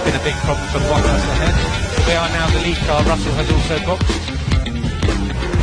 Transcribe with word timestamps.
It's 0.00 0.08
been 0.08 0.20
a 0.20 0.24
big 0.24 0.34
problem 0.48 0.66
for 0.72 0.78
the 0.78 0.86
Bottas 0.88 1.24
ahead. 1.28 1.54
They 2.08 2.16
are 2.16 2.28
now 2.30 2.48
the 2.48 2.60
lead 2.64 2.76
car. 2.88 3.04
Russell 3.04 3.34
has 3.36 3.50
also 3.52 3.76
booked. 3.84 4.08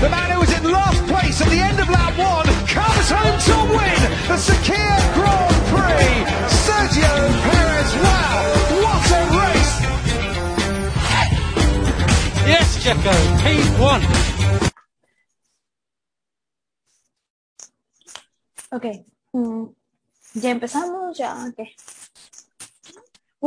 The 0.01 0.09
man 0.09 0.29
who 0.29 0.39
was 0.41 0.53
in 0.53 0.63
last 0.71 1.01
place 1.07 1.41
at 1.41 1.49
the 1.49 1.57
end 1.57 1.79
of 1.79 1.89
lap 1.89 2.13
one 2.21 2.45
comes 2.69 3.09
home 3.09 3.33
to 3.49 3.55
win 3.73 4.01
the 4.29 4.37
Sakir 4.37 4.97
Grand 5.17 5.57
Prix. 5.73 6.21
Sergio 6.53 7.13
Perez, 7.49 7.91
wow, 8.05 8.37
what 8.85 9.09
a 9.09 9.21
race! 9.41 9.73
Yes, 12.45 12.77
Checo, 12.83 13.15
P1. 13.41 14.01
Ok. 18.69 18.85
mm, 19.33 19.65
ya 20.35 20.49
empezamos, 20.51 21.17
ya, 21.17 21.33
ok. 21.49 21.59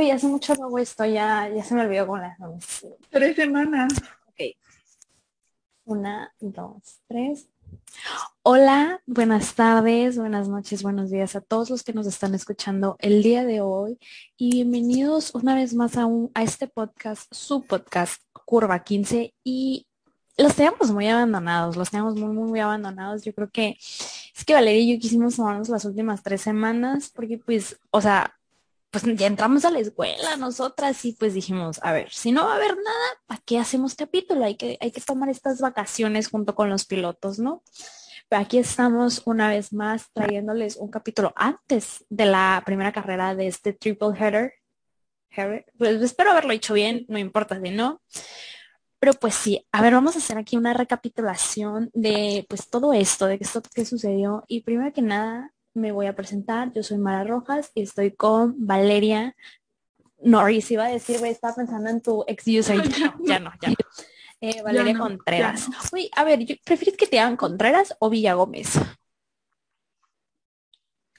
Uy, 0.01 0.11
hace 0.11 0.29
mucho 0.29 0.55
no 0.55 0.65
hago 0.65 0.79
esto, 0.79 1.05
ya, 1.05 1.47
ya 1.55 1.63
se 1.63 1.75
me 1.75 1.83
olvidó 1.83 2.07
con 2.07 2.23
las 2.23 2.39
nombres. 2.39 2.87
Tres 3.11 3.37
semanas. 3.37 3.93
Ok. 4.29 4.57
Una, 5.85 6.33
dos, 6.41 7.03
tres. 7.07 7.51
Hola, 8.43 9.03
buenas 9.05 9.55
tardes, 9.55 10.17
buenas 10.17 10.49
noches, 10.49 10.83
buenos 10.83 11.11
días 11.11 11.37
a 11.37 11.43
todos 11.43 11.69
los 11.69 11.83
que 11.83 11.93
nos 11.93 12.07
están 12.07 12.35
escuchando 12.35 12.97
el 13.01 13.23
día 13.23 13.45
de 13.45 13.61
hoy 13.61 13.99
y 14.39 14.53
bienvenidos 14.53 15.35
una 15.35 15.55
vez 15.55 15.75
más 15.75 15.99
a, 15.99 16.07
un, 16.07 16.31
a 16.33 16.45
este 16.45 16.67
podcast, 16.67 17.31
su 17.31 17.67
podcast 17.67 18.23
Curva 18.47 18.83
15 18.83 19.35
y 19.45 19.87
los 20.39 20.55
teníamos 20.55 20.93
muy 20.93 21.09
abandonados, 21.09 21.77
los 21.77 21.91
teníamos 21.91 22.15
muy, 22.17 22.33
muy, 22.33 22.49
muy 22.49 22.61
abandonados. 22.61 23.23
Yo 23.23 23.35
creo 23.35 23.51
que 23.51 23.77
es 23.79 24.45
que 24.47 24.55
Valeria 24.55 24.81
y 24.81 24.95
yo 24.95 24.99
quisimos 24.99 25.37
tomarnos 25.37 25.69
las 25.69 25.85
últimas 25.85 26.23
tres 26.23 26.41
semanas 26.41 27.13
porque 27.15 27.37
pues, 27.37 27.79
o 27.91 28.01
sea, 28.01 28.40
pues 28.91 29.05
ya 29.17 29.27
entramos 29.27 29.65
a 29.65 29.71
la 29.71 29.79
escuela 29.79 30.37
nosotras 30.37 31.05
y 31.05 31.13
pues 31.13 31.35
dijimos, 31.35 31.79
a 31.83 31.93
ver, 31.93 32.11
si 32.11 32.33
no 32.33 32.45
va 32.45 32.55
a 32.55 32.57
haber 32.57 32.77
nada, 32.77 33.07
¿para 33.27 33.41
qué 33.45 33.59
hacemos 33.59 33.95
capítulo? 33.95 34.45
Hay 34.45 34.57
que, 34.57 34.79
hay 34.81 34.91
que 34.91 35.01
tomar 35.01 35.29
estas 35.29 35.61
vacaciones 35.61 36.29
junto 36.29 36.55
con 36.55 36.69
los 36.69 36.85
pilotos, 36.85 37.39
¿no? 37.39 37.63
Pero 38.29 38.43
aquí 38.43 38.59
estamos 38.59 39.23
una 39.27 39.49
vez 39.49 39.73
más 39.73 40.11
trayéndoles 40.13 40.77
un 40.77 40.89
capítulo 40.89 41.33
antes 41.37 42.05
de 42.09 42.27
la 42.27 42.63
primera 42.67 42.93
carrera 42.93 43.35
de 43.35 43.47
este 43.47 43.73
triple 43.73 44.17
header. 44.19 44.55
Pues 45.79 46.03
espero 46.03 46.33
haberlo 46.33 46.53
hecho 46.53 46.75
bien, 46.75 47.07
no 47.09 47.19
importa 47.19 47.61
si 47.61 47.71
no. 47.71 48.01
Pero 48.99 49.15
pues 49.15 49.35
sí, 49.35 49.67
a 49.73 49.83
ver, 49.83 49.95
vamos 49.95 50.15
a 50.15 50.19
hacer 50.19 50.37
aquí 50.37 50.57
una 50.57 50.75
recapitulación 50.75 51.91
de 51.95 52.45
pues 52.49 52.69
todo 52.69 52.93
esto, 52.93 53.27
de 53.27 53.39
esto 53.41 53.63
que 53.75 53.85
sucedió. 53.85 54.45
Y 54.47 54.63
primero 54.63 54.93
que 54.93 55.03
nada, 55.03 55.53
me 55.75 55.93
voy 55.93 56.07
a 56.07 56.15
presentar. 56.17 56.73
Yo 56.73 56.83
soy 56.83 56.99
Mara 56.99 57.25
Rojas 57.25 57.71
y 57.75 57.83
estoy 57.83 58.13
con 58.13 58.55
Valeria 58.67 59.37
Norris. 60.23 60.71
Iba 60.71 60.87
a 60.87 60.91
decir, 60.91 61.19
güey, 61.19 61.31
estaba 61.33 61.55
pensando 61.55 61.91
en 61.91 62.01
tu 62.01 62.25
ex 62.27 62.45
user. 62.47 62.77
Ya 62.89 63.09
no, 63.09 63.17
ya 63.25 63.39
no. 63.41 63.53
Ya 63.61 63.69
no. 63.71 63.75
Eh, 64.43 64.63
Valeria 64.63 64.95
no, 64.95 65.01
Contreras. 65.01 65.69
no. 65.69 65.77
Uy, 65.93 66.11
a 66.17 66.25
ver, 66.25 66.39
¿prefieres 66.65 66.97
que 66.97 67.07
te 67.07 67.21
hagan 67.21 67.37
Contreras 67.37 67.95
o 67.99 68.09
Villagómez? 68.09 68.71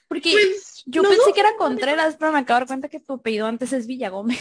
Porque 0.08 0.32
Pues, 0.32 0.82
yo 0.86 1.02
pensé 1.02 1.32
que 1.32 1.38
era 1.40 1.56
Contreras, 1.56 2.16
pero 2.18 2.32
me 2.32 2.40
acabo 2.40 2.56
de 2.56 2.60
dar 2.62 2.66
cuenta 2.66 2.88
que 2.88 2.98
tu 2.98 3.14
apellido 3.14 3.46
antes 3.46 3.72
es 3.72 3.86
Villagómez. 3.86 4.40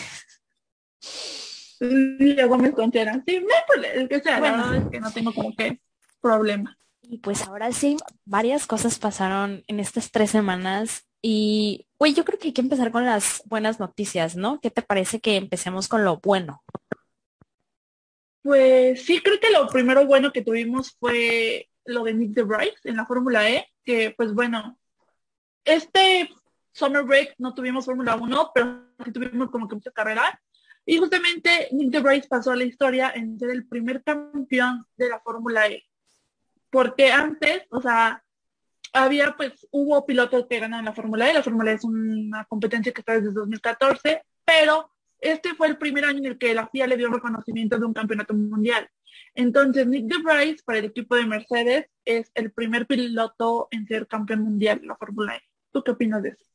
Lía 1.80 2.46
Gómez 2.48 2.74
Contreras. 2.74 3.20
Sí, 3.26 3.40
no 3.40 3.48
hay 3.54 3.62
problema. 3.68 3.94
El 3.94 4.10
que 4.10 4.20
sea, 4.20 4.40
Bueno. 4.40 4.58
la 4.58 4.64
verdad 4.64 4.84
es 4.86 4.90
que 4.92 5.00
no 5.00 5.12
tengo 5.12 5.32
como 5.34 5.56
que 5.56 5.80
problema. 6.20 6.76
Y 7.02 7.18
pues 7.18 7.48
ahora 7.48 7.72
sí, 7.72 7.98
varias 8.26 8.68
cosas 8.68 9.00
pasaron 9.00 9.64
en 9.68 9.80
estas 9.80 10.12
tres 10.12 10.32
semanas. 10.32 11.06
Y, 11.22 11.88
güey, 12.00 12.14
yo 12.14 12.26
creo 12.26 12.40
que 12.40 12.50
hay 12.50 12.54
que 12.54 12.62
empezar 12.62 12.92
con 12.92 13.06
las 13.06 13.44
buenas 13.46 13.80
noticias, 13.80 14.36
¿no? 14.36 14.60
¿Qué 14.60 14.72
te 14.72 14.82
parece 14.82 15.20
que 15.20 15.36
empecemos 15.36 15.88
con 15.88 16.04
lo 16.04 16.18
bueno? 16.18 16.64
Pues 18.42 19.06
sí, 19.06 19.22
creo 19.22 19.40
que 19.40 19.52
lo 19.52 19.68
primero 19.68 20.06
bueno 20.06 20.32
que 20.32 20.42
tuvimos 20.42 20.96
fue 21.00 21.70
lo 21.86 22.04
de 22.04 22.14
Nick 22.14 22.32
DeVries 22.32 22.80
en 22.86 22.98
la 22.98 23.06
Fórmula 23.06 23.50
E, 23.50 23.68
que 23.84 24.12
pues 24.12 24.34
bueno, 24.34 24.80
este 25.64 26.30
summer 26.72 27.04
break 27.04 27.36
no 27.38 27.54
tuvimos 27.54 27.86
Fórmula 27.86 28.16
1, 28.16 28.52
pero 28.54 28.84
sí 29.06 29.12
tuvimos 29.12 29.52
como 29.52 29.68
que 29.68 29.76
mucha 29.76 29.92
carrera. 29.92 30.42
Y 30.86 30.98
justamente 30.98 31.68
Nick 31.72 31.92
DeVries 31.92 32.28
pasó 32.28 32.52
a 32.52 32.56
la 32.56 32.64
historia 32.64 33.12
en 33.14 33.38
ser 33.38 33.52
el 33.52 33.68
primer 33.68 34.04
campeón 34.04 34.86
de 34.98 35.10
la 35.10 35.20
Fórmula 35.20 35.68
E. 35.68 35.84
Porque 36.72 37.12
antes, 37.12 37.64
o 37.70 37.82
sea, 37.82 38.24
había 38.94 39.36
pues, 39.38 39.68
hubo 39.72 40.06
pilotos 40.06 40.48
que 40.48 40.60
ganan 40.60 40.86
la 40.86 40.94
Fórmula 40.94 41.30
E, 41.30 41.34
la 41.34 41.44
Fórmula 41.44 41.72
E 41.72 41.76
es 41.76 41.84
una 41.84 42.46
competencia 42.46 42.92
que 42.92 43.02
está 43.02 43.14
desde 43.14 43.32
2014, 43.32 44.24
pero 44.44 44.90
este 45.20 45.54
fue 45.54 45.68
el 45.68 45.78
primer 45.78 46.06
año 46.06 46.20
en 46.20 46.26
el 46.26 46.38
que 46.38 46.54
la 46.54 46.68
FIA 46.68 46.88
le 46.88 46.98
dio 46.98 47.10
reconocimiento 47.10 47.78
de 47.78 47.86
un 47.86 47.94
campeonato 47.94 48.34
mundial. 48.34 48.90
Entonces, 49.36 49.88
Nick 49.88 50.06
DeVries 50.06 50.64
para 50.64 50.80
el 50.80 50.86
equipo 50.86 51.16
de 51.16 51.26
Mercedes 51.26 51.86
es 52.06 52.32
el 52.34 52.52
primer 52.52 52.88
piloto 52.88 53.68
en 53.72 53.88
ser 53.88 54.08
campeón 54.08 54.42
mundial 54.42 54.82
de 54.82 54.88
la 54.88 54.96
Fórmula 54.96 55.36
E. 55.36 55.42
¿Tú 55.72 55.84
qué 55.84 55.92
opinas 55.92 56.24
de 56.24 56.30
eso? 56.30 56.46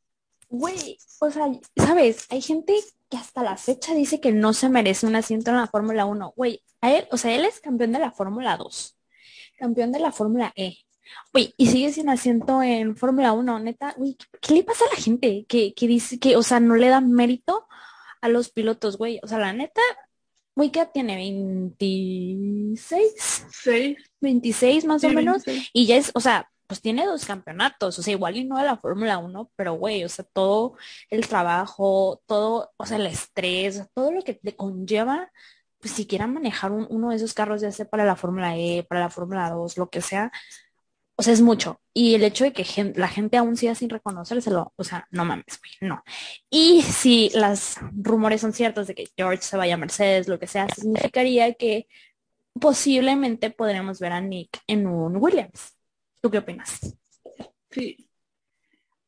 Güey, 0.49 0.99
o 1.21 1.31
sea, 1.31 1.47
¿sabes? 1.77 2.27
Hay 2.31 2.41
gente 2.41 2.75
que 3.11 3.17
hasta 3.17 3.43
la 3.43 3.57
fecha 3.57 3.95
dice 3.95 4.21
que 4.21 4.33
no 4.33 4.53
se 4.53 4.69
merece 4.69 5.07
un 5.07 5.17
asiento 5.17 5.51
en 5.51 5.57
la 5.57 5.67
Fórmula 5.67 6.05
1. 6.05 6.35
Güey, 6.37 6.63
a 6.81 6.93
él, 6.93 7.09
o 7.11 7.17
sea, 7.17 7.35
él 7.35 7.45
es 7.45 7.61
campeón 7.61 7.93
de 7.93 7.99
la 7.99 8.13
Fórmula 8.13 8.57
2, 8.57 8.96
campeón 9.57 9.93
de 9.93 10.01
la 10.01 10.13
Fórmula 10.13 10.53
E. 10.57 10.79
Güey, 11.33 11.55
y 11.57 11.67
sigue 11.67 11.93
sin 11.93 12.09
asiento 12.09 12.63
en 12.63 12.97
Fórmula 12.97 13.33
1, 13.33 13.61
neta. 13.61 13.95
Güey, 13.97 14.15
¿qué, 14.15 14.27
qué 14.41 14.55
le 14.55 14.65
pasa 14.65 14.85
a 14.85 14.95
la 14.95 15.01
gente 15.01 15.45
que, 15.49 15.75
que 15.75 15.87
dice 15.87 16.19
que, 16.19 16.37
o 16.37 16.43
sea, 16.43 16.61
no 16.61 16.77
le 16.77 16.89
dan 16.89 17.13
mérito 17.13 17.67
a 18.21 18.29
los 18.29 18.51
pilotos, 18.51 18.99
güey? 18.99 19.21
O 19.23 19.29
sea, 19.29 19.39
la 19.39 19.53
neta, 19.53 19.81
güey, 20.55 20.71
¿qué 20.71 20.81
edad 20.81 20.91
tiene? 20.93 21.17
¿26? 21.19 22.77
Seis. 23.51 23.97
26 24.21 24.85
más 24.85 25.05
o 25.05 25.09
sí, 25.09 25.15
menos. 25.15 25.45
26. 25.45 25.71
Y 25.73 25.87
ya 25.87 25.97
es, 25.97 26.11
o 26.15 26.21
sea, 26.21 26.51
pues 26.67 26.81
tiene 26.81 27.07
dos 27.07 27.25
campeonatos, 27.25 27.99
o 27.99 28.03
sea, 28.03 28.13
igual 28.13 28.37
y 28.37 28.45
no 28.45 28.59
de 28.59 28.65
la 28.65 28.77
Fórmula 28.77 29.19
1, 29.19 29.53
pero 29.57 29.75
güey, 29.75 30.05
o 30.05 30.09
sea, 30.09 30.25
todo 30.25 30.77
el 31.11 31.29
trabajo, 31.29 32.23
todo, 32.27 32.73
o 32.77 32.87
sea, 32.87 32.97
el 32.97 33.07
estrés, 33.07 33.85
todo 33.95 34.13
lo 34.13 34.23
que 34.23 34.41
le 34.43 34.57
conlleva, 34.57 35.31
pues 35.87 35.97
siquiera 35.97 36.27
manejar 36.27 36.73
un- 36.73 36.87
uno 36.91 37.11
de 37.11 37.17
esos 37.17 37.33
carros, 37.35 37.61
ya 37.63 37.71
sea 37.73 37.87
para 37.89 38.05
la 38.05 38.17
Fórmula 38.17 38.57
E, 38.59 38.85
para 38.89 39.01
la 39.03 39.11
Fórmula 39.11 39.49
2, 39.51 39.77
lo 39.79 39.89
que 39.89 40.01
sea, 40.03 40.33
o 41.17 41.23
sea, 41.23 41.33
es 41.33 41.41
mucho. 41.43 41.81
Y 41.95 42.15
el 42.15 42.25
hecho 42.25 42.45
de 42.45 42.53
que 42.53 42.65
gen- 42.65 42.93
la 42.97 43.09
gente 43.09 43.37
aún 43.39 43.57
siga 43.57 43.75
sin 43.75 43.91
reconocérselo, 43.91 44.73
o 44.77 44.85
sea, 44.85 45.07
no 45.11 45.25
mames, 45.25 45.61
güey, 45.61 45.91
no. 45.91 46.03
Y 46.51 46.83
si 46.83 47.31
las 47.35 47.79
rumores 47.95 48.41
son 48.43 48.53
ciertos 48.53 48.87
de 48.89 48.95
que 48.95 49.09
George 49.17 49.43
se 49.43 49.57
vaya 49.57 49.75
a 49.75 49.79
Mercedes, 49.79 50.29
lo 50.29 50.39
que 50.39 50.47
sea, 50.49 50.69
significaría 50.69 51.55
que 51.55 51.89
posiblemente 52.61 53.51
podremos 53.51 54.01
ver 54.01 54.13
a 54.13 54.21
Nick 54.21 54.61
en 54.67 54.87
un 54.87 55.17
Williams. 55.19 55.77
¿Tú 56.23 56.31
qué 56.31 56.39
opinas? 56.39 56.81
Sí. 57.71 58.09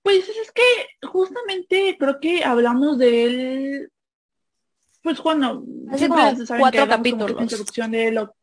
Pues 0.03 0.29
es 0.29 0.53
que 0.53 0.63
justamente 1.07 1.97
creo 1.99 2.19
que 2.21 2.45
hablamos 2.45 2.99
de 2.99 3.25
él, 3.25 3.93
pues 5.03 5.21
cuando 5.21 5.65
Hace 5.89 5.99
siempre 5.99 6.23
como 6.23 6.37
se 6.37 6.47
saben 6.47 6.61
cuatro 6.61 6.81
que 6.81 6.89
como 6.89 6.97
capítulos. 6.97 7.43
introducción 7.43 7.91
de 7.91 8.13
lo, 8.13 8.35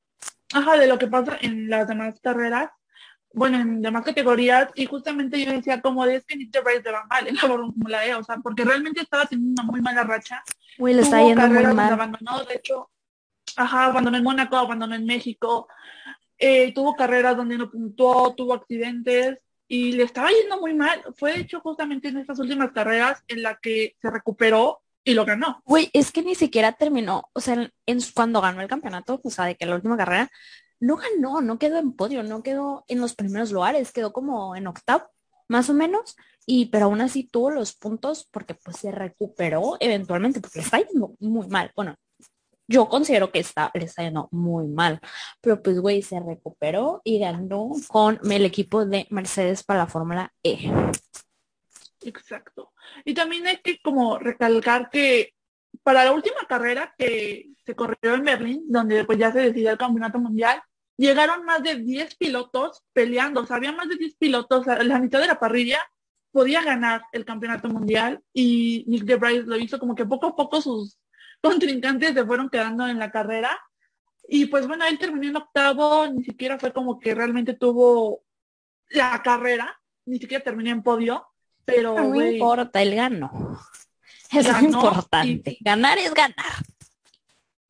ajá, 0.54 0.78
de 0.78 0.88
lo 0.88 0.98
que 0.98 1.08
pasa 1.08 1.38
en 1.42 1.70
las 1.70 1.88
demás 1.88 2.20
carreras, 2.22 2.70
bueno, 3.34 3.60
en 3.60 3.82
demás 3.82 4.06
categorías, 4.06 4.70
y 4.76 4.86
justamente 4.86 5.44
yo 5.44 5.52
decía 5.52 5.82
como 5.82 6.06
de 6.06 6.16
es 6.16 6.26
que 6.26 6.38
Nick 6.38 6.52
DeVries 6.52 6.84
le 6.84 6.92
va 6.92 7.06
mal 7.06 7.28
en 7.28 7.36
la 7.36 7.42
Fórmula 7.48 8.06
E, 8.06 8.16
o 8.16 8.24
sea, 8.24 8.38
porque 8.38 8.64
realmente 8.64 9.02
estaba 9.02 9.26
teniendo 9.26 9.62
una 9.62 9.72
muy 9.72 9.82
mala 9.82 10.04
racha. 10.04 10.42
Güey, 10.78 10.94
le 10.94 11.02
está 11.02 11.22
yendo 11.22 11.48
muy 11.48 11.74
mal. 11.74 11.94
abandonó, 11.94 12.44
de 12.46 12.56
hecho, 12.56 12.90
ajá, 13.58 13.86
abandonó 13.86 14.18
en 14.18 14.24
Mónaco, 14.24 14.56
abandonó 14.56 14.96
en 14.96 15.06
México, 15.06 15.68
eh, 16.38 16.74
tuvo 16.74 16.96
carreras 16.96 17.38
donde 17.38 17.58
no 17.58 17.70
puntuó, 17.70 18.34
tuvo 18.36 18.54
accidentes 18.54 19.42
y 19.68 19.94
le 19.94 20.04
estaba 20.04 20.30
yendo 20.30 20.60
muy 20.60 20.74
mal. 20.74 21.02
Fue 21.16 21.34
de 21.34 21.42
hecho 21.42 21.60
justamente 21.60 22.08
en 22.08 22.18
estas 22.18 22.40
últimas 22.40 22.72
carreras 22.72 23.24
en 23.28 23.44
la 23.44 23.56
que 23.56 23.96
se 24.02 24.10
recuperó 24.10 24.82
y 25.06 25.14
lo 25.14 25.24
ganó. 25.24 25.62
Güey, 25.66 25.90
es 25.94 26.12
que 26.12 26.24
ni 26.24 26.36
siquiera 26.36 26.74
terminó, 26.74 27.30
o 27.34 27.40
sea, 27.40 27.72
en, 27.86 28.00
cuando 28.14 28.42
ganó 28.42 28.62
el 28.62 28.68
campeonato, 28.68 29.22
o 29.24 29.30
sea, 29.30 29.46
de 29.46 29.56
que 29.56 29.66
la 29.66 29.76
última 29.76 29.96
carrera, 29.96 30.30
no 30.80 30.98
ganó, 30.98 31.42
no 31.42 31.58
quedó 31.60 31.78
en 31.78 31.94
podio, 31.94 32.24
no 32.24 32.44
quedó 32.44 32.84
en 32.88 33.00
los 33.00 33.16
primeros 33.16 33.52
lugares, 33.52 33.94
quedó 33.94 34.12
como 34.12 34.56
en 34.56 34.68
octavo. 34.68 35.06
más 35.48 35.70
o 35.70 35.74
menos, 35.74 36.16
y 36.48 36.68
pero 36.68 36.86
aún 36.86 37.02
así 37.02 37.24
tuvo 37.24 37.52
los 37.52 37.76
puntos 37.76 38.28
porque 38.32 38.56
pues 38.56 38.78
se 38.78 38.92
recuperó 38.92 39.78
eventualmente, 39.80 40.42
porque 40.42 40.60
le 40.60 40.66
está 40.66 40.80
yendo 40.80 41.16
muy 41.20 41.48
mal. 41.48 41.72
Bueno, 41.76 41.96
yo 42.68 42.90
considero 42.90 43.32
que 43.32 43.40
está, 43.40 43.72
le 43.76 43.86
está 43.86 44.04
yendo 44.04 44.28
muy 44.32 44.68
mal, 44.68 45.00
pero 45.42 45.62
pues 45.62 45.80
güey, 45.80 46.02
se 46.02 46.20
recuperó 46.20 47.02
y 47.04 47.20
ganó 47.20 47.72
con 47.88 48.20
el 48.32 48.46
equipo 48.46 48.86
de 48.86 49.08
Mercedes 49.12 49.64
para 49.64 49.82
la 49.82 49.88
Fórmula 49.88 50.34
E. 50.44 50.72
Exacto. 52.06 52.74
Y 53.04 53.14
también 53.14 53.48
hay 53.48 53.58
que 53.58 53.80
como 53.82 54.18
recalcar 54.18 54.90
que 54.90 55.34
para 55.84 56.06
la 56.06 56.14
última 56.14 56.46
carrera 56.48 56.94
que 56.98 57.50
se 57.66 57.76
corrió 57.76 58.14
en 58.14 58.24
Berlín, 58.24 58.64
donde 58.68 59.04
pues 59.06 59.18
ya 59.18 59.32
se 59.32 59.40
decidió 59.40 59.72
el 59.72 59.78
campeonato 59.78 60.20
mundial, 60.20 60.62
llegaron 60.98 61.44
más 61.46 61.62
de 61.64 61.76
10 61.76 62.16
pilotos 62.16 62.84
peleando, 62.94 63.42
o 63.42 63.46
sea, 63.46 63.58
había 63.58 63.72
más 63.72 63.90
de 63.90 63.98
10 63.98 64.16
pilotos, 64.16 64.66
la 64.66 65.00
mitad 65.00 65.20
de 65.20 65.28
la 65.28 65.40
parrilla 65.40 65.80
podía 66.32 66.62
ganar 66.62 67.02
el 67.14 67.24
campeonato 67.24 67.70
mundial 67.70 68.22
y 68.34 68.84
Nick 68.88 69.04
de 69.04 69.44
lo 69.44 69.58
hizo 69.58 69.80
como 69.80 69.96
que 69.96 70.06
poco 70.06 70.28
a 70.28 70.36
poco 70.36 70.62
sus 70.62 71.00
contrincantes 71.42 72.14
se 72.14 72.26
fueron 72.26 72.50
quedando 72.50 72.88
en 72.88 73.00
la 73.00 73.12
carrera. 73.12 73.58
Y 74.28 74.48
pues 74.48 74.68
bueno, 74.68 74.86
él 74.86 74.98
terminó 74.98 75.30
en 75.30 75.36
octavo, 75.38 76.08
ni 76.08 76.24
siquiera 76.24 76.60
fue 76.60 76.74
como 76.74 77.00
que 77.00 77.14
realmente 77.16 77.54
tuvo 77.54 78.24
la 78.90 79.22
carrera, 79.24 79.80
ni 80.06 80.20
siquiera 80.20 80.44
terminó 80.44 80.72
en 80.72 80.84
podio, 80.84 81.26
pero 81.66 81.96
no 81.96 82.26
importa, 82.26 82.82
él 82.82 82.96
ganó. 82.96 83.60
Es 84.32 84.48
lo 84.48 84.60
importante. 84.60 85.58
Ganar 85.62 85.98
es 85.98 86.14
ganar. 86.14 86.36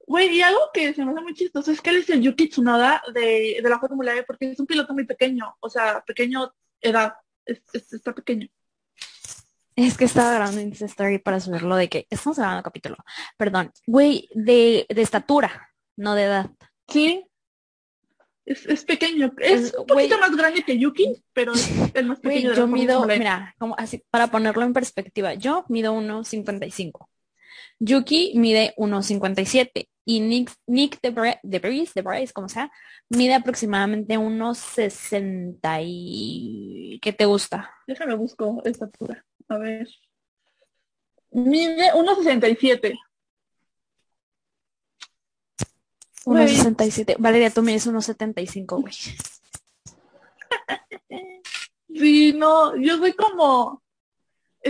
Güey, 0.07 0.37
y 0.37 0.41
algo 0.41 0.61
que 0.73 0.93
se 0.93 1.03
me 1.03 1.11
hace 1.11 1.21
muy 1.21 1.33
chistoso 1.33 1.71
es 1.71 1.81
que 1.81 1.89
él 1.89 1.97
es 1.97 2.09
el 2.09 2.21
Yuki 2.21 2.47
Tsunoda 2.47 3.03
de, 3.13 3.59
de 3.61 3.69
la 3.69 3.79
Fórmula 3.79 4.15
E 4.15 4.23
porque 4.23 4.51
es 4.51 4.59
un 4.59 4.65
piloto 4.65 4.93
muy 4.93 5.05
pequeño, 5.05 5.55
o 5.59 5.69
sea, 5.69 6.01
pequeño 6.07 6.53
edad, 6.81 7.15
está 7.45 8.13
pequeño. 8.13 8.47
Es 9.75 9.97
que 9.97 10.05
estaba 10.05 10.33
grabando 10.33 10.61
Insta 10.61 10.85
Story 10.85 11.19
para 11.19 11.39
subirlo 11.39 11.75
de 11.75 11.89
que 11.89 12.07
estamos 12.09 12.37
grabando 12.37 12.63
capítulo. 12.63 12.95
Perdón, 13.37 13.71
güey, 13.85 14.29
de, 14.33 14.85
de 14.87 15.01
estatura, 15.01 15.69
no 15.97 16.15
de 16.15 16.23
edad. 16.23 16.49
Sí, 16.87 17.25
es, 18.45 18.85
pequeño. 18.85 19.33
Es, 19.39 19.73
un 19.73 19.85
poquito 19.85 20.17
más 20.19 20.35
grande 20.35 20.63
que 20.63 20.77
Yuki, 20.77 21.23
pero 21.33 21.53
es 21.53 21.67
el 21.95 22.05
más 22.05 22.19
pequeño. 22.19 22.53
yo 22.53 22.67
mido, 22.67 23.05
mira, 23.05 23.55
como 23.57 23.75
así, 23.77 24.03
para 24.09 24.27
ponerlo 24.27 24.63
en 24.63 24.73
perspectiva, 24.73 25.33
yo 25.33 25.65
mido 25.67 25.93
1.55. 25.93 27.07
Yuki 27.79 28.33
mide 28.35 28.73
1.57 28.77 29.89
y 30.05 30.19
Nick, 30.19 30.51
Nick 30.67 31.01
de, 31.01 31.39
de 31.43 31.59
de 31.59 32.29
como 32.33 32.47
sea, 32.47 32.71
mide 33.09 33.33
aproximadamente 33.33 34.17
1.60 34.17 35.81
y... 35.83 36.99
¿Qué 37.01 37.11
te 37.11 37.25
gusta? 37.25 37.71
Déjame 37.87 38.15
busco 38.15 38.61
esta 38.63 38.85
altura. 38.85 39.25
A 39.49 39.57
ver. 39.57 39.87
Mide 41.31 41.91
1.67. 41.93 42.97
1.67. 46.25 47.15
Valeria, 47.19 47.49
tú 47.49 47.61
mides 47.61 47.87
1.75, 47.87 48.81
güey. 48.81 48.93
sí, 51.93 52.33
no, 52.33 52.75
yo 52.75 52.97
soy 52.97 53.13
como... 53.13 53.83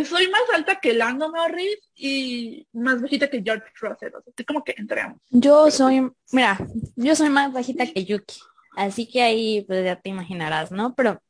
Soy 0.04 0.30
más 0.30 0.42
alta 0.54 0.82
que 0.82 0.94
Lando 0.94 1.32
Norris 1.32 1.78
y 1.96 2.68
más 2.74 3.02
bajita 3.02 3.30
que 3.30 3.42
George 3.42 3.66
Russell. 3.80 4.14
O 4.14 4.22
sea, 4.22 4.30
estoy 4.30 4.44
como 4.44 4.62
que 4.62 4.76
entramos. 4.78 5.22
Yo 5.30 5.72
soy, 5.72 6.12
mira, 6.34 6.60
yo 6.98 7.16
soy 7.16 7.30
más 7.30 7.54
bajita 7.54 7.86
que 7.86 8.04
Yuki. 8.04 8.36
Así 8.76 9.08
que 9.08 9.22
ahí 9.22 9.64
pues 9.66 9.86
ya 9.86 9.96
te 9.96 10.10
imaginarás, 10.10 10.72
¿no? 10.72 10.94
Pero 10.96 11.22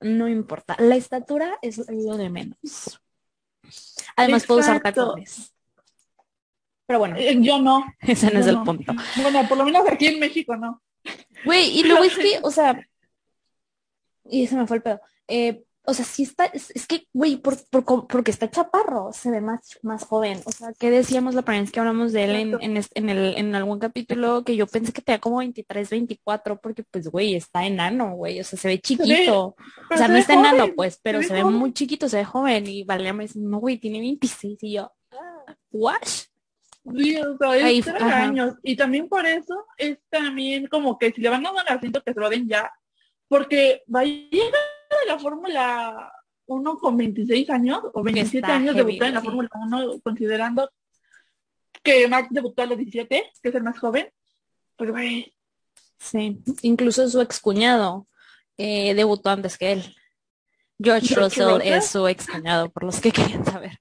no 0.00 0.28
importa. 0.28 0.76
La 0.78 0.96
estatura 0.96 1.58
es 1.62 1.78
lo 1.88 2.18
de 2.18 2.28
menos. 2.28 3.00
Además 4.16 4.44
puedo 4.44 4.60
usar 4.60 4.82
tacones. 4.82 5.54
Pero 6.90 6.98
bueno. 6.98 7.14
Eh, 7.16 7.36
yo 7.38 7.60
no. 7.60 7.84
Ese 8.00 8.32
no 8.32 8.40
es 8.40 8.48
el 8.48 8.60
punto. 8.64 8.92
Bueno, 9.22 9.46
por 9.48 9.56
lo 9.56 9.64
menos 9.64 9.88
aquí 9.88 10.08
en 10.08 10.18
México 10.18 10.56
no. 10.56 10.82
Güey, 11.44 11.78
y 11.78 11.84
luego 11.84 12.02
es 12.02 12.18
que, 12.18 12.40
o 12.42 12.50
sea, 12.50 12.84
y 14.24 14.48
se 14.48 14.56
me 14.56 14.66
fue 14.66 14.78
el 14.78 14.82
pedo. 14.82 15.00
Eh, 15.28 15.62
o 15.84 15.94
sea, 15.94 16.04
sí 16.04 16.24
está, 16.24 16.46
es, 16.46 16.72
que, 16.88 17.06
güey, 17.12 17.36
por, 17.36 17.56
porque 18.08 18.32
está 18.32 18.50
chaparro, 18.50 19.12
se 19.12 19.30
ve 19.30 19.40
más, 19.40 19.78
más 19.82 20.04
joven. 20.04 20.40
O 20.46 20.50
sea, 20.50 20.72
¿qué 20.80 20.90
decíamos 20.90 21.36
la 21.36 21.42
primera 21.42 21.62
vez 21.62 21.70
que 21.70 21.78
hablamos 21.78 22.12
de 22.12 22.24
él 22.24 22.58
en, 22.60 22.76
en, 22.76 23.08
el, 23.08 23.36
en 23.38 23.54
algún 23.54 23.78
capítulo? 23.78 24.42
Que 24.42 24.56
yo 24.56 24.66
pensé 24.66 24.92
que 24.92 25.00
tenía 25.00 25.20
como 25.20 25.36
23, 25.36 25.90
24, 25.90 26.60
porque 26.60 26.82
pues, 26.90 27.06
güey, 27.06 27.36
está 27.36 27.66
enano, 27.66 28.16
güey. 28.16 28.40
O 28.40 28.44
sea, 28.44 28.58
se 28.58 28.66
ve 28.66 28.80
chiquito. 28.80 29.54
o 29.90 29.96
sea, 29.96 30.08
no 30.08 30.16
está 30.16 30.34
enano, 30.34 30.74
pues, 30.74 30.98
pero 31.00 31.22
se, 31.22 31.34
ve, 31.34 31.44
muy 31.44 31.72
chiquito, 31.72 32.08
se 32.08 32.16
ve 32.16 32.24
joven. 32.24 32.66
Y 32.66 32.82
Valeria 32.82 33.12
me 33.12 33.26
dice, 33.26 33.38
no, 33.38 33.60
güey, 33.60 33.78
tiene 33.78 34.00
26. 34.00 34.58
Y 34.62 34.72
yo, 34.72 34.92
ah, 35.12 35.56
¿what? 35.70 36.29
Sí, 36.84 37.16
o 37.16 37.36
sea, 37.36 38.24
años. 38.24 38.54
Y 38.62 38.76
también 38.76 39.08
por 39.08 39.26
eso 39.26 39.66
es 39.76 39.98
también 40.08 40.66
como 40.66 40.98
que 40.98 41.12
si 41.12 41.20
le 41.20 41.28
van 41.28 41.46
a 41.46 41.52
dar 41.52 41.72
asiento 41.72 42.02
que 42.02 42.14
se 42.14 42.20
lo 42.20 42.30
den 42.30 42.48
ya. 42.48 42.72
Porque 43.28 43.82
va 43.94 44.00
a 44.00 44.04
llegar 44.04 44.60
la 45.06 45.18
Fórmula 45.18 46.12
1 46.46 46.78
con 46.78 46.96
26 46.96 47.50
años 47.50 47.80
o 47.92 48.02
27 48.02 48.50
años 48.50 48.74
debutar 48.74 49.08
en 49.08 49.14
la 49.14 49.22
Fórmula 49.22 49.48
1 49.54 50.00
considerando 50.02 50.70
que 51.82 52.08
Max 52.08 52.28
debutó 52.30 52.62
a 52.62 52.66
los 52.66 52.78
17, 52.78 53.32
que 53.42 53.48
es 53.48 53.54
el 53.54 53.62
más 53.62 53.78
joven. 53.78 54.10
Pues 54.76 54.90
güey. 54.90 55.34
Sí, 55.98 56.42
incluso 56.62 57.08
su 57.08 57.20
excuñado 57.20 58.06
eh, 58.56 58.94
debutó 58.94 59.30
antes 59.30 59.58
que 59.58 59.72
él. 59.72 59.96
George, 60.82 61.14
Russell, 61.14 61.60
es 61.62 61.88
su 61.88 62.08
excuñado, 62.08 62.70
por 62.70 62.84
los 62.84 63.00
que 63.00 63.12
querían 63.12 63.44
saber. 63.44 63.78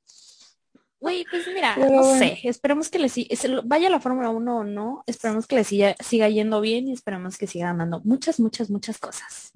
Güey, 0.99 1.25
pues 1.31 1.47
mira, 1.47 1.77
no 1.77 2.03
sé, 2.17 2.39
esperemos 2.43 2.89
que 2.89 2.99
le 2.99 3.07
siga, 3.07 3.33
vaya 3.63 3.89
la 3.89 4.01
Fórmula 4.01 4.29
1 4.31 4.57
o 4.57 4.63
no, 4.65 5.03
esperemos 5.07 5.47
que 5.47 5.55
le 5.55 5.63
siga, 5.63 5.95
siga 5.99 6.27
yendo 6.27 6.59
bien 6.59 6.89
y 6.89 6.91
esperemos 6.91 7.37
que 7.37 7.47
siga 7.47 7.67
ganando 7.67 8.01
muchas, 8.03 8.37
muchas, 8.39 8.69
muchas 8.69 8.97
cosas. 8.97 9.53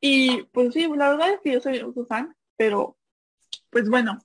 Y 0.00 0.42
pues 0.52 0.72
sí, 0.72 0.88
la 0.96 1.10
verdad 1.10 1.30
es 1.30 1.40
que 1.42 1.52
yo 1.52 1.60
soy 1.60 1.78
su 1.78 2.06
fan, 2.06 2.34
pero 2.56 2.96
pues 3.70 3.88
bueno. 3.88 4.18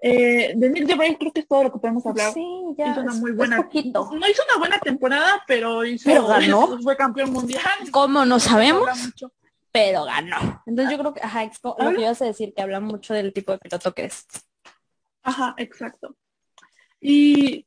Eh, 0.00 0.52
de 0.54 0.70
Nick 0.70 0.86
de 0.86 1.16
creo 1.18 1.32
que 1.32 1.40
es 1.40 1.48
todo 1.48 1.64
lo 1.64 1.72
que 1.72 1.78
podemos 1.78 2.06
hablar. 2.06 2.32
Sí, 2.32 2.46
ya. 2.76 2.92
Hizo 2.92 3.00
una 3.00 3.14
muy 3.14 3.32
buena. 3.32 3.56
No 3.58 4.28
hizo 4.28 4.42
una 4.48 4.58
buena 4.58 4.78
temporada, 4.78 5.42
pero 5.46 5.84
hizo 5.84 6.04
pero 6.04 6.26
ganó. 6.26 6.80
fue 6.82 6.96
campeón 6.96 7.32
mundial. 7.32 7.62
¿Cómo 7.90 8.24
no 8.24 8.38
sabemos? 8.38 8.88
Pero 9.78 10.04
ganó. 10.04 10.62
Entonces 10.66 10.92
yo 10.92 10.98
creo 10.98 11.14
que, 11.14 11.20
ajá, 11.22 11.50
lo 11.78 11.92
que 11.92 12.00
ibas 12.00 12.20
a 12.20 12.24
decir, 12.24 12.52
que 12.52 12.62
habla 12.62 12.80
mucho 12.80 13.14
del 13.14 13.32
tipo 13.32 13.52
de 13.52 13.58
piloto 13.58 13.94
que 13.94 14.06
es. 14.06 14.26
Ajá, 15.22 15.54
exacto. 15.56 16.16
Y 17.00 17.64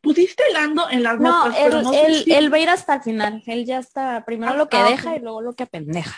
pusiste 0.00 0.44
Lando 0.52 0.88
en 0.88 1.02
las 1.02 1.18
no, 1.18 1.46
él, 1.46 1.82
no 1.82 1.92
él, 1.92 2.52
va 2.52 2.56
a 2.56 2.60
ir 2.60 2.70
hasta 2.70 2.94
el 2.94 3.02
final. 3.02 3.42
Él 3.46 3.64
ya 3.64 3.80
está, 3.80 4.24
primero 4.24 4.54
lo 4.54 4.68
que 4.68 4.76
ah, 4.76 4.88
deja 4.88 5.16
y 5.16 5.20
luego 5.20 5.40
lo 5.40 5.54
que 5.54 5.64
apendeja. 5.64 6.16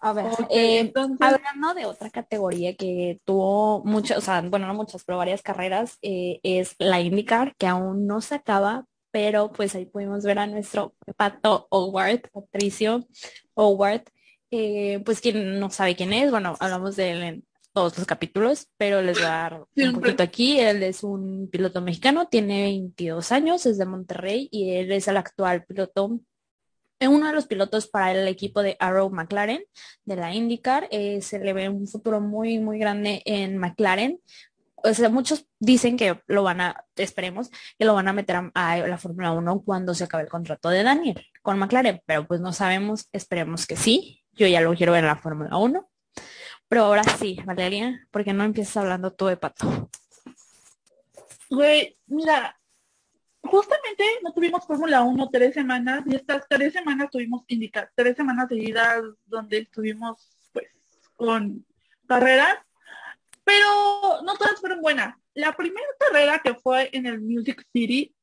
A 0.00 0.12
ver, 0.12 0.26
eh, 0.50 0.92
hablando 0.94 1.74
de 1.74 1.86
otra 1.86 2.10
categoría 2.10 2.76
que 2.76 3.20
tuvo 3.24 3.82
muchas, 3.84 4.18
o 4.18 4.20
sea, 4.20 4.42
bueno, 4.42 4.66
no 4.66 4.74
muchas, 4.74 5.04
pero 5.04 5.18
varias 5.18 5.42
carreras, 5.42 5.98
eh, 6.02 6.38
es 6.42 6.76
la 6.78 7.00
IndyCar, 7.00 7.56
que 7.56 7.66
aún 7.66 8.06
no 8.06 8.20
se 8.20 8.36
acaba, 8.36 8.84
pero 9.14 9.52
pues 9.52 9.76
ahí 9.76 9.86
pudimos 9.86 10.24
ver 10.24 10.40
a 10.40 10.48
nuestro 10.48 10.96
pato 11.16 11.68
Howard, 11.70 12.22
Patricio 12.32 13.06
Howard, 13.54 14.02
eh, 14.50 15.00
pues 15.04 15.20
quien 15.20 15.60
no 15.60 15.70
sabe 15.70 15.94
quién 15.94 16.12
es, 16.12 16.32
bueno, 16.32 16.56
hablamos 16.58 16.96
de 16.96 17.12
él 17.12 17.22
en 17.22 17.44
todos 17.72 17.96
los 17.96 18.08
capítulos, 18.08 18.66
pero 18.76 19.02
les 19.02 19.16
voy 19.18 19.26
a 19.26 19.28
dar 19.28 19.64
un 19.76 19.92
poquito 19.92 20.24
aquí. 20.24 20.58
Él 20.58 20.82
es 20.82 21.04
un 21.04 21.48
piloto 21.48 21.80
mexicano, 21.80 22.26
tiene 22.26 22.64
22 22.64 23.30
años, 23.30 23.66
es 23.66 23.78
de 23.78 23.86
Monterrey 23.86 24.48
y 24.50 24.72
él 24.72 24.90
es 24.90 25.06
el 25.06 25.16
actual 25.16 25.64
piloto 25.64 26.18
es 27.00 27.08
uno 27.08 27.26
de 27.26 27.34
los 27.34 27.46
pilotos 27.46 27.86
para 27.86 28.12
el 28.12 28.26
equipo 28.28 28.62
de 28.62 28.76
Arrow 28.78 29.10
McLaren 29.10 29.62
de 30.04 30.16
la 30.16 30.34
IndyCar. 30.34 30.88
Eh, 30.90 31.20
se 31.22 31.38
le 31.38 31.52
ve 31.52 31.68
un 31.68 31.86
futuro 31.86 32.20
muy, 32.20 32.58
muy 32.58 32.78
grande 32.78 33.22
en 33.26 33.58
McLaren. 33.58 34.20
O 34.86 34.92
sea, 34.92 35.08
muchos 35.08 35.48
dicen 35.58 35.96
que 35.96 36.20
lo 36.26 36.42
van 36.42 36.60
a, 36.60 36.84
esperemos, 36.96 37.50
que 37.78 37.86
lo 37.86 37.94
van 37.94 38.06
a 38.06 38.12
meter 38.12 38.36
a, 38.54 38.76
la 38.76 38.98
Fórmula 38.98 39.32
1 39.32 39.62
cuando 39.64 39.94
se 39.94 40.04
acabe 40.04 40.24
el 40.24 40.28
contrato 40.28 40.68
de 40.68 40.82
Daniel 40.82 41.26
con 41.40 41.58
McLaren, 41.58 42.02
pero 42.04 42.26
pues 42.26 42.42
no 42.42 42.52
sabemos, 42.52 43.08
esperemos 43.10 43.66
que 43.66 43.76
sí. 43.76 44.22
Yo 44.32 44.46
ya 44.46 44.60
lo 44.60 44.74
quiero 44.74 44.92
ver 44.92 45.04
en 45.04 45.08
la 45.08 45.16
Fórmula 45.16 45.56
1. 45.56 45.88
Pero 46.68 46.84
ahora 46.84 47.02
sí, 47.02 47.38
Valeria, 47.46 48.06
porque 48.10 48.34
no 48.34 48.44
empiezas 48.44 48.76
hablando 48.76 49.12
tú 49.14 49.26
de 49.26 49.38
pato. 49.38 49.88
Güey, 51.48 51.96
mira, 52.06 52.54
justamente 53.42 54.04
no 54.22 54.34
tuvimos 54.34 54.66
Fórmula 54.66 55.02
1 55.02 55.30
tres 55.30 55.54
semanas 55.54 56.02
y 56.06 56.14
estas 56.14 56.46
tres 56.46 56.74
semanas 56.74 57.08
tuvimos 57.10 57.42
indicar 57.48 57.90
tres 57.94 58.16
semanas 58.16 58.48
seguidas 58.50 59.02
donde 59.24 59.58
estuvimos 59.58 60.30
pues 60.52 60.66
con 61.16 61.64
carreras, 62.06 62.58
pero 63.44 64.22
no 64.22 64.34
todas 64.36 64.60
fueron 64.60 64.80
buenas. 64.80 65.16
La 65.34 65.52
primera 65.52 65.86
carrera 65.98 66.40
que 66.42 66.54
fue 66.54 66.90
en 66.92 67.06
el 67.06 67.20
Music 67.20 67.64
City 67.72 68.14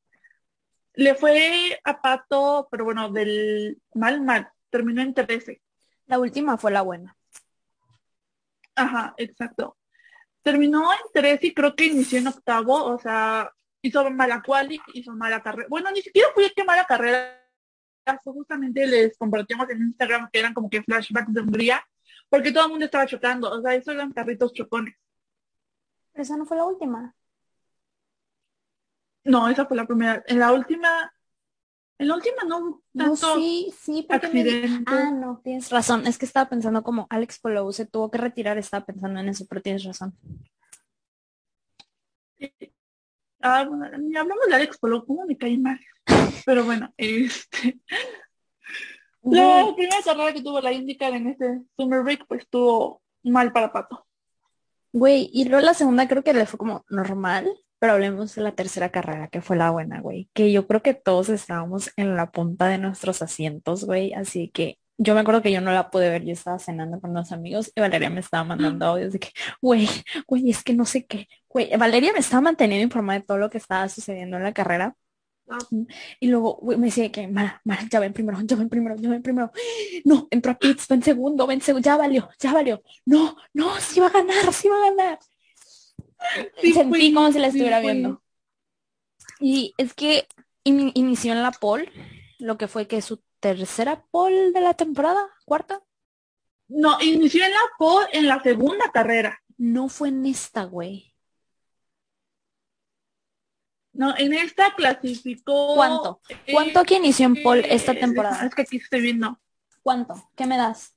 le 0.94 1.16
fue 1.16 1.80
a 1.84 2.02
Pato, 2.02 2.68
pero 2.70 2.86
bueno, 2.86 3.12
del 3.12 3.82
mal 3.94 4.22
mal. 4.22 4.50
terminó 4.70 5.02
en 5.02 5.14
13. 5.14 5.62
La 6.08 6.20
última 6.20 6.58
fue 6.58 6.72
la 6.72 6.82
buena. 6.82 7.16
Ajá, 8.76 9.14
exacto. 9.18 9.78
Terminó 10.44 10.92
en 10.92 11.00
13 11.14 11.48
y 11.48 11.54
creo 11.54 11.76
que 11.76 11.86
inició 11.86 12.20
en 12.20 12.28
octavo, 12.28 12.86
o 12.86 13.00
sea, 13.00 13.52
hizo 13.82 14.10
mala 14.12 14.42
quali, 14.42 14.82
hizo 14.94 15.14
mala 15.14 15.42
carrera. 15.42 15.68
Bueno, 15.70 15.92
ni 15.92 16.02
siquiera 16.02 16.30
fue 16.34 16.52
que 16.54 16.64
mala 16.64 16.86
carrera, 16.86 17.38
justamente 18.24 18.88
les 18.88 19.18
compartimos 19.18 19.70
en 19.70 19.82
Instagram 19.84 20.30
que 20.32 20.40
eran 20.40 20.54
como 20.54 20.70
que 20.70 20.84
flashbacks 20.84 21.34
de 21.34 21.42
Hungría, 21.42 21.86
porque 22.30 22.52
todo 22.52 22.66
el 22.66 22.72
mundo 22.72 22.86
estaba 22.86 23.06
chocando, 23.06 23.52
o 23.52 23.62
sea, 23.62 23.76
eso 23.76 23.92
eran 23.92 24.12
carritos 24.14 24.54
chocones. 24.54 24.96
Pero 26.12 26.24
esa 26.24 26.38
no 26.38 26.46
fue 26.46 26.58
la 26.58 26.66
última. 26.66 27.16
No, 29.24 29.48
esa 29.48 29.66
fue 29.66 29.78
la 29.78 29.86
primera. 29.86 30.24
En 30.28 30.40
la 30.40 30.52
última, 30.52 31.14
en 31.98 32.08
la 32.08 32.16
última 32.16 32.44
no 32.48 32.82
No, 32.94 33.06
tanto 33.06 33.36
sí, 33.36 33.74
sí, 33.78 34.06
porque 34.10 34.28
me 34.30 34.44
di-. 34.44 34.84
Ah, 34.88 35.12
no, 35.12 35.42
tienes 35.44 35.70
razón. 35.70 36.08
Es 36.08 36.18
que 36.18 36.26
estaba 36.26 36.50
pensando 36.50 36.84
como 36.84 37.08
Alex 37.10 37.40
Palou 37.40 37.72
se 37.72 37.86
tuvo 37.86 38.10
que 38.10 38.18
retirar, 38.18 38.58
estaba 38.58 38.86
pensando 38.86 39.20
en 39.20 39.30
eso, 39.30 39.46
pero 39.48 39.62
tienes 39.62 39.84
razón. 39.84 40.18
Ah, 43.42 43.66
bueno, 43.68 43.98
ni 43.98 44.16
hablamos 44.16 44.48
de 44.48 44.56
Alex 44.56 44.78
Polo, 44.78 45.06
cómo 45.06 45.26
me 45.26 45.38
cae 45.38 45.58
mal. 45.58 45.80
Pero 46.46 46.64
bueno, 46.64 46.94
este, 46.98 47.80
la 49.24 49.72
primera 49.76 50.02
carrera 50.04 50.34
que 50.34 50.42
tuvo 50.42 50.62
la 50.62 50.72
IndyCar 50.72 51.14
en 51.14 51.28
este 51.28 51.62
Summer 51.78 52.04
Break, 52.04 52.26
pues 52.28 52.42
estuvo 52.42 53.02
mal 53.24 53.52
para 53.52 53.72
Pato. 53.72 54.08
Güey, 54.94 55.30
y 55.34 55.46
luego 55.46 55.66
la 55.66 55.74
segunda 55.74 56.08
creo 56.08 56.24
que 56.24 56.34
le 56.34 56.46
fue 56.46 56.58
como 56.58 56.86
normal, 56.90 57.50
pero 57.80 57.94
hablemos 57.94 58.36
de 58.36 58.42
la 58.42 58.52
tercera 58.54 58.90
carrera, 58.92 59.30
que 59.30 59.42
fue 59.42 59.56
la 59.58 59.72
buena, 59.72 60.02
güey. 60.02 60.30
Que 60.34 60.52
yo 60.52 60.68
creo 60.68 60.82
que 60.82 60.94
todos 60.94 61.30
estábamos 61.30 61.92
en 61.96 62.16
la 62.16 62.32
punta 62.32 62.68
de 62.68 62.78
nuestros 62.78 63.22
asientos, 63.22 63.86
güey. 63.86 64.14
Así 64.14 64.50
que 64.50 64.78
yo 64.98 65.16
me 65.16 65.22
acuerdo 65.22 65.42
que 65.42 65.52
yo 65.52 65.62
no 65.62 65.72
la 65.72 65.90
pude 65.90 66.10
ver, 66.10 66.24
yo 66.24 66.34
estaba 66.34 66.60
cenando 66.60 67.00
con 67.02 67.12
unos 67.12 67.32
amigos 67.32 67.72
y 67.76 67.82
Valeria 67.82 68.10
me 68.12 68.20
estaba 68.20 68.44
mandando 68.44 68.86
audios 68.86 69.14
de 69.14 69.20
que, 69.20 69.30
güey, 69.62 69.88
güey, 70.28 70.50
es 70.52 70.64
que 70.64 70.74
no 70.74 70.86
sé 70.86 71.06
qué. 71.06 71.28
Güey, 71.50 71.76
Valeria 71.78 72.14
me 72.14 72.20
estaba 72.20 72.42
manteniendo 72.42 72.84
informada 72.84 73.20
de 73.20 73.26
todo 73.26 73.38
lo 73.38 73.50
que 73.50 73.58
estaba 73.58 73.90
sucediendo 73.90 74.38
en 74.38 74.44
la 74.44 74.54
carrera. 74.54 74.96
Y 76.20 76.28
luego 76.28 76.58
güey, 76.62 76.78
me 76.78 76.88
decía 76.88 77.12
que, 77.12 77.28
Mara, 77.28 77.62
Mara, 77.66 77.84
ya 77.90 78.00
ven 78.00 78.14
primero, 78.14 78.40
ya 78.44 78.56
ven 78.56 78.70
primero, 78.70 78.96
ya 78.98 79.10
ven 79.10 79.22
primero. 79.22 79.52
No, 80.06 80.28
entró 80.32 80.52
a 80.52 80.58
pits, 80.60 80.88
ven 80.88 81.04
segundo, 81.04 81.48
ven 81.48 81.62
segundo, 81.62 81.86
ya 81.86 81.98
valió, 81.98 82.30
ya 82.40 82.54
valió. 82.54 82.82
No, 83.06 83.36
no, 83.54 83.80
sí 83.80 84.00
va 84.00 84.08
a 84.08 84.12
ganar, 84.12 84.54
sí 84.54 84.68
va 84.70 84.78
a 84.78 84.90
ganar. 84.90 85.20
Sí 86.62 86.74
Sentí 86.74 86.90
fui, 87.00 87.14
como 87.14 87.32
si 87.32 87.40
la 87.40 87.48
estuviera 87.48 87.80
viendo. 87.80 88.22
Y 89.40 89.74
es 89.78 89.94
que 89.94 90.28
in- 90.64 90.92
inició 90.94 91.34
en 91.34 91.42
la 91.42 91.52
pole, 91.52 91.92
lo 92.40 92.58
que 92.58 92.68
fue 92.68 92.88
que 92.88 93.02
su 93.02 93.24
tercera 93.40 94.06
pole 94.12 94.52
de 94.52 94.62
la 94.62 94.74
temporada, 94.76 95.28
cuarta, 95.46 95.82
No, 96.68 97.02
inició 97.02 97.44
en 97.44 97.52
la 97.52 97.60
pole 97.78 98.08
en 98.14 98.28
la 98.28 98.42
segunda 98.42 98.86
carrera. 98.94 99.42
no 99.58 99.90
fue 99.90 100.10
en 100.10 100.26
esta, 100.26 100.64
güey. 100.64 101.14
No, 104.02 104.16
en 104.18 104.34
esta 104.34 104.74
clasificó. 104.74 105.76
¿Cuánto? 105.76 106.22
eh, 106.28 106.54
¿Cuánto 106.54 106.84
que 106.86 106.96
inició 106.96 107.28
en 107.28 107.38
esta 107.66 107.92
eh, 107.92 108.00
temporada? 108.00 108.44
Es 108.48 108.56
que 108.56 108.64
aquí 108.64 108.78
estoy 108.78 109.00
viendo. 109.00 109.40
¿Cuánto? 109.84 110.16
¿Qué 110.36 110.48
me 110.48 110.58
das? 110.58 110.96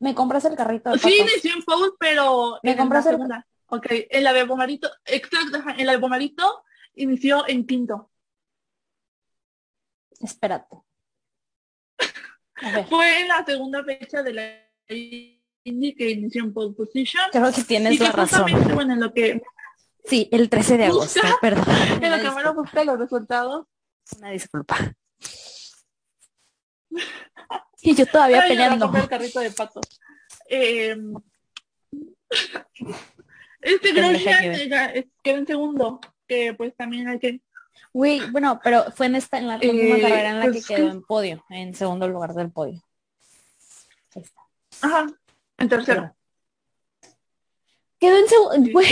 ¿Me 0.00 0.12
compras 0.12 0.44
el 0.46 0.56
carrito 0.56 0.90
de 0.90 0.98
Sí, 0.98 1.18
inició 1.20 1.54
en 1.54 1.62
pole, 1.62 1.92
pero 2.00 2.58
¿Me 2.64 2.72
en 2.72 2.76
la 2.76 2.82
compras 2.82 3.06
el- 3.06 3.12
segunda. 3.12 3.46
Ok, 3.68 3.86
en 3.90 4.24
la 4.24 4.32
de 4.32 4.42
Bomarito, 4.42 4.90
exacto, 5.04 5.62
en 5.78 5.86
la 5.86 5.92
de 5.92 5.98
Bomarito 5.98 6.64
inició 6.96 7.46
en 7.46 7.64
quinto. 7.64 8.10
Espérate. 10.20 10.76
Fue 12.88 13.20
en 13.20 13.28
la 13.28 13.44
segunda 13.44 13.84
fecha 13.84 14.24
de 14.24 14.32
la 14.32 14.68
Indy 15.62 15.94
que 15.94 16.10
inició 16.10 16.42
en 16.42 16.52
pole 16.52 16.74
position. 16.74 17.22
creo 17.30 17.52
que 17.52 17.62
tienes 17.62 17.92
y 17.94 17.98
que 17.98 18.04
la 18.04 18.10
razón. 18.12 18.50
bueno, 18.74 18.94
en 18.94 19.00
lo 19.00 19.14
que, 19.14 19.40
Sí, 20.04 20.28
el 20.32 20.48
13 20.50 20.76
de 20.78 20.84
agosto, 20.86 21.20
Busca- 21.20 21.38
perdón. 21.40 21.64
lo 22.00 22.16
que. 22.18 22.30
Mara 22.30 22.50
busca 22.50 22.84
los 22.84 22.98
resultados. 22.98 23.66
Una 24.18 24.30
disculpa. 24.30 24.76
Y 27.80 27.94
yo 27.94 28.06
todavía 28.06 28.42
Ay, 28.42 28.50
peleando. 28.50 28.86
comer 28.86 29.02
el 29.02 29.08
carrito 29.08 29.40
de 29.40 29.50
pato. 29.50 29.80
Eh, 30.48 30.96
este 33.60 33.92
Grosjean 33.92 35.04
quedó 35.22 35.38
en 35.38 35.46
segundo, 35.46 36.00
que 36.26 36.54
pues 36.54 36.74
también 36.76 37.08
hay 37.08 37.18
que... 37.18 37.40
Güey, 37.92 38.30
bueno, 38.30 38.60
pero 38.62 38.90
fue 38.92 39.06
en 39.06 39.16
esta, 39.16 39.38
en 39.38 39.48
la 39.48 39.54
última 39.56 39.72
Eh, 39.96 40.00
carrera 40.00 40.30
en 40.30 40.38
la 40.40 40.44
pues, 40.46 40.66
que 40.66 40.74
quedó 40.74 40.86
¿qué? 40.86 40.92
en 40.92 41.02
podio, 41.02 41.44
en 41.50 41.74
segundo 41.74 42.08
lugar 42.08 42.34
del 42.34 42.50
podio. 42.50 42.82
Ahí 44.14 44.22
está. 44.22 44.40
Ajá, 44.82 45.06
en 45.58 45.68
tercero. 45.68 46.14
Quedó 48.02 48.18
en 48.18 48.26
segundo, 48.26 48.70
güey, 48.72 48.88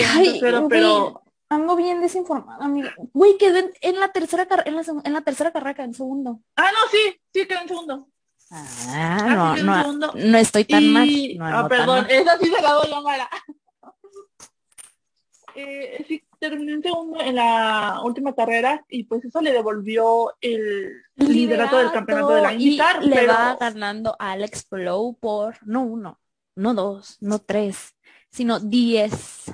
pero 0.68 1.20
ando 1.48 1.74
bien 1.74 2.00
desinformada, 2.00 2.64
amigo. 2.64 2.88
Güey, 3.12 3.36
quedó 3.38 3.56
en, 3.58 3.72
en 3.80 3.98
la 3.98 4.12
tercera 4.12 4.46
carrera, 4.46 4.70
en 4.70 4.76
la, 4.76 4.84
en 5.02 5.12
la 5.12 5.20
tercera 5.22 5.50
carrera 5.50 5.82
en 5.82 5.94
segundo. 5.94 6.40
Ah, 6.54 6.70
no, 6.72 6.88
sí, 6.92 7.20
sí 7.34 7.44
quedó 7.44 7.58
en 7.62 7.68
segundo. 7.68 8.08
Ah, 8.52 8.66
Ah, 8.88 9.34
no, 9.34 9.56
sí, 9.56 9.62
no, 9.64 9.80
segundo. 9.80 10.12
no 10.14 10.38
estoy 10.38 10.64
tan 10.64 10.92
mal. 10.92 11.08
No 11.36 11.44
ah, 11.44 11.50
tan 11.62 11.68
perdón, 11.68 12.02
mal. 12.02 12.10
esa 12.12 12.38
sí 12.38 12.46
se 12.46 12.62
la 12.62 12.72
doy 12.72 12.92
a 12.92 13.00
Mara. 13.00 13.28
Eh, 15.56 16.04
sí, 16.06 16.22
terminó 16.38 16.74
en 16.74 16.82
segundo 16.82 17.20
en 17.20 17.34
la 17.34 18.00
última 18.04 18.36
carrera 18.36 18.84
y 18.88 19.02
pues 19.02 19.24
eso 19.24 19.40
le 19.40 19.50
devolvió 19.52 20.32
el 20.40 20.92
liderato 21.16 21.78
del 21.78 21.90
campeonato 21.90 22.30
de 22.36 22.42
la 22.42 22.52
IndyCar, 22.54 23.04
le 23.04 23.16
pero 23.16 23.32
va 23.32 23.56
ganando 23.56 24.14
a 24.20 24.30
Alex 24.30 24.64
Palou 24.66 25.18
por 25.18 25.56
no 25.66 25.82
uno, 25.82 26.20
no 26.54 26.72
dos, 26.72 27.16
no 27.20 27.40
tres, 27.40 27.96
sino 28.30 28.60
diez 28.60 29.44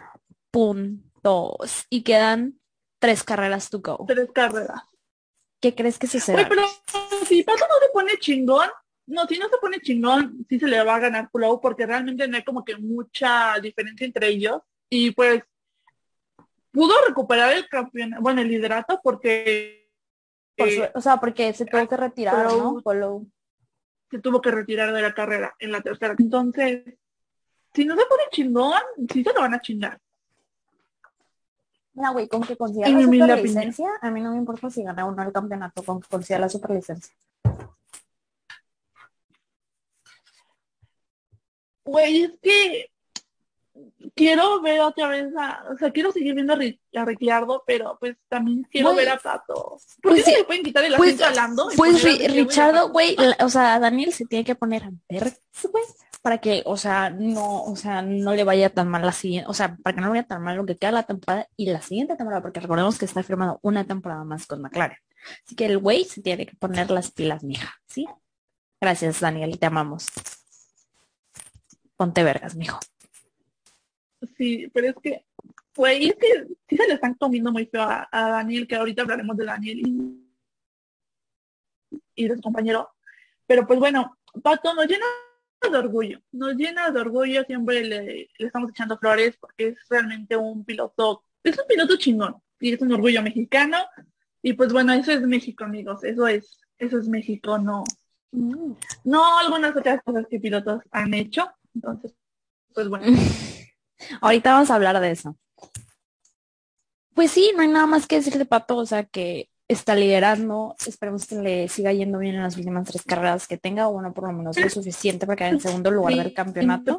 puntos 0.50 1.86
y 1.90 2.02
quedan 2.02 2.60
tres 2.98 3.22
carreras 3.24 3.70
to 3.70 3.80
go. 3.80 4.04
tres 4.06 4.30
carreras. 4.32 4.82
¿Qué 5.60 5.74
crees 5.74 5.98
que 5.98 6.06
Oye, 6.06 6.46
pero 6.48 6.62
si 7.26 7.42
Pato 7.42 7.64
no 7.66 7.74
se 7.86 7.92
pone 7.92 8.12
chingón, 8.18 8.68
no, 9.06 9.26
si 9.26 9.38
no 9.38 9.48
se 9.48 9.56
pone 9.58 9.80
chingón, 9.80 10.44
sí 10.48 10.58
se 10.58 10.66
le 10.66 10.82
va 10.82 10.96
a 10.96 11.00
ganar 11.00 11.30
Pulau 11.30 11.60
porque 11.60 11.86
realmente 11.86 12.28
no 12.28 12.36
hay 12.36 12.44
como 12.44 12.64
que 12.64 12.76
mucha 12.76 13.58
diferencia 13.60 14.06
entre 14.06 14.28
ellos. 14.28 14.60
Y 14.90 15.10
pues 15.12 15.42
pudo 16.70 16.94
recuperar 17.06 17.52
el 17.54 17.68
campeonato, 17.68 18.22
bueno, 18.22 18.42
el 18.42 18.48
liderato 18.48 19.00
porque 19.02 19.90
Por 20.56 20.70
su- 20.70 20.84
o 20.94 21.00
sea, 21.00 21.18
porque 21.18 21.52
se 21.54 21.64
tuvo 21.66 21.88
que 21.88 21.96
retirar, 21.96 22.46
¿no? 22.46 22.82
Se 24.10 24.20
tuvo 24.20 24.40
que 24.40 24.50
retirar 24.50 24.92
de 24.92 25.02
la 25.02 25.14
carrera 25.14 25.54
en 25.58 25.72
la 25.72 25.80
tercera. 25.80 26.14
Entonces, 26.18 26.84
si 27.76 27.84
no 27.84 27.94
se 27.94 28.06
pone 28.06 28.22
chingón, 28.32 28.80
sí 29.12 29.22
se 29.22 29.32
lo 29.32 29.40
van 29.40 29.54
a 29.54 29.60
chingar. 29.60 30.00
Mira, 31.92 32.10
güey, 32.10 32.26
con 32.28 32.42
que 32.42 32.56
consiga 32.56 32.88
la 32.88 33.00
superlicencia, 33.02 33.88
a 34.02 34.10
mí 34.10 34.20
no 34.20 34.32
me 34.32 34.36
importa 34.38 34.68
si 34.68 34.82
gana 34.82 35.06
o 35.06 35.12
no 35.12 35.22
el 35.22 35.32
campeonato, 35.32 35.82
con 35.82 36.00
que 36.00 36.08
consiga 36.08 36.38
la 36.40 36.48
superlicencia. 36.48 37.14
Güey, 41.84 42.24
es 42.24 42.32
que 42.42 42.90
quiero 44.14 44.60
ver 44.60 44.80
otra 44.80 45.08
vez 45.08 45.26
a, 45.38 45.64
o 45.72 45.78
sea, 45.78 45.90
quiero 45.92 46.10
seguir 46.10 46.34
viendo 46.34 46.54
a, 46.54 46.56
Ri- 46.56 46.80
a 46.94 47.04
Ricciardo, 47.04 47.62
pero 47.66 47.96
pues 48.00 48.16
también 48.28 48.66
quiero 48.70 48.94
ver 48.94 49.08
a 49.10 49.18
Pato. 49.18 49.78
¿Por 50.02 50.12
pues 50.12 50.24
qué 50.24 50.32
no 50.32 50.38
le 50.38 50.44
pueden 50.44 50.62
quitar 50.64 50.84
el 50.84 50.94
pues- 50.96 51.14
asiento 51.14 51.26
hablando? 51.26 51.68
Pues 51.76 52.02
Richardo, 52.02 52.90
güey, 52.90 53.16
o 53.40 53.48
sea, 53.48 53.78
Daniel 53.78 54.12
se 54.12 54.24
tiene 54.26 54.44
que 54.44 54.54
poner 54.54 54.84
a 54.84 54.90
ver, 55.08 55.32
güey, 55.70 55.84
para 56.26 56.38
que, 56.38 56.64
o 56.66 56.76
sea, 56.76 57.08
no, 57.08 57.62
o 57.62 57.76
sea, 57.76 58.02
no 58.02 58.34
le 58.34 58.42
vaya 58.42 58.68
tan 58.68 58.88
mal 58.88 59.02
la 59.02 59.12
siguiente, 59.12 59.48
o 59.48 59.54
sea, 59.54 59.76
para 59.76 59.94
que 59.94 60.00
no 60.00 60.08
le 60.08 60.14
vaya 60.18 60.26
tan 60.26 60.42
mal 60.42 60.56
lo 60.56 60.66
que 60.66 60.76
queda 60.76 60.90
la 60.90 61.04
temporada 61.04 61.48
y 61.56 61.70
la 61.70 61.80
siguiente 61.80 62.16
temporada, 62.16 62.42
porque 62.42 62.58
recordemos 62.58 62.98
que 62.98 63.04
está 63.04 63.22
firmado 63.22 63.60
una 63.62 63.84
temporada 63.84 64.24
más 64.24 64.44
con 64.44 64.60
McLaren. 64.60 64.98
Así 65.44 65.54
que 65.54 65.66
el 65.66 65.78
güey 65.78 66.02
se 66.02 66.22
tiene 66.22 66.44
que 66.44 66.56
poner 66.56 66.90
las 66.90 67.12
pilas, 67.12 67.44
mija, 67.44 67.72
¿sí? 67.86 68.08
Gracias, 68.80 69.20
Daniel, 69.20 69.56
te 69.56 69.66
amamos. 69.66 70.08
Ponte 71.94 72.24
vergas, 72.24 72.56
mijo. 72.56 72.80
Sí, 74.36 74.68
pero 74.74 74.88
es 74.88 74.96
que, 75.00 75.24
güey, 75.76 76.08
es 76.08 76.16
que 76.16 76.48
sí 76.68 76.76
se 76.76 76.88
le 76.88 76.94
están 76.94 77.14
comiendo 77.14 77.52
muy 77.52 77.66
feo 77.66 77.82
a, 77.82 78.08
Daniel, 78.10 78.66
que 78.66 78.74
ahorita 78.74 79.02
hablaremos 79.02 79.36
de 79.36 79.44
Daniel 79.44 79.78
y, 79.78 80.26
y 82.16 82.26
de 82.26 82.34
su 82.34 82.42
compañero. 82.42 82.90
Pero 83.46 83.64
pues 83.64 83.78
bueno, 83.78 84.18
Pato 84.42 84.74
nos 84.74 84.88
llena 84.88 85.06
de 85.60 85.78
orgullo, 85.78 86.20
nos 86.32 86.54
llena 86.54 86.90
de 86.90 87.00
orgullo, 87.00 87.44
siempre 87.44 87.84
le, 87.84 88.30
estamos 88.38 88.70
echando 88.70 88.98
flores 88.98 89.36
porque 89.36 89.68
es 89.68 89.78
realmente 89.88 90.36
un 90.36 90.64
piloto, 90.64 91.24
es 91.42 91.58
un 91.58 91.66
piloto 91.66 91.96
chingón 91.96 92.36
y 92.60 92.72
es 92.72 92.80
un 92.80 92.92
orgullo 92.92 93.22
mexicano. 93.22 93.78
Y 94.42 94.52
pues 94.52 94.72
bueno, 94.72 94.92
eso 94.92 95.12
es 95.12 95.22
México, 95.22 95.64
amigos, 95.64 96.04
eso 96.04 96.28
es, 96.28 96.60
eso 96.78 96.98
es 96.98 97.08
México, 97.08 97.58
no, 97.58 97.82
no 98.30 99.38
algunas 99.38 99.74
otras 99.74 100.00
cosas 100.04 100.26
que 100.30 100.38
pilotos 100.38 100.82
han 100.92 101.14
hecho. 101.14 101.48
Entonces, 101.74 102.14
pues 102.72 102.88
bueno. 102.88 103.06
Ahorita 104.20 104.52
vamos 104.52 104.70
a 104.70 104.74
hablar 104.74 105.00
de 105.00 105.10
eso. 105.10 105.36
Pues 107.14 107.30
sí, 107.30 107.52
no 107.56 107.62
hay 107.62 107.68
nada 107.68 107.86
más 107.86 108.06
que 108.06 108.16
decir 108.16 108.36
de 108.36 108.44
Pato, 108.44 108.76
o 108.76 108.86
sea 108.86 109.04
que 109.04 109.48
está 109.68 109.94
liderando. 109.94 110.74
Esperemos 110.86 111.26
que 111.26 111.36
le 111.36 111.68
siga 111.68 111.92
yendo 111.92 112.18
bien 112.18 112.36
en 112.36 112.42
las 112.42 112.56
últimas 112.56 112.88
tres 112.88 113.02
carreras 113.02 113.46
que 113.46 113.58
tenga, 113.58 113.88
o 113.88 113.92
bueno, 113.92 114.12
por 114.12 114.26
lo 114.26 114.32
menos 114.32 114.58
lo 114.58 114.68
suficiente 114.70 115.26
para 115.26 115.36
quedar 115.36 115.54
en 115.54 115.60
segundo 115.60 115.90
lugar 115.90 116.14
del 116.14 116.34
campeonato. 116.34 116.98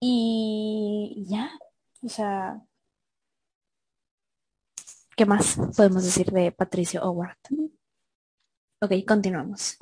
Y 0.00 1.24
ya, 1.28 1.50
o 2.02 2.08
sea, 2.08 2.60
¿qué 5.16 5.24
más 5.24 5.56
podemos 5.76 6.04
decir 6.04 6.30
de 6.30 6.52
Patricio 6.52 7.02
Howard? 7.02 7.38
Ok, 8.80 8.92
continuamos. 9.06 9.78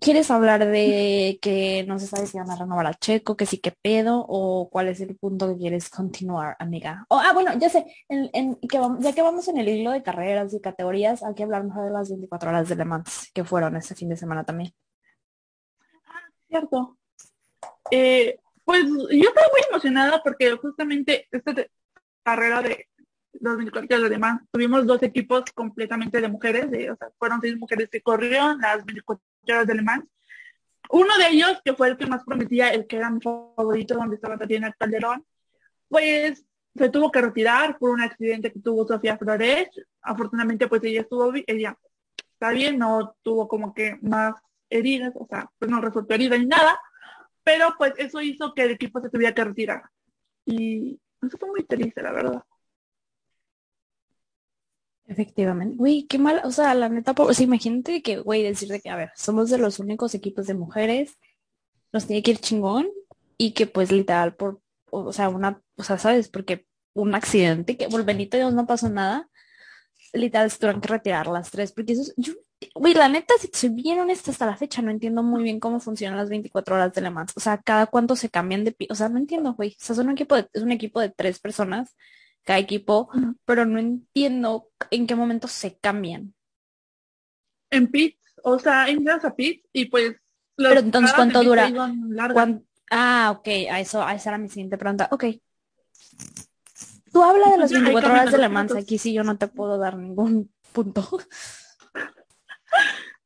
¿Quieres 0.00 0.30
hablar 0.30 0.66
de 0.66 1.38
que 1.42 1.84
no 1.86 1.98
se 1.98 2.06
sabe 2.06 2.26
si 2.26 2.38
van 2.38 2.50
a 2.50 2.56
renovar 2.56 2.86
a 2.86 2.94
Checo, 2.94 3.36
que 3.36 3.44
sí 3.44 3.58
que 3.58 3.70
pedo, 3.70 4.24
o 4.26 4.70
cuál 4.70 4.88
es 4.88 4.98
el 5.02 5.14
punto 5.16 5.48
que 5.48 5.58
quieres 5.58 5.90
continuar, 5.90 6.56
amiga? 6.58 7.04
Oh, 7.08 7.20
ah, 7.22 7.34
bueno, 7.34 7.52
ya 7.58 7.68
sé, 7.68 7.84
en, 8.08 8.56
que 8.56 8.80
ya 9.00 9.12
que 9.12 9.20
vamos 9.20 9.46
en 9.48 9.58
el 9.58 9.68
hilo 9.68 9.90
de 9.90 10.02
carreras 10.02 10.54
y 10.54 10.60
categorías, 10.60 11.22
hay 11.22 11.34
que 11.34 11.42
hablar 11.42 11.64
mejor 11.64 11.84
de 11.84 11.90
las 11.90 12.08
24 12.08 12.48
horas 12.48 12.68
de 12.70 12.76
Le 12.76 12.84
Mans 12.86 13.30
que 13.34 13.44
fueron 13.44 13.76
este 13.76 13.94
fin 13.94 14.08
de 14.08 14.16
semana 14.16 14.42
también. 14.42 14.72
Ah, 16.06 16.30
cierto. 16.48 16.96
Eh, 17.90 18.38
pues 18.64 18.86
yo 18.86 19.28
estaba 19.28 19.48
muy 19.48 19.60
emocionada 19.68 20.22
porque 20.22 20.52
justamente 20.52 21.28
esta 21.30 21.54
carrera 22.22 22.62
de 22.62 22.88
los 23.38 23.56
24 23.58 23.96
horas 23.98 24.08
de 24.08 24.16
Le 24.16 24.18
Mans 24.18 24.42
tuvimos 24.50 24.86
dos 24.86 25.02
equipos 25.02 25.44
completamente 25.54 26.22
de 26.22 26.28
mujeres, 26.28 26.64
o 26.90 26.96
sea, 26.96 27.10
fueron 27.18 27.42
seis 27.42 27.58
mujeres 27.58 27.90
que 27.90 28.00
corrieron 28.00 28.58
las 28.62 28.82
24 28.86 29.29
de 29.44 29.74
Le 29.74 29.82
Mans. 29.82 30.04
Uno 30.90 31.16
de 31.18 31.28
ellos, 31.28 31.60
que 31.64 31.74
fue 31.74 31.88
el 31.88 31.96
que 31.96 32.06
más 32.06 32.24
prometía, 32.24 32.70
el 32.70 32.86
que 32.86 32.96
era 32.96 33.10
mi 33.10 33.20
favorito, 33.20 33.94
donde 33.94 34.16
estaba 34.16 34.36
Tatiana 34.36 34.72
Calderón, 34.72 35.24
pues 35.88 36.44
se 36.74 36.88
tuvo 36.88 37.10
que 37.10 37.20
retirar 37.20 37.78
por 37.78 37.90
un 37.90 38.00
accidente 38.00 38.52
que 38.52 38.60
tuvo 38.60 38.86
Sofía 38.86 39.16
Flores. 39.16 39.68
Afortunadamente, 40.02 40.68
pues 40.68 40.82
ella 40.84 41.02
estuvo, 41.02 41.32
ella 41.46 41.78
está 42.32 42.50
bien, 42.50 42.78
no 42.78 43.14
tuvo 43.22 43.46
como 43.48 43.72
que 43.74 43.98
más 44.02 44.34
heridas, 44.68 45.12
o 45.14 45.26
sea, 45.26 45.50
pues 45.58 45.70
no 45.70 45.80
resultó 45.80 46.14
herida 46.14 46.38
ni 46.38 46.46
nada, 46.46 46.78
pero 47.42 47.74
pues 47.76 47.92
eso 47.98 48.20
hizo 48.20 48.54
que 48.54 48.62
el 48.62 48.70
equipo 48.72 49.00
se 49.00 49.10
tuviera 49.10 49.34
que 49.34 49.44
retirar. 49.44 49.82
Y 50.44 51.00
eso 51.22 51.36
fue 51.38 51.48
muy 51.48 51.64
triste, 51.64 52.02
la 52.02 52.12
verdad. 52.12 52.42
Efectivamente. 55.10 55.76
Güey, 55.76 56.06
qué 56.06 56.20
mal, 56.20 56.40
o 56.44 56.52
sea, 56.52 56.72
la 56.72 56.88
neta, 56.88 57.12
o 57.18 57.34
sea, 57.34 57.44
imagínate 57.44 58.00
que, 58.00 58.18
güey, 58.18 58.44
decirte 58.44 58.80
que, 58.80 58.90
a 58.90 58.96
ver, 58.96 59.10
somos 59.16 59.50
de 59.50 59.58
los 59.58 59.80
únicos 59.80 60.14
equipos 60.14 60.46
de 60.46 60.54
mujeres, 60.54 61.18
nos 61.92 62.06
tiene 62.06 62.22
que 62.22 62.30
ir 62.30 62.38
chingón 62.38 62.88
y 63.36 63.50
que 63.52 63.66
pues 63.66 63.90
literal 63.90 64.36
por, 64.36 64.60
o 64.90 65.12
sea, 65.12 65.28
una, 65.28 65.60
o 65.76 65.82
sea, 65.82 65.98
¿sabes? 65.98 66.28
Porque 66.28 66.64
un 66.92 67.16
accidente, 67.16 67.76
que 67.76 67.88
por 67.88 68.04
Benito 68.04 68.36
Dios 68.36 68.54
no 68.54 68.68
pasó 68.68 68.88
nada, 68.88 69.28
literal 70.12 70.48
se 70.48 70.58
tuvieron 70.58 70.80
que 70.80 70.88
retirar 70.88 71.26
las 71.26 71.50
tres, 71.50 71.72
porque 71.72 71.94
eso, 71.94 72.12
yo, 72.16 72.34
güey, 72.76 72.94
la 72.94 73.08
neta, 73.08 73.34
si 73.40 73.50
soy 73.52 73.70
bien 73.70 73.98
honesta 73.98 74.30
hasta 74.30 74.46
la 74.46 74.56
fecha, 74.56 74.80
no 74.80 74.92
entiendo 74.92 75.24
muy 75.24 75.42
bien 75.42 75.58
cómo 75.58 75.80
funcionan 75.80 76.18
las 76.18 76.28
24 76.30 76.76
horas 76.76 76.92
de 76.92 77.00
Le 77.00 77.10
Mans, 77.10 77.32
o 77.36 77.40
sea, 77.40 77.58
cada 77.58 77.86
cuánto 77.86 78.14
se 78.14 78.30
cambian 78.30 78.62
de, 78.62 78.76
o 78.88 78.94
sea, 78.94 79.08
no 79.08 79.18
entiendo, 79.18 79.54
güey, 79.54 79.70
o 79.70 79.84
sea, 79.84 79.94
es 79.94 79.98
un 79.98 80.10
equipo 80.10 80.36
de, 80.36 80.48
es 80.52 80.62
un 80.62 80.70
equipo 80.70 81.00
de 81.00 81.08
tres 81.08 81.40
personas 81.40 81.96
cada 82.50 82.58
equipo, 82.58 83.08
pero 83.44 83.64
no 83.64 83.78
entiendo 83.78 84.70
en 84.90 85.06
qué 85.06 85.14
momento 85.14 85.46
se 85.46 85.78
cambian. 85.78 86.34
En 87.70 87.86
pits, 87.86 88.18
o 88.42 88.58
sea, 88.58 88.88
entras 88.88 89.24
a 89.24 89.36
pits 89.36 89.68
y 89.72 89.84
pues... 89.84 90.16
Pero 90.56 90.80
entonces, 90.80 91.14
¿cuánto 91.14 91.44
dura? 91.44 91.70
Ah, 92.90 93.36
ok, 93.38 93.46
a 93.70 93.78
eso, 93.78 94.02
a 94.02 94.16
esa 94.16 94.30
era 94.30 94.38
mi 94.38 94.48
siguiente 94.48 94.76
pregunta. 94.76 95.08
Ok. 95.12 95.26
Tú 97.12 97.22
habla 97.22 97.50
de 97.50 97.58
las 97.58 97.70
24 97.70 98.10
horas 98.10 98.32
de 98.32 98.38
la 98.38 98.48
mansa, 98.48 98.80
aquí 98.80 98.98
sí 98.98 99.12
yo 99.12 99.22
no 99.22 99.38
te 99.38 99.46
puedo 99.46 99.78
dar 99.78 99.96
ningún 99.96 100.52
punto. 100.72 101.08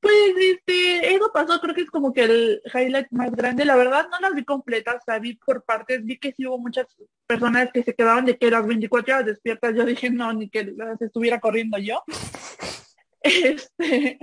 Pues 0.05 0.35
este, 0.37 1.15
eso 1.15 1.31
pasó, 1.33 1.59
creo 1.61 1.75
que 1.75 1.81
es 1.81 1.91
como 1.91 2.13
que 2.13 2.25
el 2.25 2.63
highlight 2.75 3.11
más 3.11 3.31
grande. 3.31 3.65
La 3.65 3.75
verdad 3.75 4.07
no 4.11 4.21
las 4.21 4.35
vi 4.35 4.45
completas, 4.45 5.03
sea, 5.03 5.19
vi 5.19 5.35
por 5.37 5.65
partes, 5.65 6.05
vi 6.05 6.19
que 6.19 6.33
sí 6.33 6.47
hubo 6.47 6.59
muchas 6.59 6.87
personas 7.27 7.71
que 7.73 7.83
se 7.83 7.95
quedaban 7.95 8.27
de 8.27 8.37
que 8.37 8.51
las 8.51 8.67
24 8.67 9.15
horas 9.15 9.27
despiertas. 9.27 9.75
Yo 9.75 9.87
dije, 9.87 10.11
no, 10.11 10.31
ni 10.35 10.51
que 10.51 10.65
las 10.77 11.01
estuviera 11.01 11.41
corriendo 11.41 11.79
yo. 11.79 12.03
este, 13.23 14.19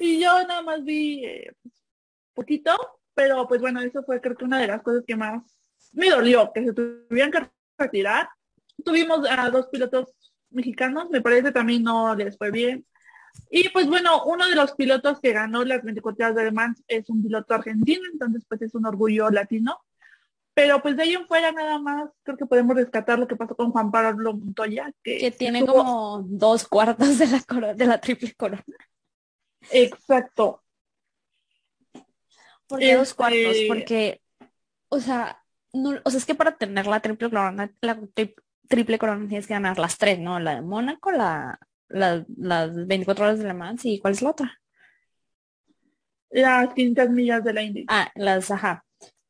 y 0.00 0.20
yo 0.20 0.32
nada 0.48 0.62
más 0.62 0.82
vi 0.82 1.24
eh, 1.24 1.52
poquito, 2.34 2.76
pero 3.14 3.46
pues 3.46 3.60
bueno, 3.60 3.80
eso 3.82 4.02
fue 4.02 4.20
creo 4.20 4.36
que 4.36 4.44
una 4.44 4.58
de 4.58 4.66
las 4.66 4.82
cosas 4.82 5.04
que 5.06 5.14
más 5.14 5.44
me 5.92 6.10
dolió, 6.10 6.50
que 6.52 6.64
se 6.64 6.72
tuvieran 6.72 7.30
que 7.30 7.48
retirar. 7.78 8.28
Tuvimos 8.84 9.24
a 9.30 9.48
dos 9.48 9.68
pilotos 9.68 10.12
mexicanos, 10.50 11.08
me 11.08 11.20
parece 11.20 11.52
también 11.52 11.84
no 11.84 12.16
les 12.16 12.36
fue 12.36 12.50
bien. 12.50 12.84
Y 13.50 13.68
pues 13.70 13.88
bueno, 13.88 14.24
uno 14.24 14.48
de 14.48 14.54
los 14.54 14.72
pilotos 14.72 15.20
que 15.20 15.32
ganó 15.32 15.64
las 15.64 15.82
24 15.82 16.26
horas 16.26 16.36
de 16.36 16.50
Mans 16.52 16.82
es 16.86 17.08
un 17.10 17.22
piloto 17.22 17.54
argentino, 17.54 18.02
entonces 18.12 18.44
pues 18.48 18.62
es 18.62 18.74
un 18.74 18.86
orgullo 18.86 19.28
latino. 19.30 19.80
Pero 20.54 20.82
pues 20.82 20.96
de 20.96 21.04
ahí 21.04 21.14
en 21.14 21.26
fuera 21.26 21.52
nada 21.52 21.78
más 21.78 22.10
creo 22.22 22.36
que 22.36 22.46
podemos 22.46 22.76
rescatar 22.76 23.18
lo 23.18 23.26
que 23.26 23.36
pasó 23.36 23.56
con 23.56 23.72
Juan 23.72 23.90
Pablo 23.90 24.34
Montoya, 24.34 24.92
que, 25.02 25.18
que 25.18 25.30
tiene 25.30 25.64
como 25.64 26.24
dos 26.28 26.66
cuartos 26.66 27.18
de 27.18 27.26
la 27.26 27.40
corona, 27.40 27.74
de 27.74 27.86
la 27.86 28.00
triple 28.00 28.34
corona. 28.34 28.64
Exacto. 29.70 30.62
¿Por 32.66 32.78
qué 32.78 32.94
dos 32.94 33.14
cuartos? 33.14 33.40
Este 33.40 33.66
Porque, 33.66 34.20
o 34.88 35.00
sea, 35.00 35.42
no, 35.72 35.94
o 36.04 36.10
sea, 36.10 36.18
es 36.18 36.26
que 36.26 36.34
para 36.34 36.56
tener 36.56 36.86
la 36.86 37.00
triple 37.00 37.30
corona, 37.30 37.72
la 37.80 37.98
triple 38.68 38.98
corona 38.98 39.28
tienes 39.28 39.46
que 39.46 39.54
ganar 39.54 39.78
las 39.78 39.98
tres, 39.98 40.18
¿no? 40.18 40.38
La 40.38 40.54
de 40.54 40.62
Mónaco, 40.62 41.10
la, 41.10 41.58
las, 41.90 42.24
las 42.36 42.86
24 42.86 43.24
horas 43.24 43.38
de 43.38 43.44
Le 43.44 43.54
Mans 43.54 43.84
y 43.84 43.98
¿cuál 44.00 44.14
es 44.14 44.22
la 44.22 44.30
otra? 44.30 44.60
Las 46.30 46.72
500 46.74 47.10
millas 47.10 47.44
de 47.44 47.52
la 47.52 47.62
Indy. 47.62 47.84
Ah, 47.88 48.10
las, 48.14 48.50
ajá. 48.50 48.84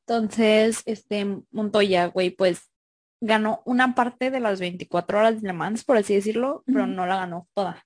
Entonces, 0.06 0.82
este 0.86 1.26
Montoya, 1.50 2.06
güey, 2.06 2.30
pues 2.30 2.70
ganó 3.20 3.62
una 3.64 3.94
parte 3.94 4.30
de 4.30 4.40
las 4.40 4.60
24 4.60 5.18
horas 5.18 5.40
de 5.40 5.48
Le 5.48 5.52
Mans, 5.52 5.84
por 5.84 5.96
así 5.96 6.14
decirlo, 6.14 6.62
pero 6.66 6.86
no 6.86 7.06
la 7.06 7.16
ganó 7.16 7.48
toda. 7.54 7.84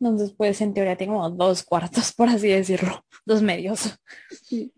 Entonces, 0.00 0.32
pues 0.36 0.60
en 0.60 0.74
teoría 0.74 0.96
tengo 0.96 1.28
dos 1.30 1.64
cuartos, 1.64 2.12
por 2.16 2.28
así 2.28 2.48
decirlo, 2.48 3.04
dos 3.24 3.42
medios. 3.42 3.98
Sí. 4.42 4.72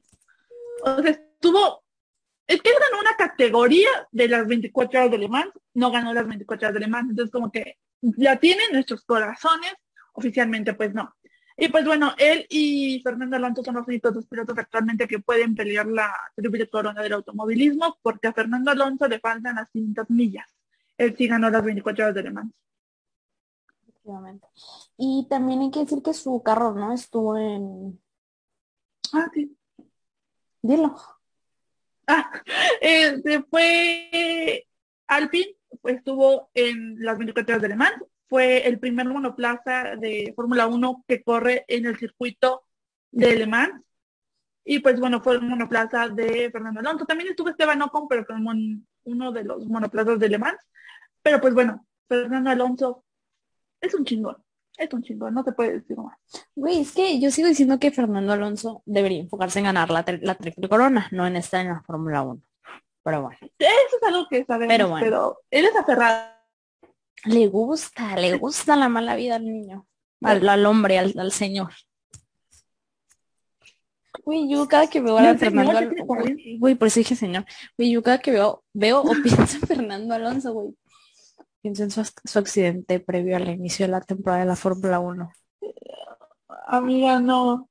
O 0.82 1.02
sea, 1.02 1.10
estuvo, 1.10 1.84
es 2.46 2.60
que 2.62 2.70
ganó 2.70 3.00
una 3.00 3.16
categoría 3.16 3.88
de 4.10 4.28
las 4.28 4.46
24 4.46 5.00
horas 5.00 5.10
de 5.10 5.18
Le 5.18 5.28
Mans, 5.28 5.52
no 5.74 5.90
ganó 5.90 6.12
las 6.14 6.26
24 6.26 6.68
horas 6.68 6.74
de 6.74 6.80
Le 6.80 6.88
Mans, 6.88 7.10
entonces 7.10 7.30
como 7.30 7.50
que 7.50 7.76
la 8.02 8.36
tienen 8.36 8.72
nuestros 8.72 9.04
corazones, 9.04 9.74
oficialmente 10.12 10.74
pues 10.74 10.94
no. 10.94 11.14
Y 11.56 11.68
pues 11.68 11.84
bueno, 11.84 12.14
él 12.16 12.46
y 12.48 13.02
Fernando 13.02 13.36
Alonso 13.36 13.62
son 13.62 13.74
los 13.74 13.86
únicos 13.86 14.14
dos 14.14 14.26
pilotos 14.26 14.56
actualmente 14.56 15.06
que 15.06 15.18
pueden 15.18 15.54
pelear 15.54 15.86
la 15.86 16.10
triple 16.34 16.68
corona 16.70 17.02
del 17.02 17.12
automovilismo, 17.12 17.98
porque 18.00 18.28
a 18.28 18.32
Fernando 18.32 18.70
Alonso 18.70 19.06
le 19.06 19.20
faltan 19.20 19.56
las 19.56 19.68
500 19.70 20.08
millas. 20.08 20.56
Él 20.96 21.14
sí 21.18 21.28
ganó 21.28 21.50
las 21.50 21.62
24 21.62 22.04
horas 22.04 22.14
de 22.14 22.22
Le 22.22 22.30
Mans. 22.30 22.54
Efectivamente. 23.88 24.46
Y 24.96 25.26
también 25.28 25.60
hay 25.60 25.70
que 25.70 25.80
decir 25.80 26.02
que 26.02 26.14
su 26.14 26.42
carro, 26.42 26.72
¿no? 26.72 26.94
Estuvo 26.94 27.36
en... 27.36 28.00
Ah, 29.12 29.28
sí. 29.34 29.54
Dilo. 30.62 30.96
Ah, 32.06 32.32
este 32.80 33.42
fue 33.42 34.66
Alpine 35.06 35.59
estuvo 35.84 36.50
en 36.54 36.96
las 37.02 37.18
24 37.18 37.54
horas 37.54 37.62
de 37.62 37.68
Le 37.68 37.76
Mans. 37.76 38.04
Fue 38.28 38.66
el 38.66 38.78
primer 38.78 39.06
monoplaza 39.06 39.96
de 39.96 40.32
Fórmula 40.36 40.66
1 40.66 41.04
que 41.08 41.22
corre 41.22 41.64
en 41.68 41.86
el 41.86 41.98
circuito 41.98 42.62
de 43.10 43.36
Le 43.36 43.46
Mans. 43.46 43.82
Y 44.64 44.80
pues 44.80 45.00
bueno, 45.00 45.20
fue 45.20 45.34
el 45.34 45.42
monoplaza 45.42 46.08
de 46.08 46.50
Fernando 46.50 46.80
Alonso. 46.80 47.06
También 47.06 47.30
estuvo 47.30 47.48
Esteban 47.48 47.82
Ocon, 47.82 48.06
pero 48.08 48.26
como 48.26 48.52
uno 49.04 49.32
de 49.32 49.44
los 49.44 49.66
monoplazas 49.66 50.18
de 50.18 50.28
Le 50.28 50.38
Mans. 50.38 50.60
Pero 51.22 51.40
pues 51.40 51.54
bueno, 51.54 51.86
Fernando 52.08 52.50
Alonso 52.50 53.04
es 53.80 53.94
un 53.94 54.04
chingón. 54.04 54.36
Es 54.76 54.92
un 54.94 55.02
chingón, 55.02 55.34
no 55.34 55.44
te 55.44 55.52
puede 55.52 55.74
decir 55.74 55.96
más. 55.98 56.16
Güey, 56.54 56.80
es 56.80 56.92
que 56.92 57.20
yo 57.20 57.30
sigo 57.30 57.48
diciendo 57.48 57.78
que 57.78 57.90
Fernando 57.90 58.32
Alonso 58.32 58.82
debería 58.86 59.20
enfocarse 59.20 59.58
en 59.58 59.66
ganar 59.66 59.90
la, 59.90 60.04
la 60.22 60.34
triple 60.36 60.68
corona, 60.70 61.06
no 61.10 61.26
en 61.26 61.36
estar 61.36 61.60
en 61.60 61.72
la 61.72 61.82
Fórmula 61.82 62.22
1. 62.22 62.40
Pero 63.02 63.22
bueno. 63.22 63.38
Eso 63.58 63.96
es 63.96 64.02
algo 64.02 64.26
que 64.28 64.44
sabemos, 64.44 64.74
pero, 64.76 64.88
bueno. 64.88 65.36
él 65.50 65.64
es 65.64 65.76
aferrado. 65.76 66.30
Le 67.24 67.46
gusta, 67.48 68.16
le 68.16 68.36
gusta 68.38 68.76
la 68.76 68.88
mala 68.88 69.14
vida 69.14 69.36
al 69.36 69.44
niño. 69.44 69.86
Al, 70.22 70.66
hombre, 70.66 70.98
al, 70.98 71.32
señor. 71.32 71.72
Uy, 74.24 74.50
yo 74.50 74.68
cada 74.68 74.88
que 74.88 75.00
veo 75.00 75.18
a 75.18 75.34
Fernando 75.34 75.76
Alonso, 75.76 76.04
güey, 76.58 76.74
por 76.74 76.88
eso 76.88 77.00
dije 77.00 77.16
señor. 77.16 77.44
Uy, 77.78 77.90
yo 77.92 78.02
cada 78.02 78.18
que 78.18 78.32
veo, 78.32 78.64
veo 78.72 79.00
o 79.00 79.12
pienso 79.22 79.56
en 79.56 79.62
Fernando 79.62 80.14
Alonso, 80.14 80.52
güey. 80.52 80.76
Pienso 81.62 81.82
en 81.84 81.90
su, 81.90 82.02
su, 82.24 82.38
accidente 82.38 83.00
previo 83.00 83.36
al 83.36 83.48
inicio 83.48 83.86
de 83.86 83.92
la 83.92 84.00
temporada 84.00 84.40
de 84.40 84.46
la 84.46 84.56
Fórmula 84.56 84.98
1. 84.98 85.30
Amiga, 86.66 87.20
no. 87.20 87.69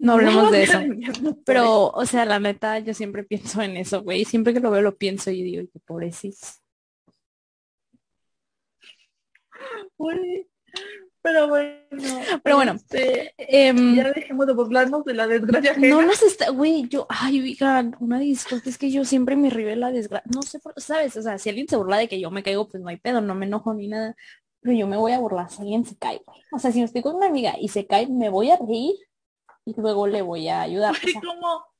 No 0.00 0.14
hablemos 0.14 0.50
de 0.50 0.62
eso. 0.62 0.78
Pero, 1.44 1.90
o 1.90 2.06
sea, 2.06 2.24
la 2.24 2.40
neta, 2.40 2.78
yo 2.78 2.94
siempre 2.94 3.22
pienso 3.22 3.60
en 3.60 3.76
eso, 3.76 4.02
güey. 4.02 4.24
Siempre 4.24 4.54
que 4.54 4.60
lo 4.60 4.70
veo 4.70 4.80
lo 4.80 4.96
pienso 4.96 5.30
y 5.30 5.42
digo, 5.42 5.62
qué 5.70 5.78
pobrecito. 5.80 6.38
Pero 11.22 11.48
bueno. 11.48 11.80
Pero 12.42 12.56
bueno. 12.56 12.72
este, 12.72 13.34
em, 13.36 13.94
ya 13.94 14.10
dejemos 14.10 14.46
de 14.46 14.54
burlarnos 14.54 15.04
de 15.04 15.12
la 15.12 15.26
desgracia 15.26 15.72
ajena. 15.72 15.88
no 15.88 16.02
nos 16.02 16.22
está, 16.22 16.48
güey, 16.48 16.88
yo, 16.88 17.06
ay, 17.10 17.42
oigan, 17.42 17.94
una 18.00 18.18
disculpa, 18.18 18.70
es 18.70 18.78
que 18.78 18.90
yo 18.90 19.04
siempre 19.04 19.36
me 19.36 19.50
río 19.50 19.68
de 19.68 19.76
la 19.76 19.92
desgracia, 19.92 20.30
no 20.34 20.40
sé, 20.40 20.60
por, 20.60 20.72
¿sabes? 20.80 21.14
O 21.18 21.22
sea, 21.22 21.36
si 21.36 21.50
alguien 21.50 21.68
se 21.68 21.76
burla 21.76 21.98
de 21.98 22.08
que 22.08 22.18
yo 22.18 22.30
me 22.30 22.42
caigo, 22.42 22.66
pues 22.70 22.82
no 22.82 22.88
hay 22.88 22.96
pedo, 22.96 23.20
no 23.20 23.34
me 23.34 23.44
enojo 23.44 23.74
ni 23.74 23.88
nada, 23.88 24.16
pero 24.62 24.74
yo 24.74 24.86
me 24.86 24.96
voy 24.96 25.12
a 25.12 25.18
burlar 25.18 25.50
si 25.50 25.60
alguien 25.60 25.84
se 25.84 25.98
cae, 25.98 26.22
güey. 26.24 26.40
O 26.52 26.58
sea, 26.58 26.72
si 26.72 26.80
estoy 26.80 27.02
con 27.02 27.16
una 27.16 27.26
amiga 27.26 27.54
y 27.60 27.68
se 27.68 27.86
cae, 27.86 28.06
me 28.06 28.30
voy 28.30 28.50
a 28.50 28.56
reír 28.56 28.94
luego 29.76 30.06
le 30.06 30.22
voy 30.22 30.48
a 30.48 30.62
ayudar. 30.62 30.92
O 30.92 30.94
sea, 30.94 31.20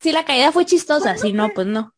si 0.01 0.13
la 0.13 0.25
caída 0.25 0.53
fue 0.53 0.67
chistosa, 0.67 1.15
¿Cuándo 1.15 1.23
si 1.23 1.33
no, 1.33 1.47
fue? 1.47 1.55
pues 1.55 1.67
no. 1.67 1.95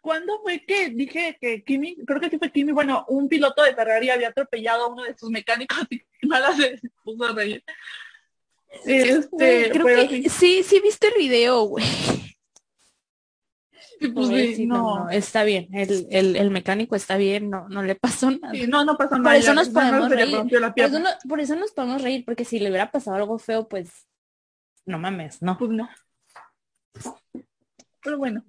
¿Cuándo 0.00 0.40
fue 0.40 0.64
que 0.64 0.90
dije 0.90 1.36
que 1.40 1.64
Kimi, 1.64 1.96
creo 2.06 2.20
que 2.20 2.30
sí 2.30 2.38
fue 2.38 2.52
Kimi, 2.52 2.72
bueno, 2.72 3.04
un 3.08 3.28
piloto 3.28 3.62
de 3.62 3.74
Ferrari 3.74 4.10
había 4.10 4.28
atropellado 4.28 4.84
a 4.84 4.88
uno 4.88 5.02
de 5.02 5.16
sus 5.18 5.30
mecánicos 5.30 5.78
y 5.90 6.26
Mala 6.26 6.54
se 6.54 6.80
puso 7.02 7.24
a 7.24 7.32
reír? 7.32 7.64
Este, 8.84 9.70
creo 9.70 9.86
que 9.86 10.08
sí, 10.08 10.28
sí, 10.28 10.62
sí 10.62 10.80
viste 10.80 11.08
el 11.08 11.14
video, 11.14 11.62
güey. 11.62 11.84
Pues 14.14 14.58
no, 14.60 15.04
no, 15.04 15.10
está 15.10 15.42
bien, 15.44 15.68
el, 15.74 16.06
el, 16.10 16.36
el 16.36 16.50
mecánico 16.50 16.96
está 16.96 17.16
bien, 17.16 17.48
no, 17.50 17.68
no 17.68 17.82
le 17.82 17.94
pasó 17.94 18.30
nada. 18.30 18.52
sí, 18.54 18.66
no, 18.66 18.84
no 18.84 18.96
pasó 18.96 19.10
Por 19.10 19.20
nada. 19.22 19.36
eso 19.36 19.48
ya, 19.48 19.54
nos 19.54 19.68
podemos 19.70 20.10
reír. 20.10 20.36
Por 20.74 20.80
eso, 20.84 20.98
no- 20.98 21.08
por 21.28 21.40
eso 21.40 21.56
nos 21.56 21.72
podemos 21.72 22.02
reír, 22.02 22.24
porque 22.24 22.44
si 22.44 22.58
le 22.58 22.68
hubiera 22.68 22.90
pasado 22.90 23.16
algo 23.16 23.38
feo, 23.38 23.68
pues 23.68 24.06
no 24.84 24.98
mames, 24.98 25.40
no. 25.42 25.56
Pues 25.58 25.70
no. 25.70 25.88
Pero 28.02 28.18
bueno, 28.18 28.44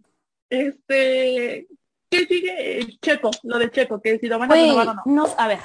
este, 0.50 1.68
¿qué 2.10 2.26
sigue? 2.26 2.98
Checo, 3.02 3.32
lo 3.44 3.58
de 3.60 3.72
Checo, 3.72 4.02
que 4.02 4.20
si 4.20 4.28
lo 4.28 4.38
van 4.40 4.52
a 4.52 4.54
Güey, 4.56 4.64
renovar 4.70 4.88
o 4.90 4.94
no. 4.94 5.02
no, 5.06 5.28
a 5.38 5.48
ver. 5.48 5.60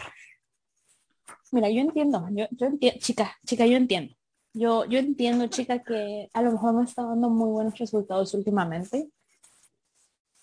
Mira, 1.51 1.69
yo 1.69 1.81
entiendo, 1.83 2.27
yo, 2.31 2.47
yo 2.53 2.67
entiendo, 2.67 2.99
chica, 3.01 3.37
chica, 3.47 3.67
yo 3.67 3.77
entiendo. 3.77 4.15
Yo, 4.55 4.85
yo 4.87 4.99
entiendo, 4.99 5.47
chica, 5.49 5.83
que 5.83 6.29
a 6.33 6.43
lo 6.43 6.53
mejor 6.53 6.75
no 6.75 6.83
está 6.83 7.03
dando 7.03 7.29
muy 7.31 7.51
buenos 7.51 7.79
resultados 7.79 8.33
últimamente. 8.35 9.09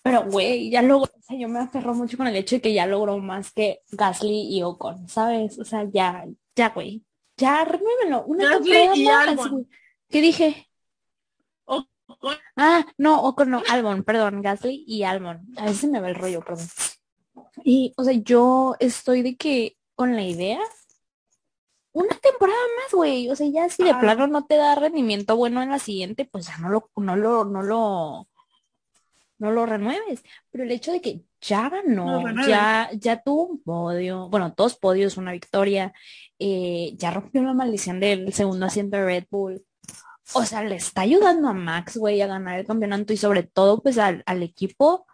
Pero, 0.02 0.24
güey, 0.30 0.70
ya 0.70 0.80
logró, 0.82 1.12
o 1.18 1.22
sea, 1.22 1.36
yo 1.38 1.48
me 1.48 1.58
aferro 1.58 1.94
mucho 1.94 2.16
con 2.16 2.26
el 2.26 2.36
hecho 2.36 2.56
de 2.56 2.62
que 2.62 2.72
ya 2.72 2.86
logró 2.86 3.18
más 3.18 3.52
que 3.52 3.80
Gasly 3.90 4.48
y 4.56 4.62
Ocon, 4.62 5.08
¿sabes? 5.08 5.58
O 5.58 5.64
sea, 5.64 5.84
ya, 5.92 6.24
ya, 6.56 6.70
güey. 6.70 7.04
Ya, 7.36 7.64
renuévenlo. 7.64 8.24
Una 8.24 8.58
temporada 8.60 9.34
más. 9.34 9.50
¿Qué 10.08 10.20
dije? 10.22 10.68
O- 11.64 11.84
o- 12.06 12.16
Ah, 12.56 12.86
no, 12.98 13.22
Ocon 13.24 13.50
no, 13.50 13.62
Albon, 13.70 14.02
perdón, 14.04 14.40
Gasly 14.42 14.84
y 14.86 15.02
Albon. 15.04 15.46
A 15.56 15.66
veces 15.66 15.90
me 15.90 16.00
va 16.00 16.08
el 16.08 16.14
rollo, 16.14 16.40
perdón. 16.42 16.66
Y, 17.64 17.92
o 17.96 18.04
sea, 18.04 18.14
yo 18.14 18.76
estoy 18.80 19.22
de 19.22 19.36
que 19.36 19.76
con 19.94 20.16
la 20.16 20.22
idea, 20.22 20.60
una 21.92 22.14
temporada 22.16 22.58
más, 22.82 22.92
güey. 22.94 23.28
O 23.30 23.36
sea, 23.36 23.46
ya 23.48 23.68
si 23.68 23.82
de 23.84 23.90
Ah. 23.90 24.00
plano 24.00 24.26
no 24.26 24.46
te 24.46 24.56
da 24.56 24.74
rendimiento 24.76 25.36
bueno 25.36 25.62
en 25.62 25.70
la 25.70 25.78
siguiente, 25.78 26.24
pues 26.24 26.46
ya 26.46 26.56
no 26.58 26.68
lo, 26.70 26.90
no 26.96 27.16
lo, 27.16 27.44
no 27.44 27.62
lo, 27.62 28.28
no 29.40 29.50
lo 29.50 29.66
renueves. 29.66 30.22
Pero 30.50 30.64
el 30.64 30.70
hecho 30.70 30.92
de 30.92 31.00
que 31.00 31.22
ya 31.40 31.68
ganó, 31.68 32.22
No 32.22 32.46
ya, 32.46 32.90
ya 32.92 33.22
tuvo 33.22 33.46
un 33.46 33.62
podio, 33.62 34.28
bueno, 34.28 34.54
dos 34.56 34.76
podios, 34.76 35.16
una 35.16 35.32
victoria, 35.32 35.92
eh, 36.38 36.92
ya 36.96 37.10
rompió 37.10 37.42
la 37.42 37.54
maldición 37.54 37.98
del 37.98 38.32
segundo 38.32 38.66
asiento 38.66 38.96
de 38.96 39.04
Red 39.04 39.24
Bull. 39.30 39.64
O 40.34 40.44
sea, 40.44 40.62
le 40.62 40.76
está 40.76 41.00
ayudando 41.00 41.48
a 41.48 41.54
Max, 41.54 41.96
güey, 41.96 42.20
a 42.20 42.28
ganar 42.28 42.60
el 42.60 42.66
campeonato 42.66 43.12
y 43.12 43.16
sobre 43.16 43.42
todo, 43.42 43.82
pues, 43.82 43.98
al, 43.98 44.22
al 44.26 44.42
equipo. 44.44 45.06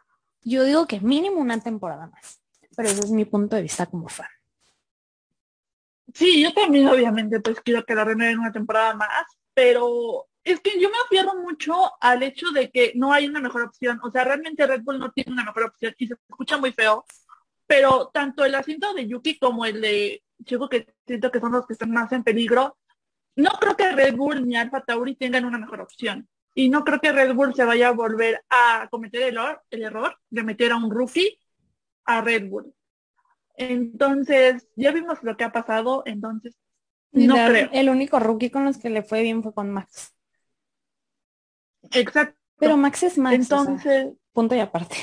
Yo 0.43 0.65
digo 0.65 0.87
que 0.87 1.01
mínimo 1.01 1.41
una 1.41 1.59
temporada 1.61 2.09
más. 2.09 2.41
Pero 2.77 2.91
ese 2.91 3.01
es 3.01 3.11
mi 3.11 3.25
punto 3.25 3.57
de 3.57 3.63
vista 3.63 3.87
como 3.87 4.09
fan. 4.09 4.29
Sí, 6.13 6.43
yo 6.43 6.53
también 6.53 6.87
obviamente 6.89 7.41
pues 7.41 7.61
quiero 7.61 7.85
que 7.85 7.95
la 7.95 8.05
renueven 8.05 8.39
una 8.39 8.53
temporada 8.53 8.95
más, 8.95 9.27
pero 9.55 10.27
es 10.47 10.61
que 10.61 10.81
yo 10.81 10.89
me 10.89 10.97
afierro 11.05 11.35
mucho 11.43 11.75
al 12.01 12.23
hecho 12.23 12.53
de 12.53 12.71
que 12.71 12.93
no 12.95 13.13
hay 13.13 13.27
una 13.27 13.41
mejor 13.41 13.63
opción. 13.63 13.99
O 14.05 14.13
sea, 14.13 14.23
realmente 14.23 14.65
Red 14.65 14.83
Bull 14.83 15.01
no 15.01 15.11
tiene 15.11 15.33
una 15.33 15.45
mejor 15.45 15.65
opción 15.65 15.93
y 15.99 16.07
se 16.07 16.15
escucha 16.15 16.57
muy 16.57 16.71
feo, 16.71 17.05
pero 17.67 18.11
tanto 18.15 18.45
el 18.45 18.55
asiento 18.55 18.95
de 18.95 19.09
Yuki 19.09 19.41
como 19.41 19.67
el 19.67 19.81
de 19.81 20.23
Checo, 20.45 20.69
que 20.69 20.87
siento 21.05 21.33
que 21.33 21.41
son 21.41 21.51
los 21.51 21.67
que 21.67 21.73
están 21.73 21.91
más 21.91 22.13
en 22.13 22.23
peligro, 22.23 22.79
no 23.35 23.51
creo 23.61 23.77
que 23.77 23.91
Red 23.91 24.15
Bull 24.15 24.47
ni 24.47 24.55
Alfa 24.55 24.83
Tauri 24.83 25.17
tengan 25.17 25.45
una 25.45 25.59
mejor 25.59 25.81
opción. 25.81 26.29
Y 26.55 26.69
no 26.69 26.85
creo 26.85 27.01
que 27.01 27.13
Red 27.13 27.35
Bull 27.35 27.53
se 27.53 27.65
vaya 27.65 27.89
a 27.89 27.93
volver 27.93 28.45
a 28.49 28.87
cometer 28.89 29.23
el, 29.23 29.39
el 29.71 29.83
error 29.83 30.17
de 30.31 30.45
meter 30.45 30.71
a 30.71 30.77
un 30.77 30.93
rookie 30.93 31.41
a 32.05 32.21
Red 32.21 32.49
Bull. 32.49 32.73
Entonces, 33.57 34.69
ya 34.77 34.93
vimos 34.93 35.19
lo 35.23 35.37
que 35.37 35.43
ha 35.43 35.51
pasado, 35.51 36.05
entonces 36.07 36.57
no 37.11 37.35
creo. 37.35 37.69
El 37.73 37.89
único 37.89 38.21
rookie 38.21 38.51
con 38.51 38.65
los 38.65 38.79
que 38.79 38.91
le 38.91 39.03
fue 39.03 39.23
bien 39.23 39.43
fue 39.43 39.53
con 39.53 39.73
Max. 39.73 40.16
Exacto. 41.93 42.37
Pero 42.59 42.77
Max 42.77 43.03
es 43.03 43.19
Max. 43.19 43.39
o 43.41 43.45
sea, 43.45 43.59
Entonces, 43.59 44.07
punto 44.33 44.55
y 44.55 44.61
aparte. 44.61 44.97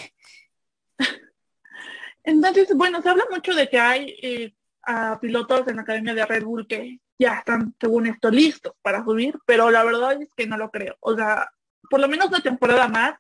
entonces, 2.24 2.76
bueno, 2.76 3.02
se 3.02 3.10
habla 3.10 3.26
mucho 3.30 3.54
de 3.54 3.70
que 3.70 3.80
hay 3.80 4.16
eh, 4.22 4.54
a 4.84 5.20
pilotos 5.20 5.68
en 5.68 5.76
la 5.78 5.82
academia 5.84 6.14
de 6.14 6.26
Red 6.26 6.44
Bull 6.44 6.68
que 6.68 7.00
ya 7.20 7.36
están, 7.40 7.76
según 7.80 8.08
esto, 8.08 8.30
listos 8.32 8.74
para 8.82 9.04
subir, 9.04 9.38
pero 9.46 9.70
la 9.72 9.84
verdad 9.84 10.22
es 10.22 10.30
que 10.36 10.48
no 10.48 10.58
lo 10.58 10.72
creo. 10.72 10.96
O 11.00 11.16
sea, 11.16 11.50
por 11.90 12.00
lo 12.00 12.08
menos 12.08 12.28
una 12.28 12.42
temporada 12.42 12.88
más, 12.88 13.16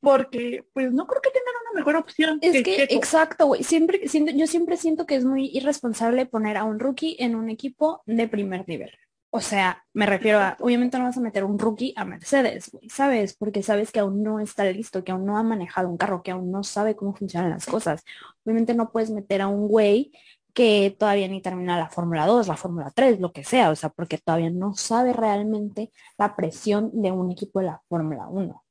porque 0.00 0.64
pues 0.72 0.92
no 0.92 1.06
creo 1.06 1.20
que 1.20 1.30
tengan 1.30 1.54
una 1.62 1.78
mejor 1.80 1.96
opción. 1.96 2.38
Es 2.40 2.62
que, 2.62 2.76
Checo. 2.76 2.94
exacto, 2.94 3.46
güey. 3.46 3.62
Siempre, 3.64 4.08
siento- 4.08 4.32
yo 4.32 4.46
siempre 4.46 4.76
siento 4.76 5.06
que 5.06 5.16
es 5.16 5.24
muy 5.24 5.50
irresponsable 5.52 6.24
poner 6.26 6.56
a 6.56 6.64
un 6.64 6.78
rookie 6.78 7.16
en 7.18 7.34
un 7.34 7.50
equipo 7.50 8.02
de 8.06 8.28
primer 8.28 8.66
nivel. 8.68 8.92
O 9.30 9.40
sea, 9.40 9.84
me 9.92 10.06
refiero 10.06 10.38
a, 10.38 10.56
obviamente 10.60 10.98
no 10.98 11.04
vas 11.04 11.18
a 11.18 11.20
meter 11.20 11.44
un 11.44 11.58
rookie 11.58 11.92
a 11.96 12.06
Mercedes, 12.06 12.70
güey, 12.70 12.88
¿sabes? 12.88 13.36
Porque 13.36 13.62
sabes 13.62 13.92
que 13.92 14.00
aún 14.00 14.22
no 14.22 14.40
está 14.40 14.64
listo, 14.64 15.04
que 15.04 15.12
aún 15.12 15.26
no 15.26 15.36
ha 15.36 15.42
manejado 15.42 15.90
un 15.90 15.98
carro, 15.98 16.22
que 16.22 16.30
aún 16.30 16.50
no 16.50 16.64
sabe 16.64 16.96
cómo 16.96 17.14
funcionan 17.14 17.50
las 17.50 17.66
cosas. 17.66 18.04
Obviamente 18.44 18.74
no 18.74 18.90
puedes 18.90 19.10
meter 19.10 19.42
a 19.42 19.48
un 19.48 19.68
güey 19.68 20.12
que 20.54 20.96
todavía 20.98 21.28
ni 21.28 21.42
termina 21.42 21.78
la 21.78 21.90
Fórmula 21.90 22.26
2, 22.26 22.48
la 22.48 22.56
Fórmula 22.56 22.90
3, 22.94 23.20
lo 23.20 23.32
que 23.32 23.44
sea, 23.44 23.70
o 23.70 23.76
sea, 23.76 23.90
porque 23.90 24.18
todavía 24.18 24.50
no 24.50 24.74
sabe 24.74 25.12
realmente 25.12 25.92
la 26.16 26.34
presión 26.34 26.90
de 26.94 27.12
un 27.12 27.30
equipo 27.30 27.60
de 27.60 27.66
la 27.66 27.82
Fórmula 27.88 28.28
1. 28.28 28.64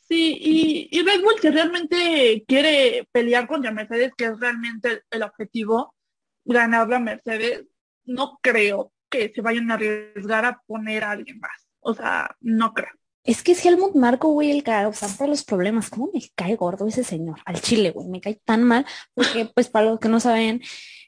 Sí, 0.00 0.88
y, 0.92 1.02
Red 1.02 1.22
Bull 1.22 1.40
si 1.40 1.48
realmente 1.48 2.44
quiere 2.46 3.08
pelear 3.10 3.48
contra 3.48 3.72
Mercedes, 3.72 4.12
que 4.16 4.26
es 4.26 4.38
realmente 4.38 4.88
el, 4.90 5.02
el 5.10 5.22
objetivo, 5.22 5.94
ganar 6.44 6.88
la 6.88 7.00
Mercedes, 7.00 7.64
no 8.04 8.38
creo 8.42 8.92
que 9.08 9.32
se 9.34 9.40
vayan 9.40 9.70
a 9.70 9.74
arriesgar 9.74 10.44
a 10.44 10.60
poner 10.66 11.04
a 11.04 11.12
alguien 11.12 11.38
más. 11.38 11.66
O 11.80 11.94
sea, 11.94 12.36
no 12.40 12.72
creo. 12.72 12.90
Es 13.24 13.42
que 13.42 13.52
es 13.52 13.64
Helmut 13.64 13.94
Marco, 13.94 14.28
güey, 14.28 14.50
el 14.50 14.62
causante 14.62 15.24
de 15.24 15.30
los 15.30 15.44
problemas. 15.44 15.88
¿Cómo 15.88 16.10
me 16.12 16.20
cae 16.34 16.56
gordo 16.56 16.86
ese 16.86 17.04
señor? 17.04 17.40
Al 17.46 17.60
chile, 17.60 17.90
güey, 17.90 18.06
me 18.08 18.20
cae 18.20 18.40
tan 18.44 18.62
mal. 18.64 18.84
Porque, 19.14 19.46
pues, 19.54 19.68
para 19.68 19.86
los 19.86 19.98
que 19.98 20.10
no 20.10 20.20
saben, 20.20 20.60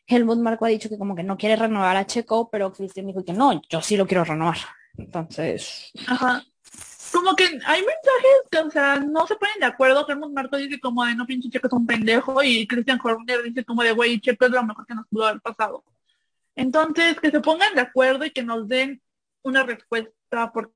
Helmut 0.06 0.38
Marco 0.38 0.64
ha 0.64 0.68
dicho 0.68 0.88
que 0.88 0.96
como 0.96 1.14
que 1.14 1.22
no 1.22 1.36
quiere 1.36 1.56
renovar 1.56 1.96
a 1.96 2.06
Checo, 2.06 2.48
pero 2.50 2.72
Cristian 2.72 3.06
dijo 3.06 3.24
que 3.24 3.34
no, 3.34 3.60
yo 3.68 3.82
sí 3.82 3.96
lo 3.96 4.06
quiero 4.06 4.24
renovar. 4.24 4.58
Entonces, 4.96 5.92
Ajá. 6.06 6.42
Como 7.12 7.36
que 7.36 7.44
hay 7.44 7.80
mensajes 7.80 8.42
que, 8.50 8.58
o 8.58 8.70
sea, 8.70 8.96
no 8.96 9.26
se 9.26 9.36
ponen 9.36 9.60
de 9.60 9.66
acuerdo. 9.66 10.06
Helmut 10.08 10.32
Marco 10.32 10.56
dice 10.56 10.80
como 10.80 11.04
de 11.04 11.14
no 11.14 11.26
pinche 11.26 11.50
Checo 11.50 11.66
es 11.66 11.72
un 11.72 11.86
pendejo 11.86 12.42
y 12.42 12.66
Christian 12.66 13.00
Horner 13.02 13.42
dice 13.42 13.64
como 13.64 13.82
de 13.82 13.92
güey, 13.92 14.20
Checo 14.20 14.46
es 14.46 14.50
lo 14.50 14.62
mejor 14.64 14.86
que 14.86 14.94
nos 14.94 15.06
pudo 15.08 15.26
haber 15.26 15.40
pasado. 15.40 15.84
Entonces, 16.56 17.20
que 17.20 17.30
se 17.30 17.40
pongan 17.40 17.74
de 17.74 17.82
acuerdo 17.82 18.24
y 18.24 18.30
que 18.30 18.42
nos 18.42 18.66
den 18.66 19.02
una 19.42 19.62
respuesta 19.62 20.50
porque 20.52 20.72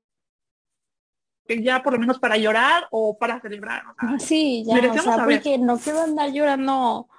ya 1.59 1.83
por 1.83 1.93
lo 1.93 1.99
menos 1.99 2.19
para 2.19 2.37
llorar 2.37 2.87
o 2.91 3.17
para 3.17 3.41
celebrar. 3.41 3.83
o 3.87 3.95
sea, 3.99 4.09
ah, 4.15 4.19
sí, 4.19 4.63
ya, 4.65 4.77
o 4.77 4.93
sea, 4.93 5.01
saber. 5.01 5.37
porque 5.37 5.57
no 5.57 5.77
quiero 5.77 6.01
andar 6.01 6.31
llorando 6.31 7.09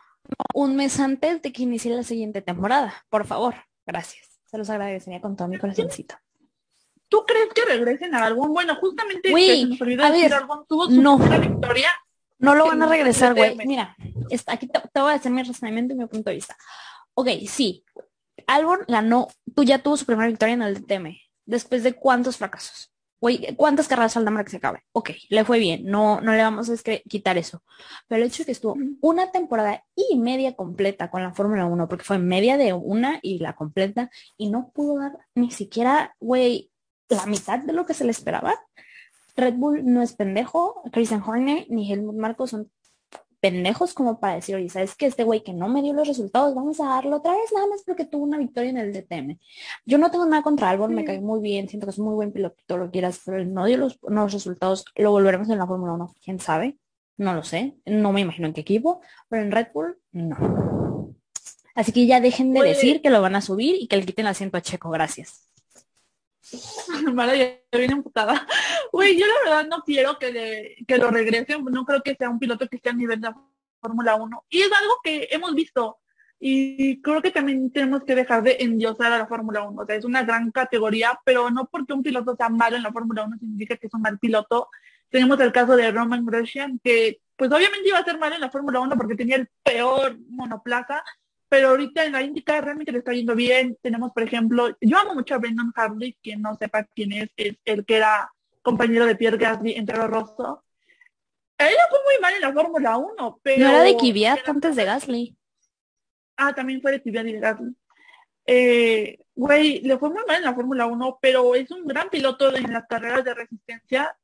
un 0.54 0.76
mes 0.76 0.98
antes 1.00 1.42
de 1.42 1.52
que 1.52 1.64
inicie 1.64 1.94
la 1.94 2.04
siguiente 2.04 2.40
temporada. 2.40 2.94
Por 3.10 3.26
favor, 3.26 3.54
gracias. 3.84 4.40
Se 4.46 4.56
los 4.56 4.70
agradecería 4.70 5.20
con 5.20 5.36
todo 5.36 5.48
mi 5.48 5.58
corazoncito. 5.58 6.14
¿Tú 7.08 7.24
crees 7.26 7.48
que 7.52 7.64
regresen 7.64 8.14
a 8.14 8.24
Albon? 8.24 8.52
Bueno, 8.52 8.76
justamente 8.76 9.32
que 9.32 9.56
se 9.56 9.66
nos 9.66 9.80
olvidó 9.80 10.04
a 10.04 10.10
decir, 10.10 10.30
ver, 10.30 10.34
Albon 10.34 10.64
tuvo 10.66 10.86
su 10.86 11.02
no. 11.02 11.18
victoria. 11.18 11.90
No 12.38 12.54
lo 12.54 12.66
van 12.66 12.82
a 12.82 12.86
regresar, 12.86 13.34
güey. 13.34 13.56
Mira, 13.66 13.96
está, 14.30 14.54
aquí 14.54 14.66
te, 14.66 14.80
te 14.80 15.00
voy 15.00 15.12
a 15.12 15.16
hacer 15.16 15.30
mi 15.30 15.42
razonamiento 15.42 15.94
y 15.94 15.98
mi 15.98 16.06
punto 16.06 16.30
de 16.30 16.36
vista. 16.36 16.56
Ok, 17.14 17.28
sí. 17.46 17.84
Albon 18.52 18.80
ganó, 18.86 19.28
tú 19.54 19.64
ya 19.64 19.78
tuvo 19.78 19.96
su 19.96 20.04
primera 20.04 20.28
victoria 20.28 20.52
en 20.52 20.62
el 20.62 20.74
DTM. 20.74 21.16
¿Después 21.46 21.82
de 21.82 21.94
cuántos 21.94 22.36
fracasos? 22.36 22.92
Güey, 23.18 23.54
¿cuántas 23.56 23.88
carreras 23.88 24.12
faltan 24.12 24.34
para 24.34 24.44
que 24.44 24.50
se 24.50 24.58
acabe? 24.58 24.82
Ok, 24.92 25.10
le 25.30 25.44
fue 25.44 25.58
bien. 25.58 25.84
No, 25.86 26.20
no 26.20 26.32
le 26.32 26.42
vamos 26.42 26.68
a 26.68 26.74
quitar 27.08 27.38
eso. 27.38 27.62
Pero 28.08 28.20
el 28.20 28.28
hecho 28.28 28.42
de 28.42 28.46
que 28.46 28.52
estuvo 28.52 28.76
una 29.00 29.30
temporada 29.30 29.84
y 29.94 30.18
media 30.18 30.54
completa 30.54 31.10
con 31.10 31.22
la 31.22 31.32
Fórmula 31.32 31.64
1, 31.64 31.88
porque 31.88 32.04
fue 32.04 32.18
media 32.18 32.58
de 32.58 32.74
una 32.74 33.20
y 33.22 33.38
la 33.38 33.54
completa, 33.54 34.10
y 34.36 34.50
no 34.50 34.70
pudo 34.74 34.98
dar 34.98 35.12
ni 35.34 35.50
siquiera, 35.50 36.14
güey, 36.20 36.70
la 37.08 37.24
mitad 37.24 37.58
de 37.58 37.72
lo 37.72 37.86
que 37.86 37.94
se 37.94 38.04
le 38.04 38.10
esperaba. 38.10 38.54
Red 39.34 39.54
Bull 39.54 39.82
no 39.84 40.02
es 40.02 40.12
pendejo, 40.12 40.82
Christian 40.92 41.22
Horner 41.24 41.64
ni 41.70 41.90
Helmut 41.90 42.16
Marko 42.16 42.46
son 42.46 42.70
pendejos 43.42 43.92
como 43.92 44.20
para 44.20 44.36
decir, 44.36 44.54
oye, 44.54 44.68
¿sabes 44.68 44.94
que 44.94 45.06
Este 45.06 45.24
güey 45.24 45.42
que 45.42 45.52
no 45.52 45.68
me 45.68 45.82
dio 45.82 45.92
los 45.92 46.06
resultados, 46.06 46.54
vamos 46.54 46.80
a 46.80 46.84
darlo 46.84 47.16
otra 47.16 47.32
vez, 47.32 47.52
nada 47.52 47.66
más 47.66 47.82
porque 47.84 48.04
tuvo 48.04 48.22
una 48.22 48.38
victoria 48.38 48.70
en 48.70 48.78
el 48.78 48.92
DTM. 48.92 49.36
Yo 49.84 49.98
no 49.98 50.12
tengo 50.12 50.24
nada 50.26 50.44
contra 50.44 50.70
Albon, 50.70 50.94
me 50.94 51.04
cae 51.04 51.20
muy 51.20 51.40
bien, 51.40 51.68
siento 51.68 51.86
que 51.86 51.90
es 51.90 51.98
muy 51.98 52.14
buen 52.14 52.30
piloto, 52.32 52.56
todo 52.66 52.78
lo 52.78 52.90
quieras, 52.92 53.20
pero 53.24 53.38
él 53.38 53.52
no 53.52 53.66
dio 53.66 53.78
los, 53.78 53.98
los 54.08 54.32
resultados, 54.32 54.84
lo 54.94 55.10
volveremos 55.10 55.50
en 55.50 55.58
la 55.58 55.66
Fórmula 55.66 55.92
1, 55.94 56.14
quién 56.22 56.38
sabe, 56.38 56.78
no 57.16 57.34
lo 57.34 57.42
sé, 57.42 57.74
no 57.84 58.12
me 58.12 58.20
imagino 58.20 58.46
en 58.46 58.54
qué 58.54 58.60
equipo, 58.60 59.00
pero 59.28 59.42
en 59.42 59.50
Red 59.50 59.68
Bull, 59.74 59.98
no. 60.12 61.12
Así 61.74 61.90
que 61.90 62.06
ya 62.06 62.20
dejen 62.20 62.54
de 62.54 62.62
decir 62.62 63.02
que 63.02 63.10
lo 63.10 63.20
van 63.22 63.34
a 63.34 63.40
subir 63.40 63.74
y 63.74 63.88
que 63.88 63.96
le 63.96 64.06
quiten 64.06 64.26
el 64.26 64.30
asiento 64.30 64.56
a 64.56 64.62
Checo, 64.62 64.88
gracias. 64.90 65.48
Vale, 67.12 67.60
ya 67.72 67.78
viene 67.78 67.94
emputada. 67.94 68.46
Güey, 68.92 69.18
yo 69.18 69.26
la 69.26 69.50
verdad 69.50 69.68
no 69.68 69.82
quiero 69.84 70.18
que, 70.18 70.76
que 70.86 70.98
lo 70.98 71.10
regresen, 71.10 71.64
no 71.64 71.84
creo 71.86 72.02
que 72.02 72.14
sea 72.14 72.28
un 72.28 72.38
piloto 72.38 72.68
que 72.68 72.76
esté 72.76 72.90
a 72.90 72.92
nivel 72.92 73.22
de 73.22 73.30
Fórmula 73.80 74.16
1. 74.16 74.44
Y 74.50 74.60
es 74.60 74.70
algo 74.70 74.94
que 75.02 75.28
hemos 75.30 75.54
visto. 75.54 75.98
Y 76.38 77.00
creo 77.00 77.22
que 77.22 77.30
también 77.30 77.72
tenemos 77.72 78.04
que 78.04 78.14
dejar 78.14 78.42
de 78.42 78.58
endiosar 78.60 79.12
a 79.12 79.18
la 79.18 79.26
Fórmula 79.26 79.62
1. 79.62 79.82
O 79.82 79.86
sea, 79.86 79.96
es 79.96 80.04
una 80.04 80.24
gran 80.24 80.50
categoría, 80.50 81.18
pero 81.24 81.50
no 81.50 81.68
porque 81.70 81.94
un 81.94 82.02
piloto 82.02 82.36
sea 82.36 82.50
malo 82.50 82.76
en 82.76 82.82
la 82.82 82.92
Fórmula 82.92 83.24
1 83.24 83.38
significa 83.38 83.76
que 83.76 83.86
es 83.86 83.94
un 83.94 84.02
mal 84.02 84.18
piloto. 84.18 84.68
Tenemos 85.08 85.40
el 85.40 85.52
caso 85.52 85.74
de 85.76 85.90
Roman 85.90 86.26
Grosjean, 86.26 86.78
que 86.84 87.20
pues 87.36 87.50
obviamente 87.50 87.88
iba 87.88 87.98
a 87.98 88.04
ser 88.04 88.18
malo 88.18 88.34
en 88.34 88.42
la 88.42 88.50
Fórmula 88.50 88.80
1 88.80 88.96
porque 88.96 89.14
tenía 89.14 89.36
el 89.36 89.48
peor 89.62 90.18
monoplaza, 90.28 91.02
pero 91.48 91.68
ahorita 91.68 92.04
en 92.04 92.12
la 92.12 92.22
IndyCar 92.22 92.64
realmente 92.64 92.92
le 92.92 92.98
está 92.98 93.12
yendo 93.12 93.34
bien. 93.34 93.78
Tenemos, 93.80 94.12
por 94.12 94.22
ejemplo, 94.22 94.76
yo 94.80 94.98
amo 94.98 95.14
mucho 95.14 95.34
a 95.34 95.38
Brendan 95.38 95.72
Hartley, 95.74 96.16
quien 96.22 96.42
no 96.42 96.56
sepa 96.56 96.84
quién 96.84 97.12
es, 97.12 97.30
es 97.36 97.56
el 97.64 97.86
que 97.86 97.96
era 97.96 98.30
compañero 98.62 99.06
de 99.06 99.16
Pierre 99.16 99.36
Gasly 99.36 99.72
en 99.72 99.86
Toro 99.86 100.06
Rosso. 100.06 100.64
Él 101.58 101.74
fue 101.90 101.98
muy 102.04 102.20
mal 102.20 102.34
en 102.34 102.40
la 102.40 102.52
Fórmula 102.52 102.96
1, 102.96 103.40
pero... 103.42 103.64
No 103.64 103.70
era 103.70 103.82
de 103.82 103.96
Kvyat 103.96 104.48
antes 104.48 104.74
de 104.76 104.84
Gasly. 104.84 105.36
Ah, 106.36 106.54
también 106.54 106.80
fue 106.80 106.92
de 106.92 107.02
Kvyat 107.02 107.26
y 107.26 107.32
de 107.32 107.40
Gasly. 107.40 107.76
Eh, 108.46 109.18
güey, 109.34 109.80
le 109.82 109.98
fue 109.98 110.10
muy 110.10 110.24
mal 110.26 110.38
en 110.38 110.44
la 110.44 110.54
Fórmula 110.54 110.86
1, 110.86 111.18
pero 111.20 111.54
es 111.54 111.70
un 111.70 111.86
gran 111.86 112.08
piloto 112.08 112.54
en 112.54 112.72
las 112.72 112.86
carreras 112.86 113.24
de 113.24 113.34
resistencia 113.34 114.16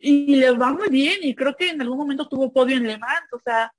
y 0.00 0.36
le 0.36 0.50
va 0.52 0.72
muy 0.72 0.88
bien 0.88 1.18
y 1.22 1.34
creo 1.34 1.54
que 1.56 1.70
en 1.70 1.80
algún 1.80 1.98
momento 1.98 2.28
tuvo 2.28 2.52
podio 2.52 2.76
en 2.76 2.86
Le 2.86 2.98
Mans, 2.98 3.32
o 3.32 3.38
sea, 3.38 3.72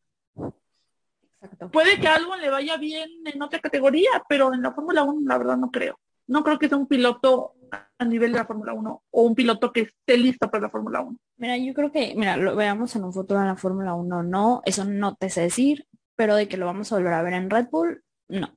Puede 1.72 2.00
que 2.00 2.08
algo 2.08 2.36
le 2.36 2.50
vaya 2.50 2.78
bien 2.78 3.10
en 3.26 3.42
otra 3.42 3.60
categoría, 3.60 4.10
pero 4.28 4.54
en 4.54 4.62
la 4.62 4.74
Fórmula 4.74 5.04
1 5.04 5.28
la 5.28 5.38
verdad 5.38 5.58
no 5.58 5.72
creo. 5.72 5.98
No 6.30 6.44
creo 6.44 6.60
que 6.60 6.70
sea 6.70 6.78
un 6.78 6.88
piloto 6.88 7.56
a 7.98 8.06
nivel 8.06 8.32
de 8.32 8.38
la 8.38 8.46
Fórmula 8.46 8.74
1 8.74 9.04
o 9.10 9.22
un 9.24 9.36
piloto 9.36 9.72
que 9.72 9.82
esté 9.82 10.18
listo 10.18 10.50
para 10.50 10.64
la 10.64 10.70
Fórmula 10.70 11.02
1. 11.02 11.18
Mira, 11.38 11.58
yo 11.58 11.74
creo 11.74 11.92
que, 11.92 12.14
mira, 12.16 12.38
lo 12.38 12.56
veamos 12.56 12.96
en 12.96 13.04
un 13.04 13.14
futuro 13.14 13.40
en 13.42 13.48
la 13.48 13.56
Fórmula 13.56 13.94
1, 13.96 14.24
no, 14.24 14.62
eso 14.66 14.86
no 14.86 15.16
te 15.16 15.30
sé 15.30 15.42
decir, 15.42 15.88
pero 16.16 16.36
de 16.36 16.48
que 16.48 16.58
lo 16.58 16.68
vamos 16.68 16.92
a 16.92 16.98
volver 16.98 17.14
a 17.14 17.24
ver 17.24 17.34
en 17.34 17.50
Red 17.50 17.68
Bull, 17.72 18.04
no. 18.28 18.56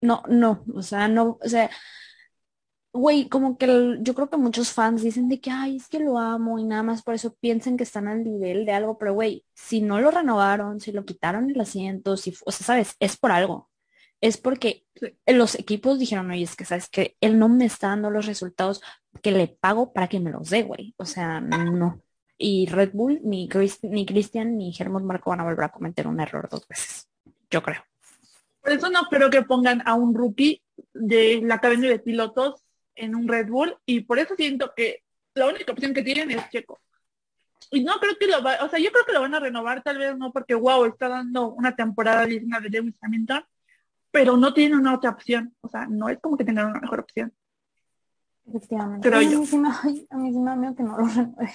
No, 0.00 0.22
no, 0.28 0.64
o 0.74 0.82
sea, 0.82 1.08
no, 1.08 1.38
o 1.42 1.48
sea, 1.48 1.70
güey, 2.92 3.28
como 3.28 3.56
que 3.56 3.98
yo 4.00 4.14
creo 4.14 4.28
que 4.30 4.36
muchos 4.36 4.72
fans 4.72 5.02
dicen 5.02 5.28
de 5.28 5.40
que, 5.40 5.50
ay, 5.50 5.76
es 5.76 5.88
que 5.88 6.00
lo 6.00 6.18
amo 6.18 6.58
y 6.58 6.64
nada 6.64 6.82
más 6.82 7.02
por 7.02 7.14
eso 7.14 7.34
piensen 7.40 7.76
que 7.76 7.84
están 7.84 8.08
al 8.08 8.24
nivel 8.24 8.66
de 8.66 8.72
algo, 8.72 8.98
pero 8.98 9.14
güey, 9.14 9.44
si 9.54 9.80
no 9.80 10.00
lo 10.00 10.10
renovaron, 10.10 10.80
si 10.80 10.92
lo 10.92 11.04
quitaron 11.04 11.50
el 11.50 11.60
asiento, 11.60 12.16
si, 12.16 12.34
o 12.44 12.52
sea, 12.52 12.66
sabes, 12.66 12.96
es 13.00 13.16
por 13.16 13.32
algo. 13.32 13.70
Es 14.20 14.38
porque 14.38 14.84
los 15.26 15.54
equipos 15.56 15.98
dijeron, 15.98 16.30
oye, 16.30 16.42
es 16.42 16.56
que 16.56 16.64
sabes 16.64 16.88
que 16.88 17.16
él 17.20 17.38
no 17.38 17.48
me 17.48 17.66
está 17.66 17.88
dando 17.88 18.10
los 18.10 18.26
resultados 18.26 18.82
que 19.22 19.30
le 19.30 19.48
pago 19.48 19.92
para 19.92 20.08
que 20.08 20.20
me 20.20 20.30
los 20.30 20.50
dé, 20.50 20.62
güey. 20.62 20.94
O 20.96 21.04
sea, 21.04 21.40
no. 21.40 22.02
Y 22.38 22.66
Red 22.66 22.90
Bull, 22.92 23.20
ni, 23.22 23.48
ni 23.82 24.06
Christian, 24.06 24.56
ni 24.56 24.72
Germán 24.72 25.06
Marco 25.06 25.30
van 25.30 25.40
a 25.40 25.44
volver 25.44 25.64
a 25.64 25.70
cometer 25.70 26.06
un 26.06 26.20
error 26.20 26.48
dos 26.50 26.66
veces. 26.68 27.08
Yo 27.50 27.62
creo. 27.62 27.82
Por 28.60 28.72
eso 28.72 28.90
no 28.90 29.04
creo 29.04 29.30
que 29.30 29.42
pongan 29.42 29.82
a 29.86 29.94
un 29.94 30.14
rookie 30.14 30.62
de 30.92 31.40
la 31.42 31.56
academia 31.56 31.88
de 31.88 31.98
pilotos 31.98 32.64
en 32.94 33.14
un 33.14 33.28
Red 33.28 33.48
Bull 33.48 33.76
y 33.86 34.00
por 34.00 34.18
eso 34.18 34.34
siento 34.34 34.72
que 34.74 35.02
la 35.34 35.46
única 35.46 35.72
opción 35.72 35.94
que 35.94 36.02
tienen 36.02 36.30
es 36.30 36.50
Checo. 36.50 36.80
Y 37.70 37.84
no 37.84 37.94
creo 38.00 38.16
que 38.18 38.26
lo 38.26 38.42
va, 38.42 38.64
o 38.64 38.68
sea, 38.68 38.78
yo 38.78 38.90
creo 38.90 39.04
que 39.04 39.12
lo 39.12 39.20
van 39.20 39.34
a 39.34 39.40
renovar, 39.40 39.82
tal 39.82 39.98
vez 39.98 40.16
no 40.16 40.32
porque 40.32 40.54
wow, 40.54 40.84
está 40.84 41.08
dando 41.08 41.48
una 41.48 41.74
temporada 41.74 42.24
digna 42.26 42.60
de 42.60 42.70
Lewis 42.70 42.94
Hamilton, 43.00 43.44
pero 44.16 44.38
no 44.38 44.54
tiene 44.54 44.74
una 44.76 44.94
otra 44.94 45.10
opción. 45.10 45.54
O 45.60 45.68
sea, 45.68 45.86
no 45.86 46.08
es 46.08 46.18
como 46.20 46.38
que 46.38 46.44
tengan 46.44 46.70
una 46.70 46.80
mejor 46.80 47.00
opción. 47.00 47.34
Efectivamente. 48.46 49.06
Pero 49.06 49.18
a, 49.18 49.20
mí 49.20 49.46
sí 49.46 49.58
me, 49.58 49.68
a 49.68 50.16
mí 50.16 50.32
sí 50.32 50.38
me 50.38 50.50
da 50.50 50.56
miedo 50.56 50.74
que 50.74 50.82
no 50.82 50.96
lo 50.96 51.06
renueve. 51.06 51.52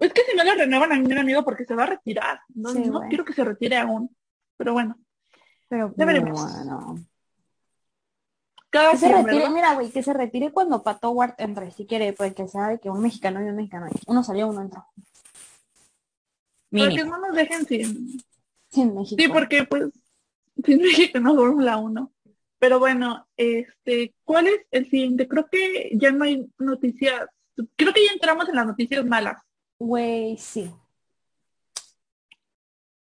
Es 0.00 0.12
que 0.12 0.22
si 0.30 0.36
no 0.36 0.44
lo 0.44 0.54
renuevan 0.54 0.92
a 0.92 0.96
mí 0.96 1.08
me 1.08 1.14
da 1.14 1.22
miedo 1.22 1.42
porque 1.46 1.64
se 1.64 1.74
va 1.74 1.84
a 1.84 1.86
retirar. 1.86 2.40
No, 2.54 2.74
no 2.74 3.00
quiero 3.08 3.24
que 3.24 3.32
se 3.32 3.42
retire 3.42 3.78
aún. 3.78 4.14
Pero 4.58 4.74
bueno. 4.74 4.98
Pero 5.70 5.94
bueno 5.96 6.94
que 8.70 8.98
se 8.98 9.08
retire, 9.10 9.48
mira, 9.48 9.72
güey, 9.72 9.90
que 9.90 10.02
se 10.02 10.12
retire 10.12 10.52
cuando 10.52 10.82
Pato 10.82 11.08
Ward 11.10 11.36
entre, 11.38 11.70
si 11.70 11.86
quiere, 11.86 12.12
pues 12.12 12.34
que 12.34 12.46
sea 12.48 12.68
de 12.68 12.78
que 12.78 12.90
un 12.90 13.00
mexicano 13.00 13.40
y 13.40 13.48
un 13.48 13.56
mexicano. 13.56 13.86
Uno 14.06 14.22
salió, 14.22 14.46
uno 14.46 14.60
entró. 14.60 14.84
Porque 16.70 17.02
no 17.02 17.16
nos 17.16 17.34
dejen 17.34 17.64
sin, 17.64 18.22
sin 18.68 18.94
México. 18.94 19.22
Sí, 19.22 19.26
porque 19.28 19.64
pues 19.64 19.90
sin 20.64 20.78
México 20.78 21.20
no 21.20 21.34
Fórmula 21.34 21.76
1. 21.76 22.12
Pero 22.58 22.78
bueno, 22.78 23.26
este, 23.36 24.14
¿cuál 24.24 24.48
es 24.48 24.60
el 24.70 24.90
siguiente? 24.90 25.28
Creo 25.28 25.46
que 25.50 25.90
ya 25.94 26.10
no 26.10 26.24
hay 26.24 26.50
noticias. 26.58 27.26
Creo 27.76 27.92
que 27.92 28.04
ya 28.04 28.12
entramos 28.12 28.48
en 28.48 28.56
las 28.56 28.66
noticias 28.66 29.04
malas. 29.04 29.40
Güey, 29.78 30.36
sí. 30.38 30.72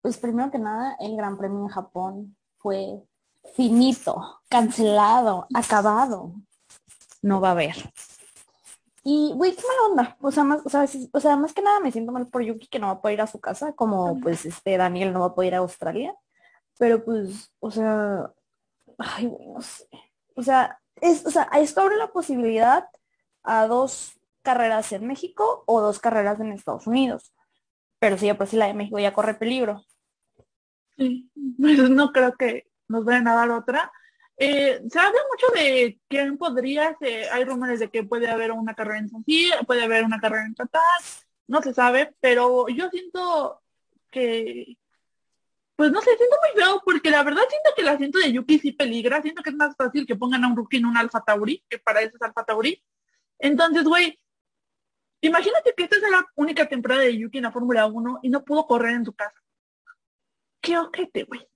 Pues 0.03 0.19
primero 0.19 0.51
que 0.51 0.59
nada, 0.59 0.97
el 1.01 1.17
Gran 1.17 1.39
Premio 1.39 1.63
en 1.63 1.69
Japón 1.69 2.37
fue 2.59 3.03
finito, 3.55 4.41
cancelado, 4.49 5.47
acabado. 5.55 6.35
No 7.23 7.41
va 7.41 7.49
a 7.49 7.53
haber. 7.53 7.77
Y, 9.03 9.33
güey, 9.35 9.55
qué 9.55 9.63
mala 9.63 9.89
onda. 9.91 10.17
O 10.21 10.31
sea, 10.31 10.45
más, 10.45 10.63
o 10.65 11.21
sea, 11.21 11.37
más 11.37 11.53
que 11.53 11.63
nada 11.63 11.81
me 11.81 11.93
siento 11.93 12.13
mal 12.13 12.27
por 12.27 12.43
Yuki 12.43 12.67
que 12.67 12.79
no 12.79 12.89
va 12.89 12.95
a 12.95 13.01
poder 13.01 13.15
ir 13.15 13.21
a 13.23 13.27
su 13.27 13.41
casa, 13.41 13.73
como 13.73 14.21
pues 14.21 14.45
este 14.45 14.77
Daniel 14.77 15.13
no 15.13 15.21
va 15.21 15.27
a 15.27 15.35
poder 15.35 15.49
ir 15.49 15.55
a 15.55 15.59
Australia. 15.59 16.15
Pero 16.79 17.05
pues, 17.05 17.51
o 17.61 17.71
sea, 17.71 18.31
ay, 18.99 19.27
no 19.27 19.61
sé. 19.61 19.87
O 20.35 20.43
sea, 20.43 20.79
es, 21.01 21.25
o 21.27 21.31
sea, 21.31 21.49
esto 21.55 21.81
abre 21.81 21.97
la 21.97 22.09
posibilidad 22.09 22.89
a 23.43 23.67
dos 23.67 24.19
carreras 24.43 24.93
en 24.93 25.07
México 25.07 25.65
o 25.67 25.81
dos 25.81 25.99
carreras 25.99 26.41
en 26.41 26.53
Estados 26.53 26.87
Unidos. 26.87 27.33
Pero 27.99 28.19
sí, 28.19 28.33
pues 28.35 28.51
sí, 28.51 28.57
la 28.57 28.67
de 28.67 28.75
México 28.75 28.99
ya 28.99 29.13
corre 29.13 29.35
peligro. 29.35 29.85
Sí, 30.97 31.31
pues 31.59 31.91
no 31.91 32.13
creo 32.13 32.33
que 32.35 32.67
nos 32.89 33.05
vayan 33.05 33.29
a 33.29 33.35
dar 33.35 33.51
otra. 33.51 33.91
Eh, 34.39 34.83
se 34.91 34.99
habla 34.99 35.19
mucho 35.31 35.47
de 35.55 35.99
quién 36.09 36.37
podría, 36.37 36.97
ser, 36.99 37.31
hay 37.33 37.45
rumores 37.45 37.81
de 37.81 37.91
que 37.91 38.05
puede 38.05 38.29
haber 38.29 38.53
una 38.53 38.75
carrera 38.75 38.99
en 38.99 39.09
San 39.09 39.25
puede 39.67 39.83
haber 39.83 40.05
una 40.05 40.21
carrera 40.21 40.45
en 40.45 40.55
Qatar, 40.55 40.83
no 41.49 41.63
se 41.63 41.73
sabe, 41.73 42.15
pero 42.21 42.69
yo 42.69 42.91
siento 42.91 43.63
que, 44.11 44.77
pues 45.77 45.93
no 45.93 46.01
sé, 46.01 46.17
siento 46.17 46.37
muy 46.43 46.63
feo, 46.63 46.83
porque 46.85 47.11
la 47.11 47.23
verdad 47.23 47.43
siento 47.49 47.71
que 47.77 47.83
el 47.83 47.89
asiento 47.89 48.19
de 48.19 48.33
Yuki 48.33 48.59
sí 48.59 48.73
peligra, 48.73 49.21
siento 49.21 49.43
que 49.43 49.51
es 49.51 49.57
más 49.57 49.77
fácil 49.77 50.07
que 50.07 50.17
pongan 50.17 50.43
a 50.43 50.49
un 50.49 50.57
rookie 50.57 50.79
en 50.79 50.87
un 50.87 50.97
Alfa 50.97 51.21
Tauri, 51.21 51.63
que 51.69 51.79
para 51.79 52.01
eso 52.01 52.17
es 52.17 52.23
Alfa 52.23 52.45
Tauri. 52.45 52.83
Entonces, 53.39 53.85
güey, 53.85 54.19
imagínate 55.21 55.75
que 55.77 55.85
esta 55.85 55.97
es 55.97 56.03
la 56.11 56.27
única 56.35 56.67
temporada 56.67 57.03
de 57.03 57.19
Yuki 57.19 57.39
en 57.39 57.45
la 57.45 57.53
Fórmula 57.53 57.87
1 57.87 58.21
y 58.23 58.31
no 58.31 58.43
pudo 58.43 58.67
correr 58.67 58.95
en 58.95 59.05
su 59.05 59.15
casa. 59.15 59.39
Qué 60.63 60.79
ojete, 60.79 61.25
güey. 61.25 61.47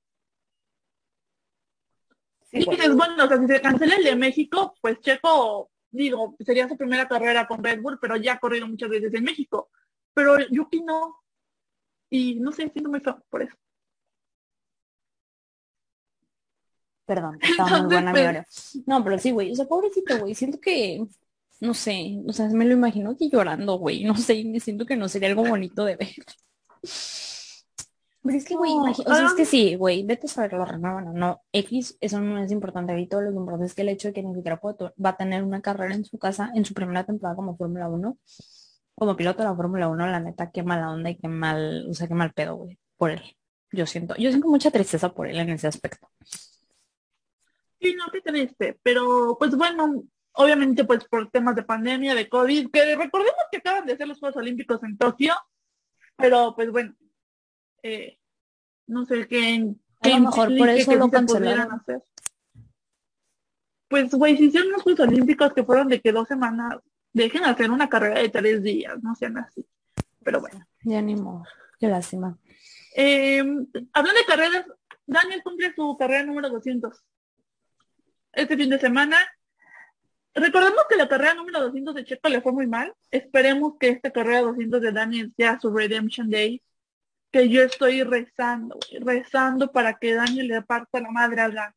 Y 2.52 2.68
dices, 2.68 2.94
bueno, 2.94 3.24
o 3.24 3.28
sea, 3.28 3.38
si 3.38 3.46
se 3.46 3.60
cancela 3.62 3.96
el 3.96 4.04
de 4.04 4.16
México, 4.16 4.74
pues 4.82 5.00
Checo, 5.00 5.70
digo, 5.90 6.36
sería 6.40 6.68
su 6.68 6.76
primera 6.76 7.08
carrera 7.08 7.46
con 7.46 7.62
Red 7.62 7.80
Bull, 7.80 7.98
pero 8.00 8.16
ya 8.16 8.34
ha 8.34 8.38
corrido 8.38 8.66
muchas 8.66 8.90
veces 8.90 9.14
en 9.14 9.24
México. 9.24 9.70
Pero 10.12 10.36
Yuki 10.50 10.82
no. 10.82 11.22
Y 12.10 12.34
no 12.40 12.52
sé, 12.52 12.68
siento 12.70 12.90
muy 12.90 13.00
feo 13.00 13.24
por 13.30 13.42
eso. 13.42 13.56
Perdón, 17.10 17.38
estaba 17.42 17.82
muy 17.82 17.92
buena 17.92 18.12
pues, 18.12 18.82
No, 18.86 19.02
pero 19.02 19.18
sí, 19.18 19.32
güey. 19.32 19.50
O 19.50 19.56
sea, 19.56 19.66
pobrecito, 19.66 20.16
güey. 20.20 20.32
Siento 20.32 20.60
que, 20.60 21.04
no 21.58 21.74
sé, 21.74 22.20
o 22.24 22.32
sea, 22.32 22.48
me 22.50 22.64
lo 22.64 22.74
imagino 22.74 23.16
que 23.16 23.28
llorando, 23.28 23.78
güey. 23.78 24.04
No 24.04 24.16
sé, 24.16 24.44
siento 24.60 24.86
que 24.86 24.94
no 24.94 25.08
sería 25.08 25.28
algo 25.28 25.44
bonito 25.44 25.84
de 25.84 25.96
ver. 25.96 26.14
Pero 28.22 28.38
es 28.38 28.44
que, 28.44 28.54
güey, 28.54 28.70
o 28.74 28.94
sea, 28.94 29.26
es 29.26 29.34
que 29.34 29.44
sí, 29.44 29.74
güey, 29.74 30.04
vete 30.04 30.28
a 30.28 30.30
saber 30.30 30.52
la 30.52 30.64
renuevan 30.64 31.08
o 31.08 31.12
no. 31.12 31.42
X, 31.50 31.98
eso 32.00 32.20
no 32.20 32.40
es 32.40 32.52
importante. 32.52 32.94
Todo 33.10 33.22
lo 33.22 33.32
importante 33.32 33.66
es 33.66 33.74
que 33.74 33.82
el 33.82 33.88
hecho 33.88 34.06
de 34.06 34.14
que 34.14 34.22
ni 34.22 34.32
siquiera 34.32 34.60
va 34.62 35.08
a 35.08 35.16
tener 35.16 35.42
una 35.42 35.60
carrera 35.60 35.96
en 35.96 36.04
su 36.04 36.16
casa 36.16 36.52
en 36.54 36.64
su 36.64 36.74
primera 36.74 37.02
temporada 37.02 37.34
como 37.34 37.56
Fórmula 37.56 37.88
1, 37.88 38.18
como 38.94 39.16
piloto 39.16 39.42
de 39.42 39.48
la 39.48 39.56
Fórmula 39.56 39.88
1, 39.88 40.06
la 40.06 40.20
neta, 40.20 40.52
qué 40.52 40.62
mala 40.62 40.92
onda 40.92 41.10
y 41.10 41.16
qué 41.16 41.26
mal, 41.26 41.88
o 41.90 41.94
sea, 41.94 42.06
qué 42.06 42.14
mal 42.14 42.32
pedo, 42.32 42.54
güey, 42.54 42.78
por 42.96 43.10
él. 43.10 43.22
Yo 43.72 43.84
siento, 43.86 44.14
yo 44.14 44.30
siento 44.30 44.46
mucha 44.48 44.70
tristeza 44.70 45.12
por 45.12 45.26
él 45.26 45.40
en 45.40 45.50
ese 45.50 45.66
aspecto. 45.66 46.08
Sí, 47.80 47.94
no, 47.94 48.10
qué 48.12 48.20
triste, 48.20 48.78
pero 48.82 49.36
pues 49.38 49.56
bueno, 49.56 50.04
obviamente 50.32 50.84
pues 50.84 51.04
por 51.04 51.30
temas 51.30 51.56
de 51.56 51.62
pandemia, 51.62 52.14
de 52.14 52.28
COVID, 52.28 52.70
que 52.70 52.96
recordemos 52.96 53.40
que 53.50 53.58
acaban 53.58 53.86
de 53.86 53.94
hacer 53.94 54.06
los 54.06 54.18
Juegos 54.18 54.36
Olímpicos 54.36 54.82
en 54.82 54.98
Tokio, 54.98 55.34
pero 56.16 56.54
pues 56.54 56.70
bueno, 56.70 56.94
eh, 57.82 58.18
no 58.86 59.04
sé 59.06 59.26
qué. 59.26 59.74
A 60.02 60.08
lo 60.08 60.20
mejor 60.20 60.56
por 60.56 60.68
eso 60.68 60.94
lo 60.94 61.10
cancelaron. 61.10 61.72
Hacer. 61.72 62.02
Pues, 63.88 64.14
güey, 64.14 64.36
si 64.36 64.46
hicieron 64.46 64.68
unos 64.68 64.82
Juegos 64.82 65.08
Olímpicos 65.08 65.52
que 65.52 65.64
fueron 65.64 65.88
de 65.88 66.00
que 66.00 66.12
dos 66.12 66.28
semanas, 66.28 66.76
dejen 67.12 67.44
hacer 67.44 67.70
una 67.70 67.88
carrera 67.88 68.20
de 68.20 68.28
tres 68.28 68.62
días, 68.62 69.02
no 69.02 69.14
sean 69.14 69.38
así. 69.38 69.66
Pero 70.22 70.40
bueno. 70.40 70.66
Ya 70.82 71.00
ni 71.02 71.16
modo. 71.16 71.44
Qué 71.78 71.88
lástima. 71.88 72.38
Eh, 72.94 73.38
hablando 73.92 74.20
de 74.20 74.26
carreras, 74.26 74.66
Daniel 75.06 75.42
cumple 75.42 75.74
su 75.74 75.96
carrera 75.98 76.24
número 76.24 76.50
200. 76.50 77.04
Este 78.32 78.56
fin 78.56 78.70
de 78.70 78.78
semana. 78.78 79.18
Recordemos 80.34 80.84
que 80.88 80.96
la 80.96 81.08
carrera 81.08 81.34
número 81.34 81.60
200 81.60 81.94
de 81.94 82.04
Checo 82.04 82.28
le 82.28 82.40
fue 82.40 82.52
muy 82.52 82.66
mal. 82.66 82.94
Esperemos 83.10 83.74
que 83.78 83.88
esta 83.88 84.10
carrera 84.12 84.42
200 84.42 84.80
de 84.80 84.92
Daniel 84.92 85.32
sea 85.36 85.58
su 85.60 85.74
Redemption 85.74 86.30
Day. 86.30 86.62
Que 87.32 87.48
yo 87.48 87.62
estoy 87.62 88.02
rezando, 88.02 88.78
rezando 89.00 89.70
para 89.70 89.98
que 89.98 90.14
Daniel 90.14 90.48
le 90.48 90.62
parta 90.62 91.00
la 91.00 91.10
madre 91.10 91.40
a 91.42 91.48
Blanco. 91.48 91.76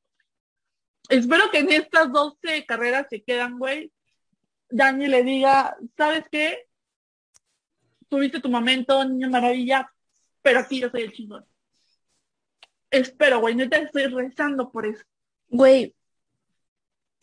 Espero 1.09 1.51
que 1.51 1.59
en 1.59 1.71
estas 1.71 2.11
12 2.11 2.65
carreras 2.65 3.07
que 3.09 3.23
quedan, 3.23 3.59
güey, 3.59 3.91
Daniel 4.69 5.11
le 5.11 5.23
diga, 5.23 5.75
¿sabes 5.97 6.25
qué? 6.31 6.67
Tuviste 8.09 8.39
tu 8.39 8.49
momento, 8.49 9.03
niño 9.05 9.29
maravilla, 9.29 9.91
pero 10.41 10.59
aquí 10.59 10.79
yo 10.79 10.89
soy 10.89 11.03
el 11.03 11.13
chingón. 11.13 11.45
Espero, 12.89 13.39
güey, 13.39 13.55
neta 13.55 13.77
estoy 13.77 14.07
rezando 14.07 14.71
por 14.71 14.85
eso. 14.85 15.03
Güey, 15.49 15.95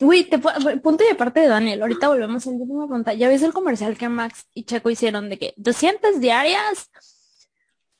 Güey, 0.01 0.23
te 0.23 0.39
punto 0.39 1.03
de 1.03 1.13
parte 1.13 1.41
de 1.41 1.47
Daniel. 1.47 1.83
Ahorita 1.83 2.07
volvemos 2.07 2.45
al 2.47 2.55
último 2.55 2.87
punto. 2.87 3.11
¿Ya 3.11 3.29
ves 3.29 3.43
el 3.43 3.53
comercial 3.53 3.95
que 3.97 4.09
Max 4.09 4.47
y 4.53 4.63
Checo 4.63 4.89
hicieron 4.89 5.29
de 5.29 5.37
que 5.37 5.53
200 5.57 6.19
diarias? 6.19 6.89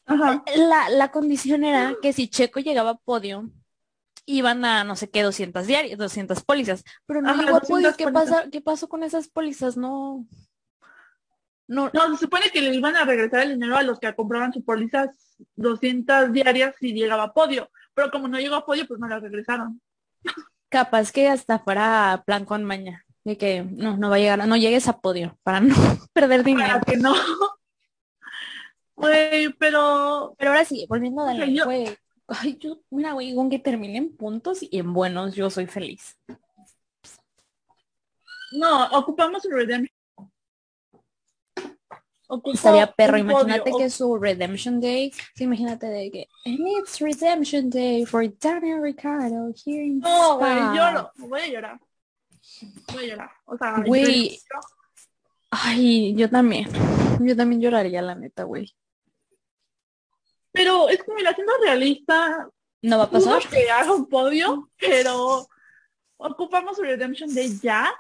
Ajá. 0.08 0.44
La, 0.56 0.90
la 0.90 1.12
condición 1.12 1.64
era 1.64 1.96
que 2.02 2.12
si 2.12 2.28
Checo 2.28 2.60
llegaba 2.60 2.90
a 2.90 2.98
podio, 2.98 3.52
iban 4.26 4.66
a 4.66 4.84
no 4.84 4.96
sé 4.96 5.12
qué 5.12 5.22
200 5.22 5.68
diarias, 5.68 6.00
200 6.00 6.44
pólizas. 6.44 6.84
Pero 7.06 7.22
no 7.22 7.36
llegó 7.36 7.58
a 7.58 7.62
podio. 7.62 7.96
¿Qué, 7.96 8.08
pasa, 8.08 8.46
¿Qué 8.52 8.62
pasó 8.62 8.90
con 8.90 9.04
esas 9.04 9.28
pólizas? 9.28 9.78
No. 9.78 10.26
No, 11.68 11.92
no, 11.94 12.18
se 12.18 12.26
supone 12.26 12.50
que 12.50 12.62
le 12.62 12.74
iban 12.74 12.96
a 12.96 13.06
regresar 13.06 13.44
el 13.44 13.54
dinero 13.54 13.78
a 13.78 13.84
los 13.84 14.00
que 14.00 14.14
compraban 14.16 14.52
sus 14.52 14.64
pólizas 14.64 15.38
200 15.56 16.34
diarias 16.34 16.76
si 16.80 16.94
llegaba 16.94 17.24
a 17.26 17.34
podio. 17.34 17.70
Pero 17.94 18.10
como 18.10 18.28
no 18.28 18.40
llegó 18.40 18.56
a 18.56 18.66
podio, 18.66 18.88
pues 18.88 19.00
no 19.00 19.08
las 19.08 19.22
regresaron. 19.22 19.80
Capaz 20.72 21.12
que 21.12 21.28
hasta 21.28 21.60
fuera 21.60 22.24
plan 22.26 22.46
con 22.46 22.64
maña, 22.64 23.06
de 23.24 23.38
que 23.38 23.64
no, 23.64 23.98
no 23.98 24.10
va 24.10 24.16
a 24.16 24.20
llegar, 24.20 24.48
no 24.48 24.58
llegues 24.58 24.88
a 24.88 25.00
podio, 25.00 25.38
para 25.44 25.60
no 25.60 25.76
perder 26.14 26.44
dinero. 26.44 26.80
que 26.88 26.98
no. 26.98 27.14
Güey, 28.96 29.50
pero... 29.60 30.34
Pero 30.38 30.52
ahora 30.52 30.66
sí, 30.66 30.86
volviendo 30.90 31.22
a 31.22 31.26
Daniel, 31.26 31.66
güey. 31.66 31.98
Ay, 32.28 32.58
yo, 32.58 32.82
mira, 32.90 33.12
güey, 33.12 33.36
con 33.36 33.50
que 33.50 33.60
termine 33.60 33.98
en 33.98 34.16
puntos 34.16 34.64
y 34.64 34.70
en 34.72 34.94
buenos, 34.94 35.36
yo 35.36 35.50
soy 35.50 35.68
feliz. 35.68 36.18
No, 38.54 38.86
ocupamos 38.92 39.44
el 39.46 39.52
Redemption 39.52 40.01
Estaría 42.54 42.92
perro, 42.92 43.18
imagínate 43.18 43.72
que 43.78 43.90
su 43.90 44.18
Redemption 44.18 44.80
Day, 44.80 45.12
sí, 45.36 45.44
imagínate 45.44 45.88
de 45.88 46.12
que 46.12 46.28
And 46.46 46.66
it's 46.80 47.00
Redemption 47.00 47.70
Day 47.70 48.06
for 48.06 48.26
Daniel 48.40 48.82
Ricardo 48.82 49.52
here 49.66 49.84
in 49.84 50.00
No, 50.00 50.38
güey, 50.38 50.56
lloro, 50.76 51.12
voy 51.18 51.42
a 51.42 51.48
llorar. 51.48 51.80
Voy 52.94 53.04
a 53.04 53.08
llorar. 53.08 53.32
O 53.46 53.58
sea, 53.58 53.84
güey. 53.86 54.40
Ay, 55.50 56.16
yo 56.16 56.30
también. 56.30 56.70
Yo 57.20 57.36
también 57.36 57.62
lloraría, 57.62 58.02
la 58.02 58.16
neta, 58.16 58.44
güey. 58.44 58.74
Pero 60.54 60.90
es 60.90 61.04
que, 61.04 61.14
mira, 61.14 61.34
siendo 61.34 61.54
realista, 61.62 62.50
no 62.82 62.98
va 62.98 63.04
a 63.06 63.10
pasar. 63.10 63.42
que 63.50 63.70
haga 63.70 63.94
un 63.94 64.08
podio, 64.08 64.70
pero 64.78 65.48
ocupamos 66.18 66.78
Redemption 66.78 67.34
Day 67.34 67.60
ya 67.62 67.94